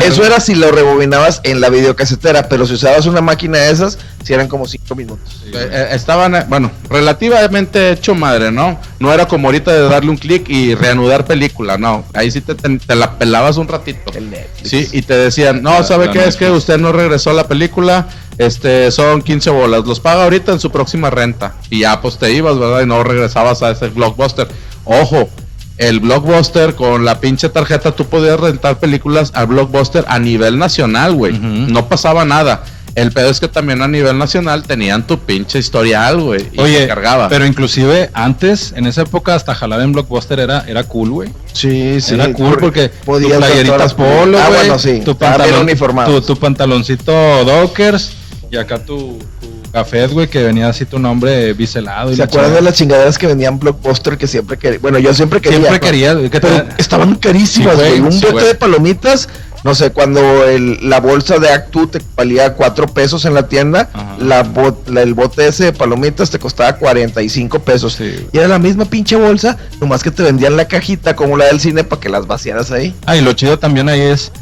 Eso 0.04 0.24
era 0.24 0.40
si 0.40 0.54
lo 0.54 0.70
rebobinabas 0.70 1.40
en 1.44 1.60
la 1.60 1.68
videocasetera, 1.68 2.48
pero 2.48 2.66
si 2.66 2.74
usabas 2.74 3.06
una 3.06 3.20
máquina 3.20 3.58
de 3.58 3.70
esas, 3.70 3.98
si 4.24 4.32
eran 4.32 4.48
como 4.48 4.66
cinco 4.66 4.94
minutos. 4.94 5.42
Eh, 5.46 5.68
eh, 5.72 5.88
estaban, 5.92 6.34
eh, 6.34 6.44
bueno, 6.48 6.70
relativamente 6.88 7.90
hecho 7.92 8.14
madre, 8.14 8.50
¿no? 8.50 8.78
No 8.98 9.12
era 9.12 9.26
como 9.26 9.48
ahorita 9.48 9.72
de 9.72 9.88
darle 9.88 10.10
un 10.10 10.16
clic 10.16 10.48
y 10.48 10.74
reanudar 10.74 11.24
película, 11.24 11.78
no. 11.78 12.04
Ahí 12.14 12.30
sí 12.30 12.40
te, 12.40 12.54
te- 12.54 12.78
te 12.78 12.94
la 12.94 13.18
pelabas 13.18 13.56
un 13.56 13.68
ratito. 13.68 14.12
El 14.14 14.30
Netflix. 14.30 14.68
Sí, 14.70 14.88
y 14.92 15.02
te 15.02 15.14
decían, 15.14 15.62
no, 15.62 15.82
¿sabe 15.84 16.06
la 16.06 16.12
qué? 16.12 16.24
Es 16.24 16.36
que 16.36 16.50
usted 16.50 16.78
no 16.78 16.92
regresó 16.92 17.30
a 17.30 17.34
la 17.34 17.48
película, 17.48 18.06
este, 18.40 18.90
son 18.90 19.20
15 19.22 19.50
bolas, 19.50 19.84
los 19.86 20.00
paga 20.00 20.24
ahorita 20.24 20.52
en 20.52 20.60
su 20.60 20.70
próxima 20.70 21.10
renta. 21.10 21.54
Y 21.68 21.80
ya, 21.80 22.00
pues 22.00 22.18
te 22.18 22.32
ibas, 22.32 22.58
¿verdad? 22.58 22.80
Y 22.82 22.86
no 22.86 23.02
regresabas 23.04 23.62
a 23.62 23.70
ese 23.70 23.88
blockbuster. 23.88 24.48
Ojo, 24.84 25.28
el 25.76 26.00
blockbuster 26.00 26.74
con 26.74 27.04
la 27.04 27.20
pinche 27.20 27.48
tarjeta, 27.50 27.92
tú 27.92 28.06
podías 28.06 28.40
rentar 28.40 28.78
películas 28.78 29.30
al 29.34 29.46
blockbuster 29.48 30.04
a 30.08 30.18
nivel 30.18 30.58
nacional, 30.58 31.14
güey. 31.14 31.38
No 31.38 31.86
pasaba 31.88 32.24
nada. 32.24 32.64
El 32.96 33.12
pedo 33.12 33.30
es 33.30 33.38
que 33.38 33.46
también 33.46 33.82
a 33.82 33.88
nivel 33.88 34.18
nacional 34.18 34.64
tenían 34.64 35.06
tu 35.06 35.18
pinche 35.20 35.60
historial, 35.60 36.20
güey. 36.20 36.48
Y 36.52 36.60
Oye, 36.60 36.78
se 36.80 36.88
cargaba. 36.88 37.28
pero 37.28 37.46
inclusive 37.46 38.10
antes, 38.14 38.72
en 38.76 38.86
esa 38.86 39.02
época, 39.02 39.36
hasta 39.36 39.54
jalar 39.54 39.80
en 39.82 39.92
Blockbuster 39.92 40.40
era, 40.40 40.64
era 40.66 40.82
cool, 40.84 41.10
güey. 41.10 41.28
Sí, 41.52 42.00
sí. 42.00 42.14
era 42.14 42.32
cool 42.32 42.50
por- 42.54 42.60
porque 42.60 42.88
podías 43.04 43.28
tu 43.34 43.38
ver 43.38 43.38
playerita 43.38 43.74
todas 43.76 43.80
las 43.82 43.94
polo, 43.94 44.38
Ah, 44.38 44.46
güey, 44.48 44.58
bueno, 44.60 44.78
sí. 44.80 45.02
tu, 45.04 45.16
pantalón, 45.16 45.60
uniformados. 45.60 46.26
tu, 46.26 46.34
tu 46.34 46.40
pantaloncito 46.40 47.44
Dockers 47.44 48.16
y 48.50 48.56
acá 48.56 48.78
tu, 48.84 49.18
tu 49.40 49.70
café, 49.72 50.06
güey, 50.08 50.28
que 50.28 50.42
venía 50.42 50.68
así 50.68 50.84
tu 50.84 50.98
nombre 50.98 51.52
biselado. 51.52 52.10
y 52.12 52.16
¿Se 52.16 52.22
acuerdan 52.22 52.54
de 52.54 52.60
las 52.62 52.74
chingaderas 52.74 53.16
que 53.18 53.26
vendían 53.28 53.58
Blockbuster 53.58 54.18
que 54.18 54.26
siempre 54.26 54.56
quería? 54.56 54.78
Bueno, 54.80 54.98
yo 54.98 55.14
siempre 55.14 55.40
quería. 55.40 55.58
Siempre 55.58 55.78
¿no? 55.78 55.84
quería, 55.86 56.14
güey, 56.14 56.30
que 56.30 56.40
Pero 56.40 56.62
te- 56.64 56.82
estaban 56.82 57.14
carísimas, 57.16 57.74
Sí, 57.76 57.80
güey. 57.80 58.00
Un 58.00 58.12
sí, 58.12 58.20
bote 58.22 58.32
güey. 58.32 58.46
de 58.46 58.54
palomitas, 58.56 59.28
no 59.62 59.74
sé, 59.76 59.90
cuando 59.92 60.44
el- 60.48 60.88
la 60.88 60.98
bolsa 61.00 61.38
de 61.38 61.50
Actu 61.50 61.86
te 61.86 62.00
valía 62.16 62.54
cuatro 62.54 62.86
pesos 62.88 63.24
en 63.26 63.34
la 63.34 63.46
tienda, 63.46 63.88
la 64.18 64.42
bot- 64.44 64.88
la- 64.88 65.02
el 65.02 65.14
bote 65.14 65.46
ese 65.46 65.64
de 65.66 65.72
palomitas 65.72 66.30
te 66.30 66.38
costaba 66.40 66.72
45 66.76 67.60
pesos. 67.60 67.92
Sí, 67.92 68.26
y 68.32 68.38
era 68.38 68.48
la 68.48 68.58
misma 68.58 68.86
pinche 68.86 69.14
bolsa, 69.14 69.56
nomás 69.80 70.02
que 70.02 70.10
te 70.10 70.22
vendían 70.24 70.56
la 70.56 70.66
cajita 70.66 71.14
como 71.14 71.36
la 71.36 71.44
del 71.46 71.60
cine 71.60 71.84
para 71.84 72.00
que 72.00 72.08
las 72.08 72.26
vaciaras 72.26 72.72
ahí. 72.72 72.94
Ah, 73.06 73.16
y 73.16 73.20
lo 73.20 73.32
chido 73.34 73.58
también 73.58 73.88
ahí 73.88 74.00
es, 74.00 74.32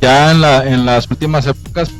ya 0.00 0.30
en, 0.30 0.40
la, 0.40 0.66
en 0.66 0.86
las 0.86 1.10
últimas 1.10 1.46
épocas 1.46 1.90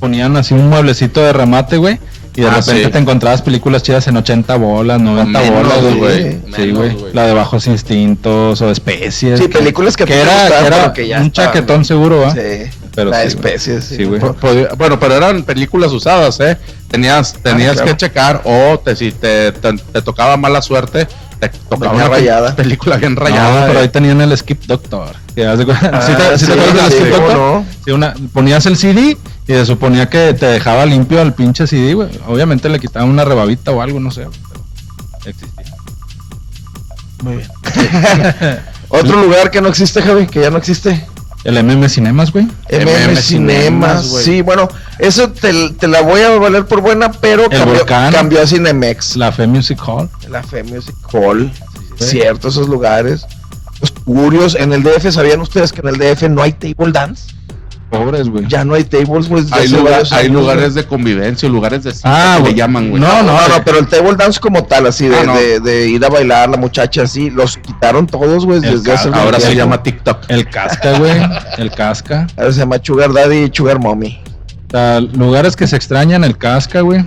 ponían 0.00 0.36
así 0.36 0.54
un 0.54 0.68
mueblecito 0.68 1.20
de 1.20 1.32
remate, 1.32 1.76
güey. 1.76 1.98
Y 2.36 2.42
de 2.42 2.46
Ah, 2.48 2.54
repente 2.56 2.84
sí. 2.84 2.90
te 2.92 2.98
encontrabas 2.98 3.42
películas 3.42 3.82
chidas 3.82 4.06
en 4.06 4.16
80 4.16 4.56
bolas, 4.56 5.00
90 5.00 5.40
menos, 5.40 5.62
bolas, 5.64 5.94
güey. 5.96 6.38
Sí, 6.54 6.70
güey. 6.70 6.96
La 7.12 7.26
de 7.26 7.34
Bajos 7.34 7.66
Instintos 7.66 8.60
o 8.62 8.70
Especies. 8.70 9.38
Sí, 9.40 9.48
películas 9.48 9.96
que 9.96 10.04
que 10.04 10.20
era, 10.20 10.32
gustaban, 10.42 10.60
que 10.62 10.66
era 10.76 10.92
que 10.92 11.08
ya 11.08 11.20
un 11.20 11.32
chaquetón 11.32 11.84
seguro, 11.84 12.20
¿va? 12.20 12.32
Sí, 12.32 12.38
Pero 12.94 13.10
la 13.10 13.22
sí, 13.22 13.26
especie, 13.28 13.80
Sí, 13.82 14.04
güey. 14.04 14.20
Bueno, 14.78 14.98
pero 15.00 15.14
eran 15.16 15.42
películas 15.42 15.90
usadas, 15.92 16.38
¿eh? 16.40 16.56
Tenías, 16.88 17.34
tenías 17.42 17.74
claro. 17.74 17.88
que 17.90 17.96
checar 17.96 18.42
o 18.44 18.78
te, 18.78 18.94
si 18.96 19.10
te, 19.12 19.52
te, 19.52 19.72
te 19.74 20.02
tocaba 20.02 20.36
mala 20.36 20.62
suerte, 20.62 21.06
te 21.40 21.48
tocaba 21.68 21.92
Venía 21.92 22.06
una 22.06 22.14
rayada. 22.16 22.56
película 22.56 22.96
bien 22.96 23.14
No, 23.16 23.20
rayada. 23.22 23.66
pero 23.66 23.78
eh. 23.80 23.82
ahí 23.82 23.88
tenían 23.88 24.20
el 24.20 24.36
Skip 24.36 24.64
Doctor. 24.66 25.14
De 25.34 25.46
Ah, 25.46 25.56
¿Sí 26.06 26.12
te, 26.14 26.38
sí 26.38 26.46
te 26.46 26.52
sí, 26.52 26.58
acuerdas 26.58 26.90
del 26.90 26.92
sí, 26.92 26.98
Skip 26.98 27.10
¿cómo 27.14 27.26
Doctor? 27.26 27.36
no? 27.38 27.64
Sí, 27.84 27.90
una, 27.92 28.14
ponías 28.32 28.66
el 28.66 28.76
CD 28.76 29.16
y 29.46 29.52
se 29.52 29.66
suponía 29.66 30.08
que 30.08 30.32
te 30.34 30.46
dejaba 30.46 30.86
limpio 30.86 31.20
al 31.20 31.34
pinche 31.34 31.66
CD, 31.66 31.94
güey. 31.94 32.08
Obviamente 32.26 32.68
le 32.68 32.78
quitaban 32.78 33.08
una 33.08 33.24
rebabita 33.24 33.70
o 33.72 33.80
algo, 33.82 33.98
no 34.00 34.10
sé. 34.10 34.26
Pero 35.24 35.30
existía. 35.30 35.74
Muy 37.22 37.36
bien. 37.36 37.48
Otro 38.88 39.22
lugar 39.22 39.50
que 39.50 39.60
no 39.60 39.68
existe, 39.68 40.02
Javi, 40.02 40.26
que 40.26 40.40
ya 40.40 40.50
no 40.50 40.58
existe. 40.58 41.06
El 41.44 41.62
MM 41.64 41.88
Cinemas, 41.88 42.32
güey. 42.32 42.44
MM, 42.44 42.52
MM 42.70 43.16
Cinemas, 43.16 43.24
Cinemas, 43.24 44.08
güey. 44.10 44.24
sí, 44.24 44.42
bueno, 44.42 44.68
eso 44.98 45.30
te, 45.30 45.70
te 45.70 45.88
la 45.88 46.02
voy 46.02 46.20
a 46.20 46.30
valer 46.38 46.66
por 46.66 46.80
buena, 46.82 47.10
pero 47.12 47.44
El 47.44 47.50
cambió, 47.50 47.74
Volcán. 47.76 48.12
cambió 48.12 48.42
a 48.42 48.46
Cinemex. 48.46 49.16
La 49.16 49.32
Fe 49.32 49.46
Music 49.46 49.80
Hall. 49.86 50.10
La 50.28 50.42
Fe 50.42 50.62
Music 50.64 50.94
Hall, 51.12 51.50
sí. 51.98 52.04
cierto, 52.06 52.48
esos 52.48 52.68
lugares. 52.68 53.24
Los 53.80 53.94
tugurios, 53.94 54.54
en 54.54 54.74
el 54.74 54.82
DF, 54.82 55.10
¿sabían 55.10 55.40
ustedes 55.40 55.72
que 55.72 55.80
en 55.80 55.88
el 55.88 55.96
DF 55.98 56.24
no 56.28 56.42
hay 56.42 56.52
table 56.52 56.92
dance? 56.92 57.32
Pobres, 57.90 58.28
güey. 58.28 58.46
Ya 58.46 58.64
no 58.64 58.74
hay 58.74 58.84
tables, 58.84 59.28
desde 59.28 59.52
Hay, 59.54 59.64
hace 59.66 59.76
lugar- 59.76 59.92
varios 59.92 60.12
hay 60.12 60.26
años, 60.26 60.40
lugares 60.42 60.74
de 60.74 60.84
convivencia, 60.86 61.48
lugares 61.48 61.82
de 61.82 61.92
cita 61.92 62.08
Ah, 62.08 62.34
que 62.36 62.40
güey. 62.42 62.52
le 62.52 62.58
llaman, 62.58 62.90
güey. 62.90 63.02
No, 63.02 63.08
No, 63.08 63.22
no, 63.24 63.32
güey. 63.32 63.48
no, 63.48 63.64
pero 63.64 63.78
el 63.80 63.88
table 63.88 64.14
dance 64.16 64.38
como 64.38 64.64
tal, 64.64 64.86
así 64.86 65.08
de, 65.08 65.16
Ah, 65.18 65.24
no. 65.24 65.34
de, 65.34 65.58
de 65.60 65.88
ir 65.88 66.04
a 66.04 66.08
bailar 66.08 66.48
la 66.50 66.56
muchacha 66.56 67.02
así, 67.02 67.30
los 67.30 67.56
quitaron 67.56 68.06
todos, 68.06 68.46
güey, 68.46 68.60
desde 68.60 68.92
hace 68.92 69.08
Ahora 69.12 69.40
se 69.40 69.54
llama 69.56 69.82
TikTok. 69.82 70.18
El 70.28 70.48
Casca, 70.48 70.98
güey. 70.98 71.12
El 71.58 71.70
Casca. 71.72 72.26
Ahora 72.36 72.52
se 72.52 72.60
llama 72.60 72.76
Sugar 72.82 73.12
Daddy 73.12 73.44
y 73.44 73.50
Sugar 73.52 73.80
Mommy. 73.80 74.20
Lugares 75.14 75.56
que 75.56 75.66
se 75.66 75.76
extrañan, 75.76 76.22
el 76.24 76.38
Casca, 76.38 76.80
güey. 76.82 77.00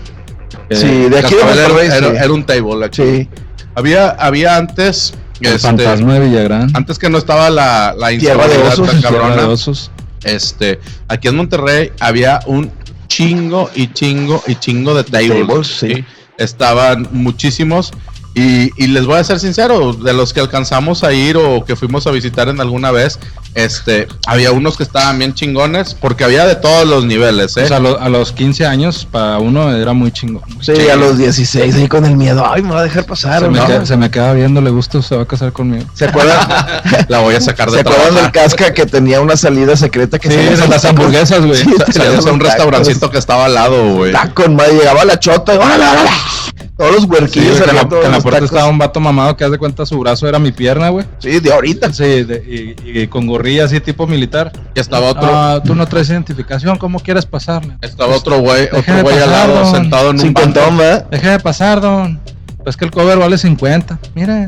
Eh, 0.70 0.76
Sí, 0.76 0.88
de 1.10 1.20
aquí 1.20 1.34
de 1.34 1.42
era, 1.42 1.48
Monterrey, 1.48 1.88
era- 1.88 2.10
sí. 2.10 2.16
era 2.18 2.34
un 2.34 2.46
table 2.46 2.86
aquí. 2.86 3.02
Sí, 3.04 3.30
Había, 3.76 4.10
había 4.10 4.56
antes, 4.58 5.14
El 5.42 5.48
este, 5.54 5.60
Fantasma 5.68 6.14
de 6.16 6.20
Villagrán. 6.28 6.70
antes 6.76 7.00
que 7.00 7.10
no 7.10 7.18
estaba 7.18 7.50
la, 7.50 7.96
la 7.98 8.10
Tierra 8.10 8.44
de 8.48 8.54
inseguridad 8.54 8.74
osos. 8.74 8.92
tan 8.92 9.02
cabrona, 9.02 9.36
de 9.36 9.44
Osos. 9.46 9.92
Este, 10.24 10.80
aquí 11.08 11.28
en 11.28 11.36
Monterrey 11.36 11.92
había 12.00 12.40
un 12.46 12.72
chingo 13.08 13.70
y 13.76 13.88
chingo 13.88 14.42
y 14.48 14.56
chingo 14.56 14.94
de 14.96 15.04
tables. 15.04 15.48
Tables, 15.48 15.68
sí. 15.68 15.96
¿sí? 15.96 16.06
Estaban 16.38 17.08
muchísimos. 17.12 17.92
Y, 18.36 18.72
y 18.84 18.88
les 18.88 19.06
voy 19.06 19.18
a 19.20 19.24
ser 19.24 19.40
sincero, 19.40 19.94
de 19.94 20.12
los 20.14 20.34
que 20.34 20.40
alcanzamos 20.40 21.04
a 21.04 21.14
ir 21.14 21.38
o 21.38 21.64
que 21.66 21.76
fuimos 21.76 22.08
a 22.08 22.12
visitar 22.12 22.48
en 22.50 22.60
alguna 22.60 22.90
vez, 22.90 23.20
este, 23.54 24.08
había 24.26 24.52
unos 24.52 24.76
que 24.76 24.82
estaban 24.82 25.20
bien 25.20 25.36
chingones, 25.36 25.94
porque 25.94 26.24
había 26.24 26.44
de 26.48 26.56
todos 26.56 26.88
los 26.88 27.06
niveles, 27.06 27.56
¿eh? 27.58 27.64
O 27.66 27.68
sea, 27.68 27.78
a, 27.78 27.80
lo- 27.80 28.00
a 28.02 28.10
los 28.10 28.32
15 28.32 28.66
años, 28.66 29.08
para 29.12 29.38
uno 29.38 29.72
era 29.72 29.94
muy 29.94 30.12
chingón. 30.12 30.42
sí, 30.62 30.72
a 30.92 30.96
los 30.96 31.20
16 31.20 31.76
ahí 31.76 31.88
con 31.88 32.06
el 32.06 32.18
miedo. 32.18 32.44
Ay, 32.52 32.64
me 32.64 32.72
va 32.74 32.80
a 32.80 32.84
dejar 32.84 33.06
pasar. 33.06 33.42
Se, 33.44 33.50
me 33.50 33.60
¿no? 33.60 33.68
queda, 33.68 33.86
se 33.86 33.98
me 33.98 34.10
queda 34.10 34.34
viendo, 34.34 34.62
le 34.62 34.72
gusta, 34.72 35.00
se 35.04 35.16
va 35.16 35.22
a 35.22 35.28
casar 35.28 35.54
conmigo. 35.54 35.86
¿Se 35.94 36.06
acuerdan? 36.06 36.40
la 37.10 37.20
voy 37.20 37.36
a 37.36 37.42
sacar 37.42 37.70
de 37.70 37.76
¿Se 37.76 37.82
acuerdan 37.82 38.16
del 38.16 38.32
casca 38.32 38.74
que 38.74 38.88
tenía 38.88 39.22
una 39.22 39.38
salida 39.38 39.76
secreta 39.76 40.18
que 40.18 40.32
Sí, 40.32 40.62
a 40.64 40.66
las 40.68 40.84
hamburguesas, 40.86 41.46
güey. 41.46 41.56
Sí, 41.64 41.70
Salías 41.92 42.26
a 42.26 42.32
un 42.32 42.40
tacos. 42.40 42.54
restaurancito 42.54 43.12
que 43.12 43.20
estaba 43.20 43.46
al 43.46 43.54
lado, 43.54 43.94
güey. 43.94 44.12
Tacos, 44.12 44.50
madre, 44.50 44.74
llegaba 44.74 45.06
la 45.06 45.20
chota 45.20 45.54
órale, 45.54 45.84
órale. 45.88 46.10
Todos 46.88 46.96
los 46.96 47.04
Sí, 47.04 47.10
huerquillos 47.10 47.62
que 47.62 47.70
en 47.70 47.76
la, 47.76 47.82
en 47.82 48.12
la 48.12 48.20
puerta 48.20 48.32
tacos. 48.32 48.52
estaba 48.52 48.68
un 48.68 48.78
vato 48.78 49.00
mamado 49.00 49.38
que 49.38 49.44
haz 49.46 49.52
de 49.52 49.58
cuenta 49.58 49.86
su 49.86 49.98
brazo 50.00 50.28
era 50.28 50.40
mi 50.40 50.52
pierna, 50.52 50.90
güey. 50.90 51.06
Sí, 51.20 51.40
de 51.40 51.54
ahorita. 51.54 51.94
Sí, 51.94 52.24
de- 52.24 52.76
y, 52.86 53.00
y 53.02 53.08
con 53.08 53.26
gorrilla 53.28 53.66
así 53.66 53.80
tipo 53.80 54.06
militar. 54.08 54.52
Y 54.76 54.80
estaba 54.80 55.08
otro, 55.08 55.30
Ah, 55.32 55.62
tú 55.64 55.76
no 55.76 55.86
traes 55.88 56.10
identificación, 56.10 56.78
¿cómo 56.78 57.00
quieres 57.00 57.26
pasarle? 57.26 57.78
estaba 57.82 58.16
otro 58.16 58.40
güey, 58.40 58.66
otro 58.72 59.02
güey 59.02 59.18
al 59.20 59.32
lado, 59.32 59.54
don. 59.64 59.72
sentado 59.72 60.10
en 60.12 60.20
un 60.22 60.34
banco. 60.34 60.60
¿verdad? 60.78 61.08
Deje 61.10 61.30
de 61.30 61.40
pasar, 61.40 61.80
don. 61.82 62.20
Pues 62.64 62.76
que 62.78 62.86
el 62.86 62.92
cover 62.92 63.18
vale 63.18 63.38
50. 63.38 64.00
Miren, 64.16 64.46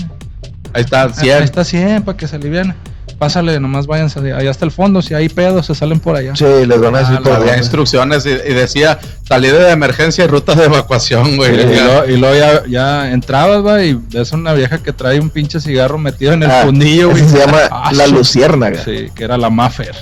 Ahí 0.74 0.84
está, 0.84 1.04
ahí 1.04 1.14
100. 1.14 1.44
está 1.44 1.64
100 1.64 2.04
para 2.04 2.18
que 2.18 2.28
se 2.28 2.36
aliviane. 2.36 2.76
Pásale, 3.18 3.60
nomás 3.60 3.88
váyanse 3.88 4.20
allá 4.34 4.52
hasta 4.52 4.66
el 4.66 4.72
fondo. 4.72 5.02
Si 5.02 5.14
hay 5.14 5.30
pedos, 5.30 5.66
se 5.68 5.76
salen 5.76 6.00
por 6.00 6.16
allá. 6.16 6.36
Sí, 6.36 6.46
les 6.68 6.80
van 6.82 6.96
a 6.96 7.00
decir 7.00 7.20
Ah. 7.26 7.36
Había 7.38 7.58
instrucciones 7.58 8.26
y, 8.26 8.30
y 8.30 8.54
decía 8.54 9.00
salida 9.28 9.58
de 9.58 9.72
emergencia 9.72 10.26
y 10.26 10.28
ruta 10.28 10.54
de 10.54 10.66
evacuación, 10.66 11.38
güey. 11.38 11.54
y 11.54 11.64
luego, 11.66 12.06
y 12.08 12.18
luego 12.18 12.36
ya, 12.36 12.64
ya 12.68 13.12
entrabas, 13.12 13.66
va, 13.66 13.82
y 13.84 13.94
ves 13.94 14.32
una 14.34 14.54
vieja 14.54 14.78
que 14.84 14.92
trae 14.94 15.20
un 15.20 15.30
pinche 15.30 15.60
cigarro 15.60 15.98
metido 15.98 16.34
en 16.34 16.44
el 16.44 16.52
Ah, 16.52 16.62
fundillo, 16.66 17.10
güey. 17.10 17.24
se 17.30 17.40
llama 17.40 17.60
Ah, 17.72 17.92
la 17.94 18.08
luciérnaga. 18.08 18.84
Sí, 18.84 18.96
Sí, 18.98 19.12
que 19.16 19.24
era 19.24 19.38
la 19.38 19.50
Maffer. 19.50 19.96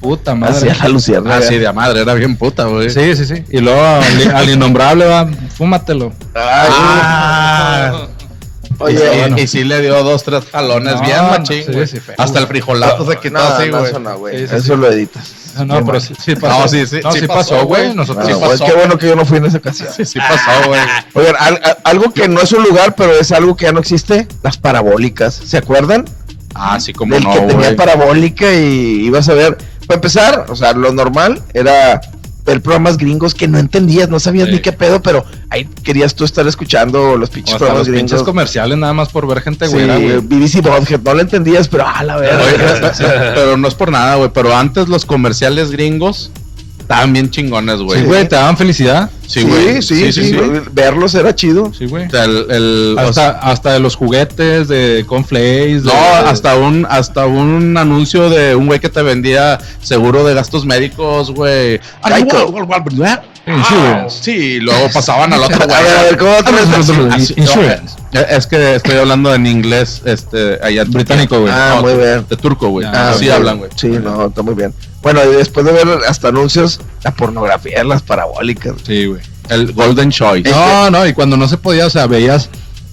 Puta 0.00 0.32
así 0.32 0.40
madre. 0.40 0.70
es 0.70 0.80
la 0.80 0.88
luciérnaga. 0.88 1.36
Ah, 1.36 1.42
sí, 1.42 1.58
de 1.58 1.72
madre, 1.72 2.00
era 2.02 2.14
bien 2.14 2.36
puta, 2.36 2.64
güey. 2.64 2.90
Sí, 2.90 3.14
sí, 3.16 3.24
sí. 3.26 3.44
Y 3.50 3.58
luego 3.60 3.80
al, 3.82 4.34
al 4.34 4.50
innombrable, 4.50 5.04
va, 5.06 5.26
fúmatelo. 5.56 6.12
Ay, 6.34 6.68
Ah. 6.72 8.06
Oye, 8.78 8.94
y, 9.14 9.18
bueno. 9.20 9.38
y 9.38 9.46
sí 9.46 9.64
le 9.64 9.80
dio 9.80 10.02
dos, 10.02 10.22
tres 10.24 10.44
jalones 10.50 10.94
No, 10.96 11.00
bien 11.02 11.16
no, 11.18 11.22
machín, 11.30 11.64
sí, 11.64 11.72
güey. 11.72 11.86
sí, 11.86 12.00
feo. 12.00 12.14
Hasta 12.18 12.38
el 12.40 12.46
frijolazo 12.46 13.10
se 13.10 13.18
quitó 13.18 13.38
no, 13.38 13.40
así, 13.40 13.68
güey. 13.70 13.84
eso 13.84 13.98
no, 13.98 14.18
güey. 14.18 14.38
Sí, 14.40 14.48
sí, 14.48 14.54
eso 14.56 14.74
sí. 14.74 14.80
lo 14.80 14.90
editas. 14.90 15.32
No, 15.58 15.64
no, 15.66 15.84
pero 15.86 16.00
sí, 16.00 16.14
sí 16.20 16.34
pasó. 16.34 16.60
No, 16.62 16.68
sí, 16.68 16.86
sí, 16.86 17.00
No, 17.02 17.12
sí 17.12 17.20
sí 17.20 17.26
pasó, 17.28 17.64
güey. 17.66 17.94
Nosotros 17.94 18.24
Ah, 18.26 18.32
Sí 18.32 18.36
pues, 18.38 18.50
pasó. 18.60 18.64
qué 18.66 18.72
bueno 18.78 18.98
que 18.98 19.06
yo 19.08 19.14
no 19.16 19.24
fui 19.24 19.38
en 19.38 19.44
esa 19.46 19.58
ocasión. 19.58 19.88
Sí, 19.96 20.04
sí 20.04 20.18
pasó, 20.18 20.68
güey. 20.68 20.80
Oigan, 21.14 21.36
al- 21.38 21.60
al- 21.62 21.78
algo 21.84 22.12
que 22.12 22.26
no 22.28 22.40
es 22.40 22.50
un 22.52 22.64
lugar, 22.64 22.94
pero 22.96 23.12
es 23.12 23.30
algo 23.30 23.56
que 23.56 23.66
ya 23.66 23.72
no 23.72 23.78
existe, 23.80 24.26
las 24.42 24.56
parabólicas. 24.58 25.34
¿Se 25.34 25.56
acuerdan? 25.56 26.04
Ah, 26.56 26.80
sí, 26.80 26.92
como 26.92 27.14
Del 27.14 27.22
no, 27.24 27.32
que 27.32 27.38
tenía 27.40 27.54
güey. 27.56 27.76
parabólica 27.76 28.52
y 28.52 29.04
ibas 29.06 29.28
a 29.28 29.34
ver. 29.34 29.56
Para 29.86 29.96
empezar, 29.96 30.46
o 30.48 30.56
sea, 30.56 30.72
lo 30.72 30.92
normal 30.92 31.42
era 31.52 32.00
ver 32.44 32.60
programas 32.60 32.98
gringos 32.98 33.34
que 33.34 33.48
no 33.48 33.58
entendías, 33.58 34.08
no 34.08 34.20
sabías 34.20 34.48
Sí. 34.48 34.54
ni 34.54 34.58
qué 34.60 34.72
pedo, 34.72 35.00
pero 35.02 35.24
ahí 35.48 35.68
querías 35.82 36.14
tú 36.14 36.24
estar 36.24 36.46
escuchando 36.46 37.16
los 37.16 37.30
pinches 37.30 37.56
programas 37.56 37.86
los 37.86 37.96
pinches 37.96 38.12
gringos. 38.12 38.26
comerciales 38.26 38.78
nada 38.78 38.92
más 38.92 39.08
por 39.08 39.26
ver 39.26 39.40
gente 39.40 39.66
Sí, 39.66 39.72
güera, 39.72 39.96
güey. 39.98 40.18
BBC 40.18 40.62
no 40.62 41.14
lo 41.14 41.20
entendías, 41.20 41.68
pero 41.68 41.84
ah, 41.86 42.02
la 42.04 42.16
verdad. 42.16 42.92
pero 43.34 43.56
no 43.56 43.66
es 43.66 43.74
por 43.74 43.90
nada, 43.90 44.16
güey. 44.16 44.30
Pero 44.34 44.54
antes 44.54 44.88
los 44.88 45.06
comerciales 45.06 45.70
gringos 45.70 46.30
estaban 46.84 47.12
bien 47.14 47.30
chingones, 47.30 47.78
güey. 47.80 48.00
Sí, 48.00 48.06
güey, 48.06 48.28
te 48.28 48.36
daban 48.36 48.56
felicidad. 48.56 49.10
Sí, 49.26 49.42
güey. 49.42 49.80
sí, 49.80 50.12
sí, 50.12 50.22
sí, 50.30 50.36
Verlos 50.72 51.14
era 51.14 51.34
chido. 51.34 51.72
Sí, 51.72 51.86
güey. 51.86 52.06
O 52.06 52.10
sea, 52.10 52.24
el, 52.24 52.46
el- 52.50 52.94
o 52.96 53.00
Hasta, 53.00 53.12
sea, 53.14 53.30
hasta 53.40 53.72
de 53.72 53.80
los 53.80 53.96
juguetes, 53.96 54.68
de 54.68 55.02
cornflakes. 55.08 55.82
de- 55.82 55.90
no, 55.92 55.92
hasta 56.28 56.56
un, 56.56 56.86
hasta 56.88 57.24
un 57.26 57.76
anuncio 57.78 58.28
de 58.28 58.54
un 58.54 58.66
güey 58.66 58.80
que 58.80 58.90
te 58.90 59.02
vendía 59.02 59.58
seguro 59.82 60.24
de 60.24 60.34
gastos 60.34 60.66
médicos, 60.66 61.30
güey. 61.32 61.80
Geico. 62.16 62.36
Ah, 63.46 64.06
sí, 64.08 64.30
y 64.32 64.60
luego 64.60 64.88
pasaban 64.92 65.32
al 65.32 65.42
otro 65.42 65.56
güey. 65.66 65.70
A 65.76 66.02
ver, 66.02 66.18
¿cómo? 66.18 66.32
Así- 67.12 67.34
Insurance. 67.36 67.96
es 68.30 68.46
que 68.46 68.74
estoy 68.76 68.96
hablando 68.96 69.34
en 69.34 69.46
inglés, 69.46 70.02
este, 70.04 70.58
allá. 70.62 70.84
Británico, 70.84 71.40
güey. 71.40 71.52
Ah, 71.52 71.74
No, 71.76 71.82
muy 71.82 71.94
bien. 71.94 72.26
De 72.28 72.36
turco, 72.36 72.68
güey. 72.68 72.86
Ah, 72.86 73.10
Así 73.10 73.28
hablan, 73.30 73.58
güey. 73.58 73.70
Sí, 73.76 73.88
no, 73.88 74.26
está 74.26 74.42
muy 74.42 74.54
bien. 74.54 74.72
Bueno, 75.04 75.20
y 75.22 75.36
después 75.36 75.64
de 75.64 75.70
ver 75.72 75.86
hasta 76.08 76.28
anuncios, 76.28 76.80
la 77.04 77.12
pornografía 77.12 77.80
en 77.82 77.88
las 77.88 78.02
parabólicas. 78.02 78.74
Sí, 78.84 79.04
güey. 79.06 79.20
El 79.50 79.72
Golden 79.72 80.10
Choice. 80.10 80.50
No, 80.50 80.90
no, 80.90 81.06
y 81.06 81.12
cuando 81.12 81.36
no 81.36 81.46
se 81.46 81.56
podía, 81.58 81.86
o 81.86 81.90
sea, 81.90 82.06
veías 82.08 82.48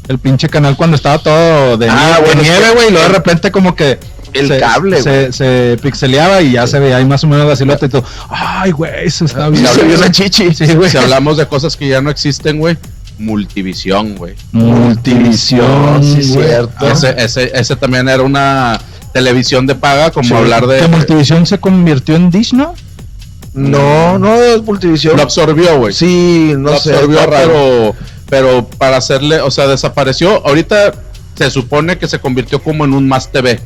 el 0.10 0.19
pinche 0.19 0.50
canal 0.50 0.76
cuando 0.76 0.95
estaba 0.97 1.17
todo 1.19 1.78
de, 1.78 1.89
Ah, 1.89 1.95
nie- 1.95 2.15
de 2.19 2.26
bueno, 2.26 2.41
es 2.41 2.47
nieve, 2.50 2.65
que- 2.67 2.74
güey, 2.76 2.88
y 2.90 2.92
luego 2.92 3.08
de 3.08 3.13
repente 3.13 3.50
como 3.52 3.75
que 3.75 3.98
El 4.33 4.48
se, 4.50 4.60
cable, 4.60 5.02
se, 5.02 5.31
se 5.31 5.77
pixeleaba 5.81 6.42
y 6.42 6.52
ya 6.52 6.67
se 6.67 6.79
veía 6.79 6.98
ahí 6.98 7.06
más 7.06 7.23
o 7.23 7.27
menos 7.27 7.48
la 7.48 7.56
silueta 7.56 7.86
y 7.86 7.90
todo. 7.90 8.04
Ay, 8.29 8.71
güey, 8.71 8.92
eso 9.06 9.23
está 9.25 9.48
bien. 9.50 9.65
Se 9.67 9.83
vio 9.83 9.98
una 9.98 10.12
chichi. 10.12 10.54
Sí, 10.54 10.73
güey. 10.75 10.90
Si 10.90 10.98
hablamos 10.98 11.38
de 11.38 11.48
cosas 11.48 11.77
que 11.77 11.88
ya 11.88 12.02
no 12.02 12.10
existen, 12.10 12.60
güey. 12.60 12.77
Multivisión, 13.19 14.15
güey. 14.15 14.36
Multivisión, 14.52 16.04
sí, 16.04 16.33
güey. 16.33 16.48
cierto. 16.48 16.88
Ese, 16.92 17.15
ese, 17.17 17.52
ese 17.54 17.75
también 17.75 18.08
era 18.10 18.23
una 18.23 18.79
televisión 19.14 19.68
de 19.68 19.76
paga, 19.76 20.12
como 20.12 20.28
Sí, 20.28 20.34
hablar 20.34 20.68
de. 20.68 20.80
Que 20.80 20.88
Multivisión 20.88 21.46
se 21.46 21.60
convirtió 21.60 22.16
en 22.16 22.30
Dish, 22.32 22.54
¿no? 22.54 22.74
No, 23.54 24.18
no 24.18 24.36
es 24.36 24.62
Multivisión. 24.64 25.18
Lo 25.18 25.24
absorbió, 25.24 25.78
güey. 25.78 25.94
Sí, 25.94 26.54
no 26.58 26.72
lo 26.72 26.78
sé. 26.80 26.94
absorbió, 26.94 27.26
raro. 27.26 27.52
pero, 27.52 27.96
pero 28.30 28.68
para 28.78 28.98
hacerle, 28.98 29.42
o 29.42 29.52
sea, 29.52 29.68
desapareció. 29.68 30.46
Ahorita 30.48 30.94
se 31.36 31.52
supone 31.52 31.98
que 31.98 32.08
se 32.08 32.20
convirtió 32.20 32.62
como 32.62 32.86
en 32.86 32.94
un 32.94 33.08
Más 33.08 33.32
TV. 33.32 33.60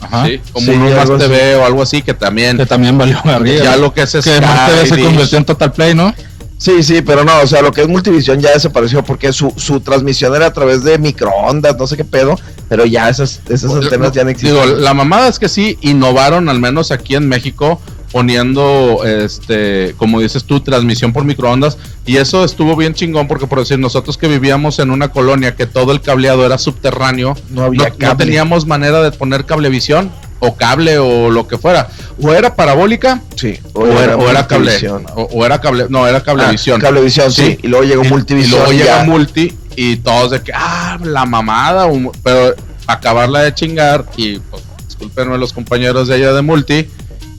Ajá. 0.00 0.26
¿sí? 0.26 0.40
Como 0.52 0.66
Sí, 0.66 0.72
un 0.72 0.94
Más 0.94 1.10
así. 1.10 1.18
TV 1.18 1.56
o 1.56 1.64
algo 1.66 1.82
así 1.82 2.02
que 2.02 2.14
también. 2.14 2.56
Que 2.56 2.66
también 2.66 2.96
valió 2.96 3.18
arriba. 3.24 3.64
Ya 3.64 3.76
lo 3.76 3.92
que 3.92 4.02
es 4.02 4.12
que 4.12 4.40
más 4.40 4.70
TV 4.70 4.86
se 4.86 5.02
convirtió 5.02 5.38
en 5.38 5.44
Total 5.44 5.72
Play, 5.72 5.94
¿no? 5.94 6.14
Sí, 6.58 6.82
sí, 6.82 7.02
pero 7.02 7.24
no, 7.24 7.40
o 7.40 7.46
sea, 7.46 7.62
lo 7.62 7.72
que 7.72 7.82
es 7.82 7.88
Multivisión 7.88 8.40
ya 8.40 8.50
desapareció 8.52 9.04
porque 9.04 9.32
su, 9.32 9.52
su 9.56 9.80
transmisión 9.80 10.34
era 10.34 10.46
a 10.46 10.52
través 10.52 10.82
de 10.82 10.98
microondas, 10.98 11.76
no 11.78 11.86
sé 11.86 11.96
qué 11.96 12.04
pedo, 12.04 12.36
pero 12.68 12.84
ya 12.84 13.08
esas, 13.08 13.40
esas 13.48 13.72
antenas 13.72 14.12
ya 14.12 14.24
no 14.24 14.30
Digo, 14.30 14.58
existen. 14.60 14.82
la 14.82 14.92
mamada 14.92 15.28
es 15.28 15.38
que 15.38 15.48
sí 15.48 15.78
innovaron, 15.82 16.48
al 16.48 16.58
menos 16.58 16.90
aquí 16.90 17.14
en 17.14 17.28
México, 17.28 17.80
poniendo, 18.10 19.04
este, 19.04 19.94
como 19.98 20.18
dices 20.20 20.44
tú, 20.44 20.60
transmisión 20.60 21.12
por 21.12 21.24
microondas. 21.24 21.78
Y 22.06 22.16
eso 22.16 22.44
estuvo 22.44 22.74
bien 22.74 22.94
chingón 22.94 23.28
porque, 23.28 23.46
por 23.46 23.60
decir, 23.60 23.78
nosotros 23.78 24.18
que 24.18 24.26
vivíamos 24.28 24.78
en 24.80 24.90
una 24.90 25.08
colonia 25.08 25.54
que 25.54 25.66
todo 25.66 25.92
el 25.92 26.00
cableado 26.00 26.44
era 26.44 26.58
subterráneo, 26.58 27.36
No 27.50 27.64
había 27.64 27.90
no, 27.90 27.96
cable. 27.98 28.24
teníamos 28.24 28.66
manera 28.66 29.00
de 29.02 29.12
poner 29.12 29.44
cablevisión 29.44 30.10
o 30.40 30.56
cable 30.56 30.98
o 30.98 31.30
lo 31.30 31.46
que 31.48 31.58
fuera. 31.58 31.88
O 32.20 32.32
era 32.32 32.54
parabólica 32.54 33.22
Sí, 33.36 33.58
o, 33.72 33.86
era, 33.86 34.16
o 34.16 34.28
era 34.28 34.46
cable. 34.46 34.72
O, 35.14 35.22
o 35.22 35.46
era 35.46 35.60
cable, 35.60 35.86
no, 35.88 36.06
era 36.06 36.22
cablevisión. 36.22 36.80
Ah, 36.80 36.84
cablevisión, 36.84 37.32
sí. 37.32 37.58
Y 37.62 37.68
luego 37.68 37.84
llegó 37.84 38.04
Multivisión. 38.04 38.54
Y 38.54 38.56
luego 38.56 38.72
llega. 38.72 39.04
Multi 39.04 39.56
y 39.76 39.96
todos 39.96 40.32
de 40.32 40.42
que, 40.42 40.52
ah, 40.54 40.98
la 41.02 41.24
mamada. 41.24 41.86
Pero 42.24 42.54
acabarla 42.86 43.42
de 43.42 43.54
chingar 43.54 44.04
y 44.16 44.38
pues, 44.40 44.62
discúlpenme 44.86 45.38
los 45.38 45.52
compañeros 45.52 46.08
de 46.08 46.16
allá 46.16 46.32
de 46.32 46.42
Multi, 46.42 46.88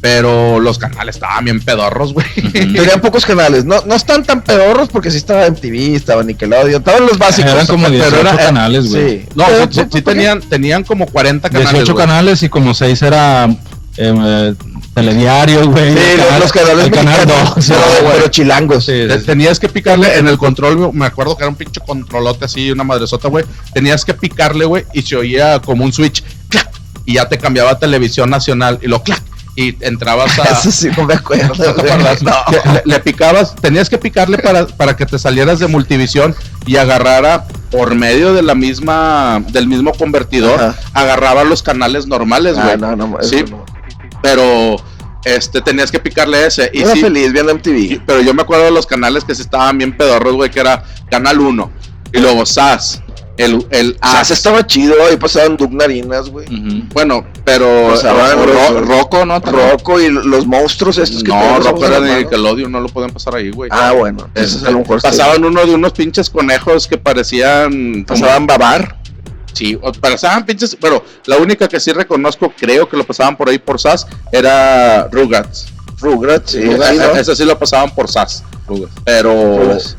pero 0.02 0.60
los 0.60 0.78
canales 0.80 1.16
estaban 1.16 1.43
bien 1.45 1.60
pedorros, 1.60 2.14
güey. 2.14 2.26
Tenían 2.54 3.02
pocos 3.02 3.26
canales, 3.26 3.66
no, 3.66 3.84
no 3.86 3.95
están 3.95 4.24
tan 4.24 4.41
pedorros 4.43 4.89
porque 4.89 5.12
sí 5.12 5.18
estaba 5.18 5.50
MTV, 5.50 5.95
estaba 5.95 6.24
Nickelodeon, 6.24 6.82
estaban 6.82 7.06
los 7.06 7.18
básicos. 7.18 7.52
Eran 7.52 7.68
como 7.68 7.84
pero 7.88 7.95
18 8.10 8.20
era- 8.22 8.38
canales, 8.38 8.89
güey. 8.89 9.20
Sí. 9.20 9.26
No, 9.36 9.45
Pero, 9.47 9.88
sí, 9.91 10.02
tenían, 10.02 10.41
tenían 10.41 10.84
como 10.84 11.06
40 11.06 11.50
canales. 11.50 11.72
18 11.72 11.93
güey. 11.93 12.06
canales 12.08 12.43
y 12.43 12.50
como 12.50 12.74
6 12.74 13.02
era 13.02 13.45
eh, 13.97 14.14
eh, 14.18 14.54
telediario, 14.93 15.70
güey. 15.70 15.93
Sí, 15.93 16.00
canal- 16.18 16.39
los 16.39 16.52
canales 16.54 16.86
el 16.86 16.91
canal 16.91 17.28
2, 17.28 17.72
pero, 18.14 18.28
chilangos. 18.30 18.86
Sí, 18.86 19.06
Tenías 19.26 19.60
que 19.60 19.68
picarle 19.68 20.18
en 20.18 20.28
el 20.28 20.38
control, 20.38 20.91
me 20.93 21.06
acuerdo 21.08 21.36
que 21.36 21.43
era 21.43 21.50
un 21.50 21.56
pinche 21.56 21.82
controlote 21.86 22.45
así, 22.45 22.72
una 22.72 22.86
madresota, 22.86 23.28
güey. 23.28 23.43
Tenías 23.74 24.06
que 24.06 24.14
picarle, 24.14 24.64
güey, 24.66 24.86
y 24.93 25.02
se 25.02 25.18
oía 25.18 25.60
como 25.60 25.84
un 25.84 25.91
switch, 25.91 26.24
clac, 26.47 26.70
y 27.06 27.16
ya 27.16 27.28
te 27.28 27.38
cambiaba 27.38 27.72
a 27.72 27.80
televisión 27.80 28.30
nacional, 28.30 28.80
y 28.82 28.88
lo 28.88 29.04
clac, 29.04 29.22
y 29.62 29.78
entrabas 29.82 30.38
a. 30.39 30.43
Eso 30.60 30.72
sí, 30.72 30.89
no 30.97 31.05
me 31.05 31.14
acuerdo. 31.16 31.47
¿No 31.49 31.53
te 31.53 31.72
güey. 31.82 31.91
acuerdas? 31.91 32.24
No. 32.24 32.32
Que 32.49 32.70
Le, 32.70 32.82
le 32.86 32.99
picabas, 32.99 33.55
tenías 33.55 33.89
que 33.89 33.97
picarle 33.97 34.38
para, 34.38 34.66
para 34.68 34.95
que 34.95 35.05
te 35.05 35.20
salieras 35.20 35.60
de 35.60 35.68
multivisión 35.68 36.36
y 36.66 36.78
agarrara 36.78 37.45
por 37.72 37.93
medio 37.95 38.34
de 38.34 38.41
la 38.41 38.55
misma, 38.55 39.43
del 39.49 39.68
mismo 39.68 39.91
convertidor, 39.93 40.62
Ajá. 40.62 40.76
agarraba 40.93 41.43
los 41.43 41.62
canales 41.64 42.07
normales, 42.07 42.55
güey. 42.55 42.70
Ah, 42.72 42.78
no, 42.78 42.95
no, 42.95 43.18
Sí, 43.22 43.43
no. 43.49 43.66
pero 44.22 44.78
este 45.26 45.62
tenías 45.62 45.91
que 45.91 45.99
picarle 45.99 46.45
ese. 46.45 46.70
Y 46.74 46.82
Era 46.82 46.93
sí, 46.93 47.01
feliz 47.01 47.32
viendo 47.34 47.51
y- 47.51 47.55
MTV. 47.55 48.01
pero 48.05 48.22
yo 48.22 48.34
me 48.34 48.41
acuerdo 48.41 48.66
de 48.66 48.72
los 48.72 48.86
canales 48.86 49.24
que 49.24 49.36
sí 49.36 49.41
estaban 49.41 49.78
bien 49.78 49.95
pedorros, 49.95 50.34
güey, 50.36 50.49
que 50.49 50.60
era 50.62 50.84
Canal 51.12 51.39
1 51.39 51.72
y 52.14 52.20
luego 52.20 52.45
SAS, 52.45 53.01
el, 53.39 53.65
el 53.71 53.97
se 54.23 54.33
estaba 54.33 54.65
chido, 54.67 54.93
ahí 55.09 55.17
pasaban 55.17 55.57
Doug 55.57 55.73
Narinas, 55.73 56.29
güey. 56.29 56.45
Bueno, 56.93 57.25
pero 57.45 57.87
Pasaban 57.91 58.37
o- 58.37 58.45
Ro- 58.45 58.81
Rocco, 58.81 59.25
¿no? 59.25 59.39
Rocco 59.39 59.99
y 59.99 60.09
los 60.09 60.45
monstruos 60.45 60.97
estos 60.97 61.23
que 61.23 61.29
No, 61.31 61.59
Rocco 61.59 61.85
era 61.85 61.99
de. 61.99 62.17
Nickelodeon, 62.23 62.71
no 62.71 62.79
lo 62.81 62.89
podían 62.89 63.11
pasar 63.11 63.35
ahí, 63.35 63.49
güey. 63.51 63.69
Ah, 63.73 63.93
bueno. 63.93 64.25
Entonces 64.35 64.63
a 64.63 64.71
lo 64.71 64.79
mejor 64.79 65.01
sí. 65.01 65.07
pasaban 65.07 65.43
uno 65.45 65.65
de 65.65 65.73
unos 65.73 65.93
pinches 65.93 66.29
conejos 66.29 66.87
que 66.87 66.97
parecían 66.97 68.03
Pasaban 68.07 68.45
Babar. 68.45 68.97
sí, 69.53 69.77
o- 69.81 69.91
pasaban 69.93 70.45
pinches, 70.45 70.77
pero 70.79 71.03
la 71.25 71.37
única 71.37 71.67
que 71.67 71.79
sí 71.79 71.91
reconozco, 71.91 72.51
creo 72.57 72.87
que 72.89 72.97
lo 72.97 73.03
pasaban 73.05 73.35
por 73.37 73.49
ahí 73.49 73.57
por 73.57 73.79
SAS, 73.79 74.05
era 74.31 75.07
Rugrats. 75.11 75.67
Rugrats, 76.01 76.51
sí. 76.51 76.61
Rugrats, 76.61 76.97
¿no? 76.97 77.19
Ese 77.19 77.35
sí 77.35 77.43
lo 77.45 77.57
pasaban 77.59 77.93
por 77.93 78.07
SAS. 78.09 78.43
Pero 79.03 79.57
Rugrats. 79.59 79.97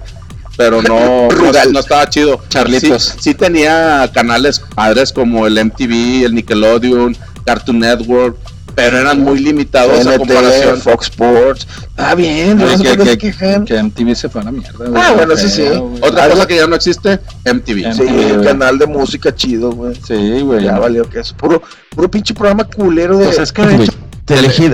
Pero 0.61 0.83
no, 0.83 1.29
no, 1.29 1.79
estaba 1.81 2.07
chido. 2.11 2.39
Charlitos. 2.51 3.03
Sí, 3.03 3.19
sí 3.21 3.35
tenía 3.35 4.11
canales 4.13 4.61
padres 4.75 5.11
como 5.11 5.47
el 5.47 5.55
MTV, 5.65 6.27
el 6.27 6.35
Nickelodeon, 6.35 7.17
Cartoon 7.47 7.79
Network, 7.79 8.37
pero 8.75 8.99
eran 8.99 9.21
muy 9.23 9.39
limitados 9.39 10.07
a 10.07 10.11
TNT, 10.13 10.19
comparación. 10.19 10.81
Fox 10.83 11.07
Sports. 11.07 11.67
Ah, 11.97 12.15
bien, 12.15 12.59
no 12.59 12.67
que, 12.79 12.97
que- 12.99 13.19
quejan. 13.19 13.65
que 13.65 13.83
MTV 13.83 14.15
se 14.15 14.29
fue 14.29 14.43
a 14.43 14.45
la 14.45 14.53
mierda, 14.53 14.87
güey. 14.87 15.03
Ah, 15.03 15.13
bueno, 15.17 15.33
eso 15.33 15.49
sí. 15.49 15.63
Güey. 15.63 16.01
Otra 16.03 16.25
Algo- 16.25 16.35
cosa 16.35 16.47
que 16.47 16.57
ya 16.57 16.67
no 16.67 16.77
existe, 16.77 17.19
MTV. 17.47 17.95
Sí, 17.95 18.03
MTV, 18.03 18.31
el 18.35 18.45
canal 18.45 18.79
de 18.79 18.87
música 18.87 19.35
chido, 19.35 19.73
güey. 19.73 19.95
Sí, 20.07 20.41
güey. 20.43 20.65
Ya 20.65 20.79
valió 20.79 21.09
que 21.09 21.21
es 21.21 21.33
puro, 21.33 21.63
puro 21.95 22.11
pinche 22.11 22.35
programa 22.35 22.65
culero 22.65 23.17
de, 23.19 23.25
Pues 23.25 23.39
es 23.39 23.51
que 23.53 23.63
de 23.63 23.89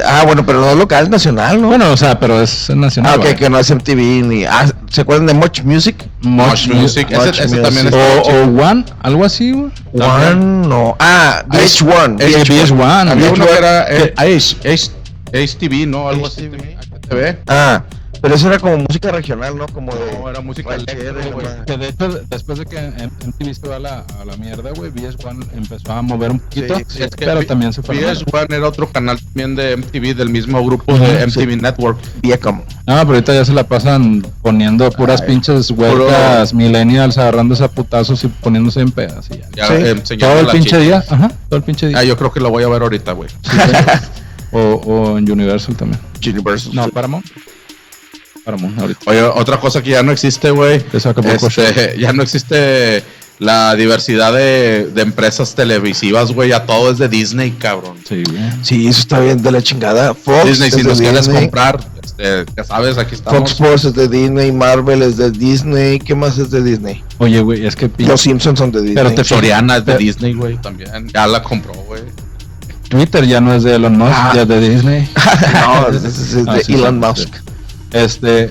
Ah, 0.06 0.22
bueno, 0.26 0.44
pero 0.44 0.60
no 0.60 0.70
es 0.70 0.76
local, 0.76 1.04
es 1.04 1.10
nacional, 1.10 1.60
¿no? 1.60 1.68
Bueno, 1.68 1.90
o 1.90 1.96
sea, 1.96 2.18
pero 2.18 2.40
es 2.40 2.70
nacional. 2.70 3.14
ah, 3.14 3.16
ok, 3.16 3.36
que 3.36 3.48
no 3.50 3.58
es 3.58 3.70
MTV 3.70 4.24
ni. 4.26 4.44
Ah, 4.44 4.66
¿se 4.90 5.00
acuerdan 5.00 5.26
de 5.26 5.34
Much 5.34 5.62
Music? 5.62 6.04
Much 6.22 6.68
Music, 6.68 7.08
ese, 7.10 7.26
Much 7.26 7.38
ese 7.40 7.58
también 7.58 7.86
Music. 7.86 8.00
está 8.00 8.32
O, 8.32 8.44
o 8.44 8.62
One, 8.70 8.84
algo 9.02 9.24
así, 9.24 9.52
güey. 9.52 9.70
One, 9.92 10.66
no. 10.68 10.96
Ah, 10.98 11.44
VH1. 11.48 12.20
Es 12.20 12.36
VH1. 12.48 13.10
Había 13.10 13.30
VH1. 13.30 13.32
uno 13.34 13.46
que 13.46 13.58
era 13.58 13.86
eh, 13.88 14.14
Ace 14.16 15.56
TV, 15.58 15.86
¿no? 15.86 16.08
Algo 16.08 16.26
así. 16.26 16.50
TV. 17.08 17.38
Ah, 17.46 17.82
pero 18.26 18.34
eso 18.34 18.48
era 18.48 18.58
como 18.58 18.76
música 18.78 19.10
regional, 19.12 19.56
¿no? 19.56 19.66
Como 19.68 19.94
de. 19.94 20.18
No, 20.18 20.28
era 20.30 20.40
música 20.40 20.74
electro, 20.74 21.32
güey. 21.32 21.46
Que 21.66 21.76
de 21.76 21.88
hecho, 21.88 22.08
después 22.28 22.58
de 22.58 22.66
que 22.66 22.76
M- 22.78 23.10
MTV 23.26 23.54
se 23.54 23.68
va 23.68 23.76
a 23.76 23.78
la, 23.78 24.04
a 24.20 24.24
la 24.24 24.36
mierda, 24.36 24.70
güey, 24.72 24.90
VH1 24.90 25.46
empezó 25.54 25.92
a 25.92 26.02
mover 26.02 26.30
un 26.32 26.40
poquito, 26.40 26.76
Sí, 26.78 26.84
sí, 26.88 27.02
Es 27.04 27.10
que 27.14 27.24
pero 27.24 27.38
V- 27.40 27.46
también 27.46 27.72
se 27.72 27.82
fue 27.82 27.96
a 27.96 28.00
la 28.00 28.06
mierda. 28.14 28.24
VH1 28.24 28.54
era 28.54 28.68
otro 28.68 28.88
canal 28.90 29.18
también 29.20 29.54
de 29.56 29.76
MTV, 29.76 30.14
del 30.16 30.30
mismo 30.30 30.64
grupo 30.64 30.96
de 30.98 31.30
sí. 31.30 31.40
MTV 31.40 31.62
Network. 31.62 31.98
Viacom. 32.22 32.56
No, 32.58 32.64
pero 33.00 33.08
ahorita 33.14 33.34
ya 33.34 33.44
se 33.44 33.52
la 33.52 33.64
pasan 33.64 34.26
poniendo 34.42 34.90
puras 34.92 35.20
Ay, 35.22 35.28
pinches 35.28 35.70
huelgas 35.70 36.54
millennials 36.54 37.18
agarrándose 37.18 37.64
a 37.64 37.68
putazos 37.68 38.22
y 38.24 38.28
poniéndose 38.28 38.80
en 38.80 38.90
pedas 38.92 39.28
y 39.30 39.38
ya. 39.56 39.66
Sí. 39.68 39.74
eh, 40.14 40.16
Todo 40.18 40.40
el 40.40 40.46
pinche 40.48 40.78
día, 40.78 41.04
ajá, 41.08 41.32
todo 41.48 41.58
el 41.58 41.62
pinche 41.64 41.88
día. 41.88 41.98
Ah, 41.98 42.04
yo 42.04 42.16
creo 42.16 42.32
que 42.32 42.40
lo 42.40 42.50
voy 42.50 42.62
a 42.64 42.68
ver 42.68 42.82
ahorita, 42.82 43.12
güey. 43.12 43.28
o, 44.52 44.58
o 44.58 45.18
en 45.18 45.30
Universal 45.30 45.76
también. 45.76 46.00
Universal. 46.24 46.74
No, 46.74 46.88
Paramount. 46.88 47.24
Paramount, 48.46 48.78
ahorita. 48.78 49.00
Oye, 49.10 49.22
otra 49.22 49.58
cosa 49.58 49.82
que 49.82 49.90
ya 49.90 50.02
no 50.04 50.12
existe, 50.12 50.50
güey. 50.52 50.80
Este, 50.92 51.96
ya 51.98 52.12
no 52.12 52.22
existe 52.22 53.02
la 53.40 53.74
diversidad 53.74 54.32
de, 54.32 54.88
de 54.94 55.02
empresas 55.02 55.54
televisivas, 55.56 56.30
güey. 56.30 56.50
Ya 56.50 56.64
todo 56.64 56.92
es 56.92 56.98
de 56.98 57.08
Disney, 57.08 57.50
cabrón. 57.50 57.98
Sí, 58.08 58.22
güey. 58.24 58.40
Sí, 58.62 58.86
eso 58.86 59.00
está 59.00 59.18
bien 59.18 59.42
de 59.42 59.50
la 59.50 59.60
chingada. 59.60 60.14
Fox 60.14 60.44
Disney, 60.46 60.70
si 60.70 60.84
nos 60.84 61.00
quieres 61.00 61.28
comprar, 61.28 61.80
este, 62.02 62.46
ya 62.56 62.62
sabes, 62.64 62.96
aquí 62.98 63.16
estamos. 63.16 63.40
Fox 63.40 63.50
Sports 63.52 63.84
es 63.86 63.94
de 63.94 64.08
Disney, 64.08 64.52
Marvel 64.52 65.02
es 65.02 65.16
de 65.16 65.32
Disney, 65.32 65.98
¿qué 65.98 66.14
más 66.14 66.38
es 66.38 66.52
de 66.52 66.62
Disney? 66.62 67.02
Oye, 67.18 67.40
güey, 67.40 67.66
es 67.66 67.74
que 67.74 67.90
Los 67.98 68.20
Simpsons 68.20 68.60
son 68.60 68.70
de 68.70 68.78
Disney. 68.80 68.94
Pero 68.94 69.12
te- 69.12 69.24
Soriana 69.24 69.78
es 69.78 69.80
de 69.84 69.92
Pero- 69.92 69.98
Disney, 69.98 70.34
güey, 70.34 70.56
también. 70.58 71.08
Ya 71.12 71.26
la 71.26 71.42
compró, 71.42 71.74
güey. 71.74 72.02
Twitter 72.88 73.26
ya 73.26 73.40
no 73.40 73.52
es 73.52 73.64
de 73.64 73.74
Elon 73.74 73.98
Musk, 73.98 74.12
Ah. 74.14 74.32
ya 74.36 74.42
es 74.42 74.48
de 74.48 74.70
Disney. 74.70 75.10
no, 75.52 75.88
es, 75.96 76.04
es- 76.04 76.18
es 76.32 76.44
de 76.44 76.50
Ah, 76.52 76.58
sí, 76.64 76.74
Elon 76.74 77.00
sí, 77.02 77.06
Musk. 77.06 77.34
Este. 77.92 78.50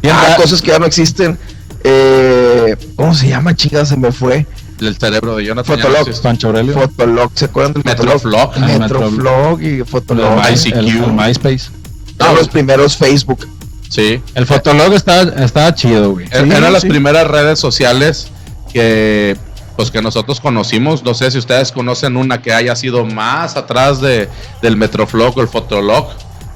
¿quién 0.00 0.14
Ah, 0.14 0.34
cosas 0.36 0.60
que 0.62 0.68
ya 0.68 0.78
no 0.78 0.86
existen. 0.86 1.38
Eh, 1.84 2.76
¿Cómo 2.96 3.14
se 3.14 3.28
llama, 3.28 3.54
chica? 3.54 3.84
Se 3.84 3.96
me 3.96 4.10
fue. 4.12 4.46
El 4.80 4.96
cerebro 4.98 5.36
de 5.36 5.44
Jonathan. 5.46 5.76
Fotolog. 5.78 6.08
no. 6.08 6.14
Pancho 6.22 6.46
Aurelio. 6.48 6.74
Fotolog, 6.74 7.30
¿se 7.34 7.44
acuerdan 7.46 7.72
del 7.74 7.84
Metroflog. 7.84 8.50
Ah, 8.56 8.78
Metroflog 8.78 9.62
y 9.62 9.82
Fotolog. 9.84 10.36
My- 10.36 10.48
el, 10.48 10.72
el- 10.78 10.88
ICQ. 10.88 11.04
el 11.06 11.12
MySpace. 11.12 11.70
Eran 12.18 12.34
los 12.36 12.48
primeros 12.48 12.96
Facebook. 12.96 13.46
Sí. 13.88 14.20
El 14.34 14.46
Fotolog 14.46 14.92
estaba, 14.92 15.22
estaba 15.44 15.74
chido, 15.74 16.12
güey. 16.12 16.26
Er- 16.30 16.44
Sí, 16.44 16.50
Eran 16.56 16.72
las 16.72 16.84
primeras 16.84 17.26
redes 17.26 17.58
sociales 17.58 18.28
que 18.72 19.36
pues 19.76 19.90
que 19.90 20.00
nosotros 20.02 20.40
conocimos. 20.40 21.04
No 21.04 21.14
sé 21.14 21.30
si 21.30 21.38
ustedes 21.38 21.70
conocen 21.70 22.16
una 22.16 22.40
que 22.42 22.52
haya 22.52 22.74
sido 22.74 23.04
más 23.04 23.56
atrás 23.56 24.00
de, 24.00 24.28
del 24.62 24.76
Metroflog 24.76 25.36
o 25.38 25.40
el 25.42 25.48
Fotolog. 25.48 26.08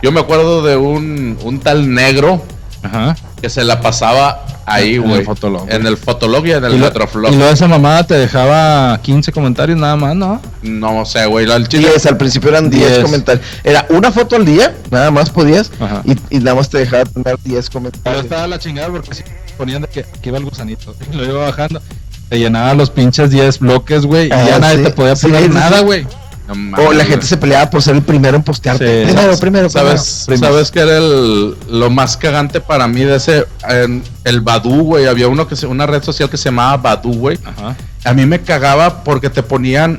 Yo 0.03 0.13
me 0.13 0.21
acuerdo 0.21 0.63
de 0.63 0.77
un, 0.77 1.39
un 1.43 1.61
tal 1.61 1.93
negro 1.93 2.43
Ajá. 2.83 3.17
que 3.41 3.51
se 3.51 3.65
la 3.65 3.81
pasaba 3.81 4.45
ahí, 4.67 4.95
En 4.95 5.03
el 5.03 5.09
güey. 5.09 5.25
Fotolog, 5.25 5.63
En 5.71 5.81
güey. 5.83 5.93
el 5.93 5.97
Fotolog 5.99 6.47
y 6.47 6.53
en 6.53 6.65
el 6.65 6.75
y, 6.75 6.79
lo- 6.79 6.87
Metroflog. 6.87 7.33
y 7.33 7.37
luego 7.37 7.53
esa 7.53 7.67
mamada 7.69 8.05
te 8.05 8.15
dejaba 8.15 8.99
15 9.03 9.33
comentarios 9.33 9.79
nada 9.79 9.97
más, 9.97 10.15
¿no? 10.17 10.41
No 10.63 11.05
sé, 11.05 11.27
güey. 11.27 11.47
10, 11.69 12.07
al 12.07 12.17
principio 12.17 12.51
eran 12.51 12.71
10 12.71 12.89
Diez. 12.89 13.03
comentarios. 13.05 13.45
Era 13.65 13.87
una 13.91 14.11
foto 14.13 14.37
al 14.37 14.45
día, 14.45 14.75
nada 14.91 15.11
más 15.11 15.29
podías. 15.31 15.71
Ajá. 15.81 16.03
Y, 16.05 16.37
y 16.37 16.39
nada 16.39 16.55
más 16.57 16.69
te 16.71 16.79
dejaba 16.79 17.05
tener 17.05 17.37
10 17.45 17.69
Pero 17.69 17.73
comentarios. 17.73 18.25
estaba 18.25 18.47
la 18.47 18.59
chingada 18.59 18.89
porque 18.91 19.15
si 19.15 19.23
ponían 19.59 19.83
de 19.83 19.89
que 19.89 20.01
aquí 20.01 20.31
va 20.31 20.39
el 20.39 20.45
gusanito. 20.45 20.95
Y 21.13 21.17
lo 21.17 21.25
iba 21.25 21.45
bajando. 21.47 21.83
Te 22.29 22.39
llenaba 22.39 22.73
los 22.75 22.91
pinches 22.91 23.31
10 23.31 23.59
bloques, 23.59 24.07
güey. 24.07 24.29
Y 24.29 24.33
Ah, 24.33 24.45
ya 24.47 24.59
nadie 24.61 24.79
sí. 24.79 24.85
te 24.85 24.91
podía 24.93 25.17
Sí, 25.17 25.27
poner 25.27 25.43
sí, 25.43 25.49
nada, 25.51 25.81
sí. 25.81 25.85
No 26.55 26.77
O 26.79 26.93
la 26.93 27.05
gente 27.05 27.27
se 27.27 27.37
peleaba 27.37 27.71
por 27.71 27.83
ser 27.83 27.97
el 27.97 28.03
primero 28.03 28.37
en 28.37 28.43
postearte. 28.43 29.07
Sí. 29.07 29.13
Primero, 29.13 29.39
primero, 29.39 29.71
¿Sabes, 29.71 30.25
primero. 30.27 30.53
¿Sabes 30.53 30.71
qué 30.71 30.81
era 30.81 30.99
el, 30.99 31.57
lo 31.69 31.91
más 31.91 32.17
cagante 32.17 32.61
para 32.61 32.89
mí 32.89 33.01
de 33.05 33.17
ese? 33.17 33.47
en 33.69 34.03
el 34.25 34.41
Badu, 34.41 34.83
güey. 34.83 35.07
Había 35.07 35.29
uno 35.29 35.47
que 35.47 35.57
se, 35.57 35.67
una 35.67 35.87
red 35.87 36.03
social 36.03 36.29
que 36.29 36.37
se 36.37 36.47
llamaba 36.47 36.77
Badu, 36.77 37.13
güey. 37.13 37.39
Ajá. 37.45 37.77
A 38.05 38.13
mí 38.15 38.27
me 38.27 38.41
cagaba 38.41 39.05
porque 39.05 39.31
te 39.31 39.43
ponían 39.43 39.99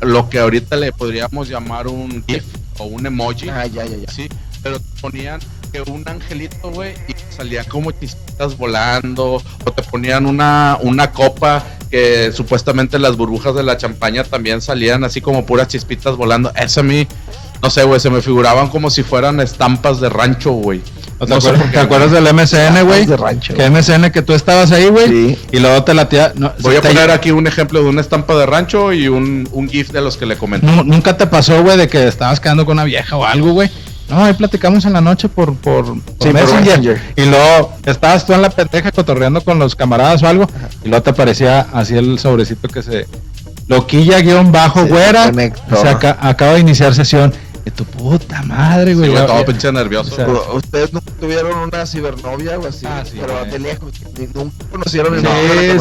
lo 0.00 0.28
que 0.28 0.38
ahorita 0.38 0.76
le 0.76 0.92
podríamos 0.92 1.48
llamar 1.48 1.86
un 1.86 2.24
GIF 2.26 2.44
o 2.78 2.84
un 2.84 3.06
emoji. 3.06 3.48
Ah, 3.48 3.66
ya, 3.66 3.84
ya, 3.84 3.96
ya. 3.96 4.12
Sí, 4.12 4.28
pero 4.62 4.78
te 4.80 5.00
ponían 5.00 5.40
que 5.84 5.90
un 5.90 6.02
angelito, 6.08 6.70
güey, 6.70 6.94
y 7.08 7.14
salía 7.34 7.64
como 7.64 7.90
chispitas 7.92 8.56
volando, 8.56 9.42
o 9.64 9.72
te 9.72 9.82
ponían 9.82 10.26
una, 10.26 10.78
una 10.80 11.10
copa 11.12 11.62
que 11.90 12.32
supuestamente 12.32 12.98
las 12.98 13.16
burbujas 13.16 13.54
de 13.54 13.62
la 13.62 13.76
champaña 13.76 14.24
también 14.24 14.60
salían 14.60 15.04
así 15.04 15.20
como 15.20 15.44
puras 15.46 15.68
chispitas 15.68 16.16
volando. 16.16 16.52
Eso 16.56 16.80
a 16.80 16.82
mí, 16.82 17.06
no 17.62 17.70
sé, 17.70 17.84
güey, 17.84 18.00
se 18.00 18.10
me 18.10 18.22
figuraban 18.22 18.68
como 18.68 18.90
si 18.90 19.02
fueran 19.02 19.40
estampas 19.40 20.00
de 20.00 20.08
rancho, 20.08 20.52
güey. 20.52 20.80
¿Te, 21.18 21.26
No 21.26 21.36
acuerdas, 21.36 21.72
te 21.72 21.78
acuerdas 21.78 22.10
del 22.10 22.24
MSN, 22.34 22.84
güey? 22.84 23.06
de 23.06 23.16
rancho. 23.16 23.54
Que 23.54 23.70
MSN 23.70 24.10
que 24.10 24.20
tú 24.20 24.34
estabas 24.34 24.70
ahí, 24.72 24.88
güey. 24.88 25.08
Sí. 25.08 25.38
Y 25.52 25.60
luego 25.60 25.82
te 25.82 25.94
la 25.94 26.08
tía. 26.10 26.32
no, 26.36 26.52
Voy 26.60 26.76
a 26.76 26.82
te- 26.82 26.88
poner 26.88 27.10
aquí 27.10 27.30
un 27.30 27.46
ejemplo 27.46 27.82
de 27.82 27.88
una 27.88 28.02
estampa 28.02 28.34
de 28.36 28.44
rancho 28.44 28.92
y 28.92 29.08
un, 29.08 29.48
un 29.52 29.66
GIF 29.68 29.92
de 29.92 30.02
los 30.02 30.18
que 30.18 30.26
le 30.26 30.36
comenté. 30.36 30.66
Nu- 30.66 30.84
Nunca 30.84 31.16
te 31.16 31.26
pasó, 31.26 31.62
güey, 31.62 31.78
de 31.78 31.88
que 31.88 32.06
estabas 32.06 32.38
quedando 32.38 32.66
con 32.66 32.74
una 32.74 32.84
vieja 32.84 33.16
o 33.16 33.24
algo, 33.24 33.52
güey. 33.52 33.70
No, 34.08 34.24
ahí 34.24 34.34
platicamos 34.34 34.84
en 34.84 34.92
la 34.92 35.00
noche 35.00 35.28
por, 35.28 35.54
por, 35.56 35.84
por 35.84 36.02
por 36.18 36.32
Messenger. 36.32 37.00
Y 37.16 37.24
luego 37.24 37.72
estabas 37.84 38.24
tú 38.24 38.32
en 38.34 38.42
la 38.42 38.50
pendeja 38.50 38.92
cotorreando 38.92 39.40
con 39.42 39.58
los 39.58 39.74
camaradas 39.74 40.22
o 40.22 40.28
algo. 40.28 40.46
Y 40.84 40.88
luego 40.88 41.02
te 41.02 41.10
aparecía 41.10 41.66
así 41.72 41.96
el 41.96 42.18
sobrecito 42.18 42.68
que 42.68 42.82
se. 42.82 43.06
Loquilla 43.68 44.20
guion 44.20 44.52
bajo, 44.52 44.82
Se 44.82 44.88
güera. 44.88 45.24
conectó. 45.24 45.76
Se 45.76 45.88
aca- 45.88 46.16
acaba 46.20 46.52
de 46.54 46.60
iniciar 46.60 46.94
sesión. 46.94 47.34
Tu 47.74 47.84
puta 47.84 48.42
madre, 48.42 48.92
Sí, 48.92 48.98
güey. 48.98 49.12
Ya- 49.12 49.26
todo 49.26 49.44
pinche 49.44 49.70
nervioso. 49.70 50.12
o 50.12 50.16
sea, 50.16 50.24
Pero 50.26 50.54
Ustedes 50.54 50.92
nunca 50.94 51.12
tuvieron 51.20 51.58
una 51.58 51.84
cibernovia 51.84 52.58
o 52.58 52.66
así, 52.66 52.86
Ah, 52.88 53.02
sí, 53.04 53.18
pero 53.20 53.38
güey. 53.40 53.50
de 53.50 53.58
lejos. 53.58 53.92
Ni 54.18 54.26
nunca 54.32 54.64
conocieron 54.70 55.14
el 55.14 55.20
Sí, 55.20 55.26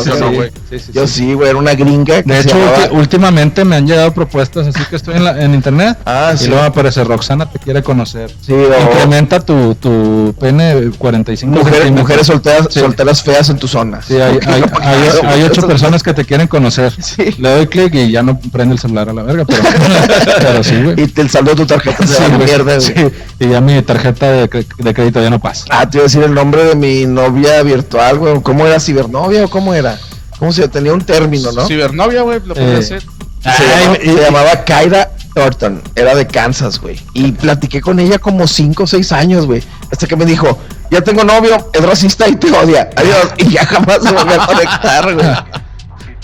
sí, 0.04 0.12
sí. 0.18 0.36
güey. 0.36 0.52
Sí, 0.70 0.80
sí, 0.80 0.92
Yo 0.94 1.08
sí. 1.08 1.14
sí, 1.14 1.34
güey, 1.34 1.50
era 1.52 1.58
una 1.60 1.74
gringa. 1.74 2.22
que 2.22 2.34
De 2.34 2.40
hecho, 2.40 2.58
llamaba- 2.58 2.92
últimamente 2.92 3.64
me 3.64 3.78
han 3.78 3.88
llegado 3.88 4.12
propuestas, 4.14 4.68
así 4.68 4.84
que 4.90 4.96
estoy 4.98 5.16
en, 5.16 5.24
la- 5.24 5.42
en 5.42 5.54
internet. 5.54 5.98
Ah, 6.06 6.32
y 6.34 6.38
sí. 6.38 6.48
luego 6.48 6.64
aparece 6.64 7.04
Roxana, 7.04 7.50
te 7.50 7.60
quiere 7.60 7.82
conocer. 7.82 8.30
Sí, 8.42 8.52
o- 8.52 8.82
Incrementa 8.92 9.40
tu, 9.40 9.76
tu 9.76 10.36
pene 10.40 10.92
45 10.98 11.56
mujeres, 11.60 11.92
mujeres 11.92 12.28
solteras, 12.28 12.68
Sí. 12.72 12.80
solteras 12.82 13.24
feas 13.24 13.50
en 13.50 13.58
tu 13.58 13.68
zona. 13.70 14.02
Sí, 14.02 14.16
hay, 14.16 14.38
hay, 14.46 14.64
hay- 14.82 15.26
hay 15.28 15.44
ocho 15.44 15.66
personas 15.66 16.04
que 16.04 16.14
te 16.14 16.26
quieren 16.26 16.48
conocer. 16.48 16.92
Sí. 17.02 17.36
Le 17.38 17.50
doy 17.56 17.68
clic 17.68 17.94
y 17.96 18.12
ya 18.12 18.22
no 18.24 18.38
prende 18.40 18.74
el 18.74 18.80
celular 18.80 19.08
a 19.10 19.14
la 19.14 19.24
verga, 19.24 19.46
pero, 19.46 19.64
pero 20.40 20.64
sí, 20.64 20.82
güey. 20.82 21.02
Y 21.02 21.08
te, 21.08 21.24
de 21.24 21.56
tu 21.56 21.66
tarjeta 21.78 22.08
se 22.08 22.14
Sí, 22.14 22.20
va 22.22 22.26
a 22.26 22.30
la 22.30 22.36
güey. 22.38 22.48
mierda, 22.48 22.76
güey. 22.78 22.82
Sí, 22.82 22.94
y 23.40 23.50
ya 23.50 23.62
mi 23.62 23.82
tarjeta 23.82 24.32
de, 24.32 24.66
de 24.78 24.94
crédito 24.94 25.22
ya 25.22 25.30
no 25.30 25.40
pasa. 25.40 25.66
Ah, 25.70 25.90
te 25.90 25.98
iba 25.98 26.04
a 26.04 26.08
decir 26.08 26.24
el 26.24 26.34
nombre 26.34 26.64
de 26.66 26.76
mi 26.76 27.06
novia 27.06 27.62
virtual, 27.64 28.18
güey. 28.18 28.42
¿Cómo 28.42 28.66
era? 28.66 28.80
¿Cibernovia 28.80 29.46
o 29.46 29.50
cómo 29.50 29.74
era? 29.74 29.98
¿Cómo 30.40 30.52
se 30.52 30.68
tenía 30.68 30.94
un 30.94 31.02
término, 31.02 31.52
no? 31.52 31.66
Cibernovia, 31.68 32.22
güey, 32.24 32.40
lo 32.46 32.54
puede 32.56 32.74
Eh, 32.74 32.76
decir. 32.78 33.02
Se, 33.42 33.50
Ay, 33.50 33.68
llamaba, 33.70 33.98
y- 34.04 34.08
se 34.08 34.22
llamaba 34.24 34.64
Kyra 34.66 35.12
Thornton, 35.34 35.82
era 35.96 36.16
de 36.16 36.26
Kansas, 36.28 36.80
güey. 36.80 37.00
Y 37.14 37.32
platiqué 37.34 37.80
con 37.80 38.00
ella 38.00 38.18
como 38.20 38.48
5 38.48 38.84
o 38.84 38.88
6 38.88 39.12
años, 39.12 39.46
güey. 39.46 39.62
Hasta 39.92 40.08
que 40.08 40.16
me 40.16 40.26
dijo, 40.26 40.58
ya 40.90 41.02
tengo 41.02 41.24
novio, 41.24 41.70
es 41.74 41.84
racista 41.84 42.28
y 42.28 42.36
te 42.38 42.52
odia. 42.52 42.90
Adiós. 42.96 43.34
Y 43.38 43.52
ya 43.52 43.66
jamás 43.66 44.00
se 44.02 44.12
volvió 44.12 44.42
a 44.42 44.46
conectar, 44.48 45.14
güey. 45.14 45.28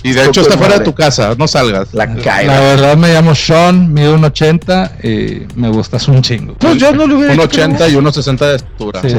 Y 0.04 0.14
de 0.14 0.26
hecho 0.26 0.42
está 0.42 0.58
fuera 0.58 0.80
de 0.80 0.86
tu 0.86 0.96
casa, 0.96 1.36
no 1.38 1.48
salgas. 1.48 1.90
La 1.94 2.06
La 2.08 2.16
Kyra. 2.16 2.60
verdad 2.60 2.98
me 2.98 3.14
llamo 3.14 3.36
Sean, 3.36 3.94
mido 3.94 4.16
un 4.16 4.24
80 4.24 4.94
y 5.04 5.46
me 5.56 5.70
gustas 5.70 6.08
un 6.08 6.22
chingo. 6.22 6.56
Pues 6.56 6.78
yo 6.78 6.92
no 6.92 7.06
le 7.06 7.16
hubiera 7.16 7.34
Un 7.34 7.40
dicho 7.40 7.50
que 7.50 7.62
80 7.62 7.90
y 7.90 7.96
unos 7.96 8.16
60 8.16 8.48
de 8.50 8.56
estatura. 8.56 9.02
Sí. 9.02 9.10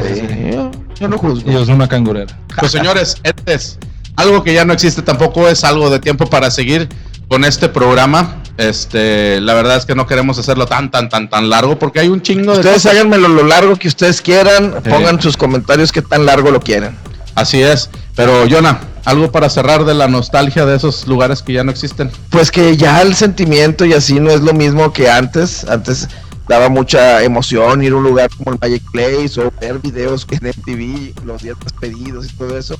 yo, 0.51 0.71
yo 0.99 1.07
no 1.07 1.17
juzgo. 1.17 1.49
Y 1.49 1.53
yo 1.53 1.65
soy 1.65 1.73
una 1.75 1.87
cangurera. 1.87 2.37
Pues 2.59 2.71
señores, 2.71 3.15
este 3.23 3.53
es 3.53 3.77
algo 4.17 4.43
que 4.43 4.53
ya 4.53 4.65
no 4.65 4.73
existe 4.73 5.01
tampoco 5.01 5.47
es 5.47 5.63
algo 5.63 5.89
de 5.89 5.99
tiempo 5.99 6.25
para 6.27 6.51
seguir 6.51 6.89
con 7.29 7.45
este 7.45 7.69
programa. 7.69 8.39
Este, 8.57 9.41
la 9.41 9.53
verdad 9.55 9.77
es 9.77 9.85
que 9.85 9.95
no 9.95 10.05
queremos 10.05 10.37
hacerlo 10.37 10.67
tan 10.67 10.91
tan 10.91 11.09
tan 11.09 11.27
tan 11.29 11.49
largo 11.49 11.79
porque 11.79 11.99
hay 12.01 12.09
un 12.09 12.21
chingo 12.21 12.51
de 12.51 12.59
Ustedes 12.59 12.75
cosas. 12.83 12.91
háganmelo 12.91 13.27
lo 13.29 13.43
largo 13.47 13.75
que 13.77 13.87
ustedes 13.87 14.21
quieran. 14.21 14.75
Sí. 14.83 14.89
Pongan 14.89 15.19
sus 15.21 15.37
comentarios 15.37 15.91
qué 15.91 16.01
tan 16.01 16.25
largo 16.25 16.51
lo 16.51 16.59
quieren. 16.59 16.95
Así 17.35 17.61
es, 17.63 17.89
pero 18.15 18.47
Jonah, 18.47 18.79
algo 19.05 19.31
para 19.31 19.49
cerrar 19.49 19.85
de 19.85 19.93
la 19.93 20.07
nostalgia 20.07 20.65
de 20.65 20.75
esos 20.75 21.07
lugares 21.07 21.41
que 21.41 21.53
ya 21.53 21.63
no 21.63 21.71
existen. 21.71 22.11
Pues 22.29 22.51
que 22.51 22.77
ya 22.77 23.01
el 23.01 23.15
sentimiento 23.15 23.85
y 23.85 23.93
así 23.93 24.19
no 24.19 24.29
es 24.31 24.41
lo 24.41 24.53
mismo 24.53 24.93
que 24.93 25.09
antes. 25.09 25.65
Antes 25.65 26.07
daba 26.47 26.69
mucha 26.69 27.23
emoción 27.23 27.83
ir 27.83 27.93
a 27.93 27.95
un 27.95 28.03
lugar 28.03 28.29
como 28.37 28.51
el 28.53 28.59
Magic 28.61 28.83
Place 28.91 29.39
o 29.39 29.51
ver 29.59 29.79
videos 29.79 30.27
en 30.29 30.47
MTV, 30.47 31.25
los 31.25 31.41
días 31.41 31.57
pedidos 31.79 32.25
y 32.25 32.29
todo 32.35 32.57
eso. 32.57 32.77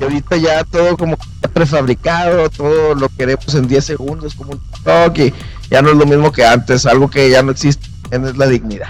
Y 0.00 0.04
ahorita 0.04 0.36
ya 0.36 0.62
todo 0.64 0.96
como 0.96 1.16
prefabricado, 1.52 2.48
todo 2.50 2.94
lo 2.94 3.08
queremos 3.08 3.54
en 3.54 3.66
10 3.66 3.84
segundos 3.84 4.34
como 4.34 4.52
un 4.52 4.58
TikTok 4.58 5.32
ya 5.70 5.82
no 5.82 5.90
es 5.90 5.96
lo 5.96 6.06
mismo 6.06 6.32
que 6.32 6.44
antes, 6.44 6.86
algo 6.86 7.10
que 7.10 7.28
ya 7.30 7.42
no 7.42 7.50
existe 7.50 7.88
es 8.10 8.36
la 8.36 8.46
dignidad. 8.46 8.86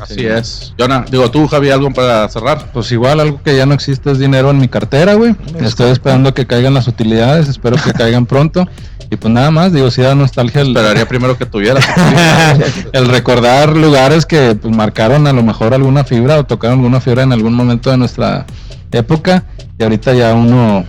Así 0.00 0.14
Sí. 0.14 0.26
es. 0.26 0.74
Jonah, 0.78 1.04
digo 1.10 1.30
tú, 1.30 1.46
Javi, 1.46 1.70
algo 1.70 1.90
para 1.92 2.28
cerrar. 2.28 2.70
Pues 2.72 2.90
igual 2.92 3.20
algo 3.20 3.42
que 3.42 3.56
ya 3.56 3.66
no 3.66 3.74
existe 3.74 4.10
es 4.10 4.18
dinero 4.18 4.50
en 4.50 4.58
mi 4.58 4.68
cartera, 4.68 5.14
güey. 5.14 5.34
Estoy 5.60 5.90
esperando 5.90 6.32
que 6.34 6.46
caigan 6.46 6.74
las 6.74 6.88
utilidades, 6.88 7.48
espero 7.48 7.76
que 7.76 7.92
caigan 7.92 8.26
pronto. 8.26 8.66
Y 9.12 9.16
pues 9.16 9.34
nada 9.34 9.50
más, 9.50 9.72
digo, 9.72 9.90
si 9.90 10.02
da 10.02 10.14
nostalgia 10.14 10.60
el, 10.60 10.68
Esperaría 10.68 11.06
primero 11.08 11.36
que 11.36 11.44
tuvieras. 11.44 11.84
el 12.92 13.08
recordar 13.08 13.76
lugares 13.76 14.24
que 14.24 14.54
pues, 14.54 14.74
marcaron 14.74 15.26
a 15.26 15.32
lo 15.32 15.42
mejor 15.42 15.74
alguna 15.74 16.04
fibra 16.04 16.38
o 16.38 16.44
tocaron 16.44 16.78
alguna 16.78 17.00
fibra 17.00 17.24
en 17.24 17.32
algún 17.32 17.54
momento 17.54 17.90
de 17.90 17.96
nuestra 17.96 18.46
época. 18.92 19.44
Y 19.78 19.82
ahorita 19.82 20.14
ya 20.14 20.32
uno, 20.34 20.84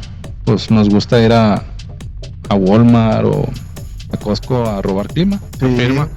pues 0.46 0.70
nos 0.70 0.88
gusta 0.90 1.20
ir 1.20 1.34
a, 1.34 1.64
a 2.50 2.56
Walmart 2.56 3.26
o 3.26 3.50
a 4.14 4.18
Costco 4.18 4.70
a 4.70 4.82
robar 4.84 5.08
clima. 5.08 5.40
Confirma. 5.60 6.08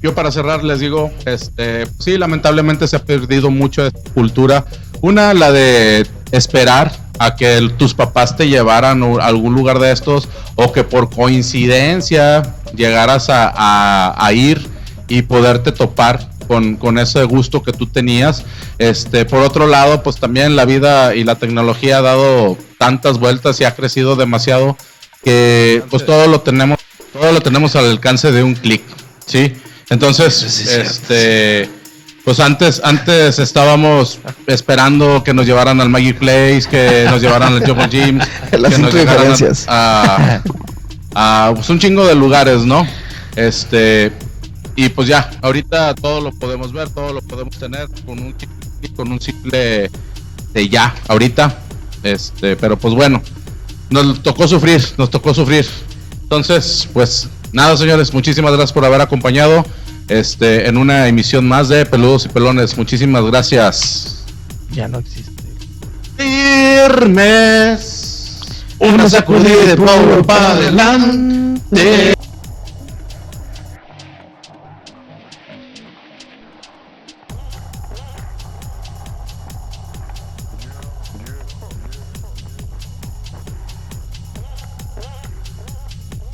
Yo 0.00 0.14
para 0.14 0.30
cerrar 0.30 0.62
les 0.62 0.78
digo, 0.80 1.10
este, 1.26 1.86
sí, 1.98 2.16
lamentablemente 2.16 2.86
se 2.86 2.96
ha 2.96 3.04
perdido 3.04 3.50
mucho 3.50 3.82
de 3.82 3.90
cultura. 4.14 4.64
Una, 5.00 5.34
la 5.34 5.50
de 5.50 6.06
esperar 6.30 6.92
a 7.18 7.34
que 7.34 7.56
el- 7.58 7.72
tus 7.76 7.92
papás 7.94 8.36
te 8.36 8.48
llevaran 8.48 9.02
a 9.02 9.26
algún 9.26 9.54
lugar 9.54 9.78
de 9.80 9.90
estos 9.90 10.28
o 10.54 10.72
que 10.72 10.84
por 10.84 11.10
coincidencia 11.10 12.54
llegaras 12.76 13.28
a, 13.28 13.52
a- 13.54 14.14
a 14.26 14.32
ir 14.32 14.66
y 15.08 15.22
poderte 15.22 15.72
topar 15.72 16.30
con, 16.46 16.76
con 16.76 16.98
ese 16.98 17.24
gusto 17.24 17.62
que 17.62 17.72
tú 17.72 17.86
tenías. 17.86 18.44
Este, 18.78 19.24
por 19.24 19.40
otro 19.42 19.66
lado, 19.66 20.02
pues 20.02 20.16
también 20.16 20.54
la 20.54 20.64
vida 20.64 21.14
y 21.16 21.24
la 21.24 21.34
tecnología 21.34 21.98
ha 21.98 22.02
dado 22.02 22.56
tantas 22.78 23.18
vueltas 23.18 23.60
y 23.60 23.64
ha 23.64 23.74
crecido 23.74 24.14
demasiado 24.16 24.76
que 25.24 25.82
pues 25.90 26.06
todo 26.06 26.26
lo 26.28 26.40
tenemos, 26.40 26.78
todo 27.12 27.32
lo 27.32 27.40
tenemos 27.40 27.74
al 27.76 27.90
alcance 27.90 28.32
de 28.32 28.42
un 28.42 28.54
clic, 28.54 28.82
¿sí? 29.30 29.52
Entonces, 29.88 30.42
este, 30.68 31.68
pues 32.24 32.38
antes, 32.40 32.80
antes 32.84 33.38
estábamos 33.38 34.18
esperando 34.46 35.24
que 35.24 35.32
nos 35.34 35.46
llevaran 35.46 35.80
al 35.80 35.88
Magic 35.88 36.18
Place, 36.18 36.62
que 36.70 37.06
nos 37.10 37.20
llevaran 37.22 37.54
al 37.54 37.66
Jungle 37.66 37.88
Gym, 37.88 38.18
Las 38.58 38.74
que 38.74 38.78
nos 38.78 38.94
llevaran 38.94 39.34
a, 39.68 40.40
a- 41.14 41.48
a, 41.48 41.54
pues, 41.54 41.68
un 41.70 41.78
chingo 41.78 42.06
de 42.06 42.14
lugares, 42.14 42.60
¿no? 42.64 42.86
Este, 43.36 44.12
y 44.76 44.88
pues 44.90 45.08
ya, 45.08 45.30
ahorita 45.42 45.94
todo 45.94 46.20
lo 46.20 46.30
podemos 46.32 46.72
ver, 46.72 46.88
todo 46.90 47.12
lo 47.12 47.22
podemos 47.22 47.58
tener 47.58 47.88
con 48.06 48.18
un 48.18 48.34
con 48.96 49.10
un 49.12 49.20
simple 49.20 49.90
de 50.52 50.68
ya, 50.68 50.94
ahorita, 51.08 51.58
este, 52.02 52.56
pero 52.56 52.78
pues 52.78 52.94
bueno, 52.94 53.22
nos 53.90 54.22
tocó 54.22 54.46
sufrir, 54.48 54.82
nos 54.98 55.10
tocó 55.10 55.34
sufrir. 55.34 55.66
Entonces, 56.22 56.88
pues 56.92 57.28
nada, 57.52 57.76
señores, 57.76 58.12
muchísimas 58.12 58.52
gracias 58.52 58.72
por 58.72 58.84
haber 58.84 59.00
acompañado 59.00 59.64
este 60.08 60.68
en 60.68 60.76
una 60.76 61.06
emisión 61.08 61.46
más 61.46 61.68
de 61.68 61.86
Peludos 61.86 62.26
y 62.26 62.28
Pelones. 62.28 62.76
Muchísimas 62.76 63.24
gracias. 63.24 64.24
Ya 64.72 64.88
no 64.88 64.98
existe. 64.98 65.32
Firmes. 66.16 68.06
Una 68.78 69.08
sacudida 69.08 69.64
de 69.66 69.76
polvo 69.76 70.22
para 70.24 70.52
adelante. 70.52 72.14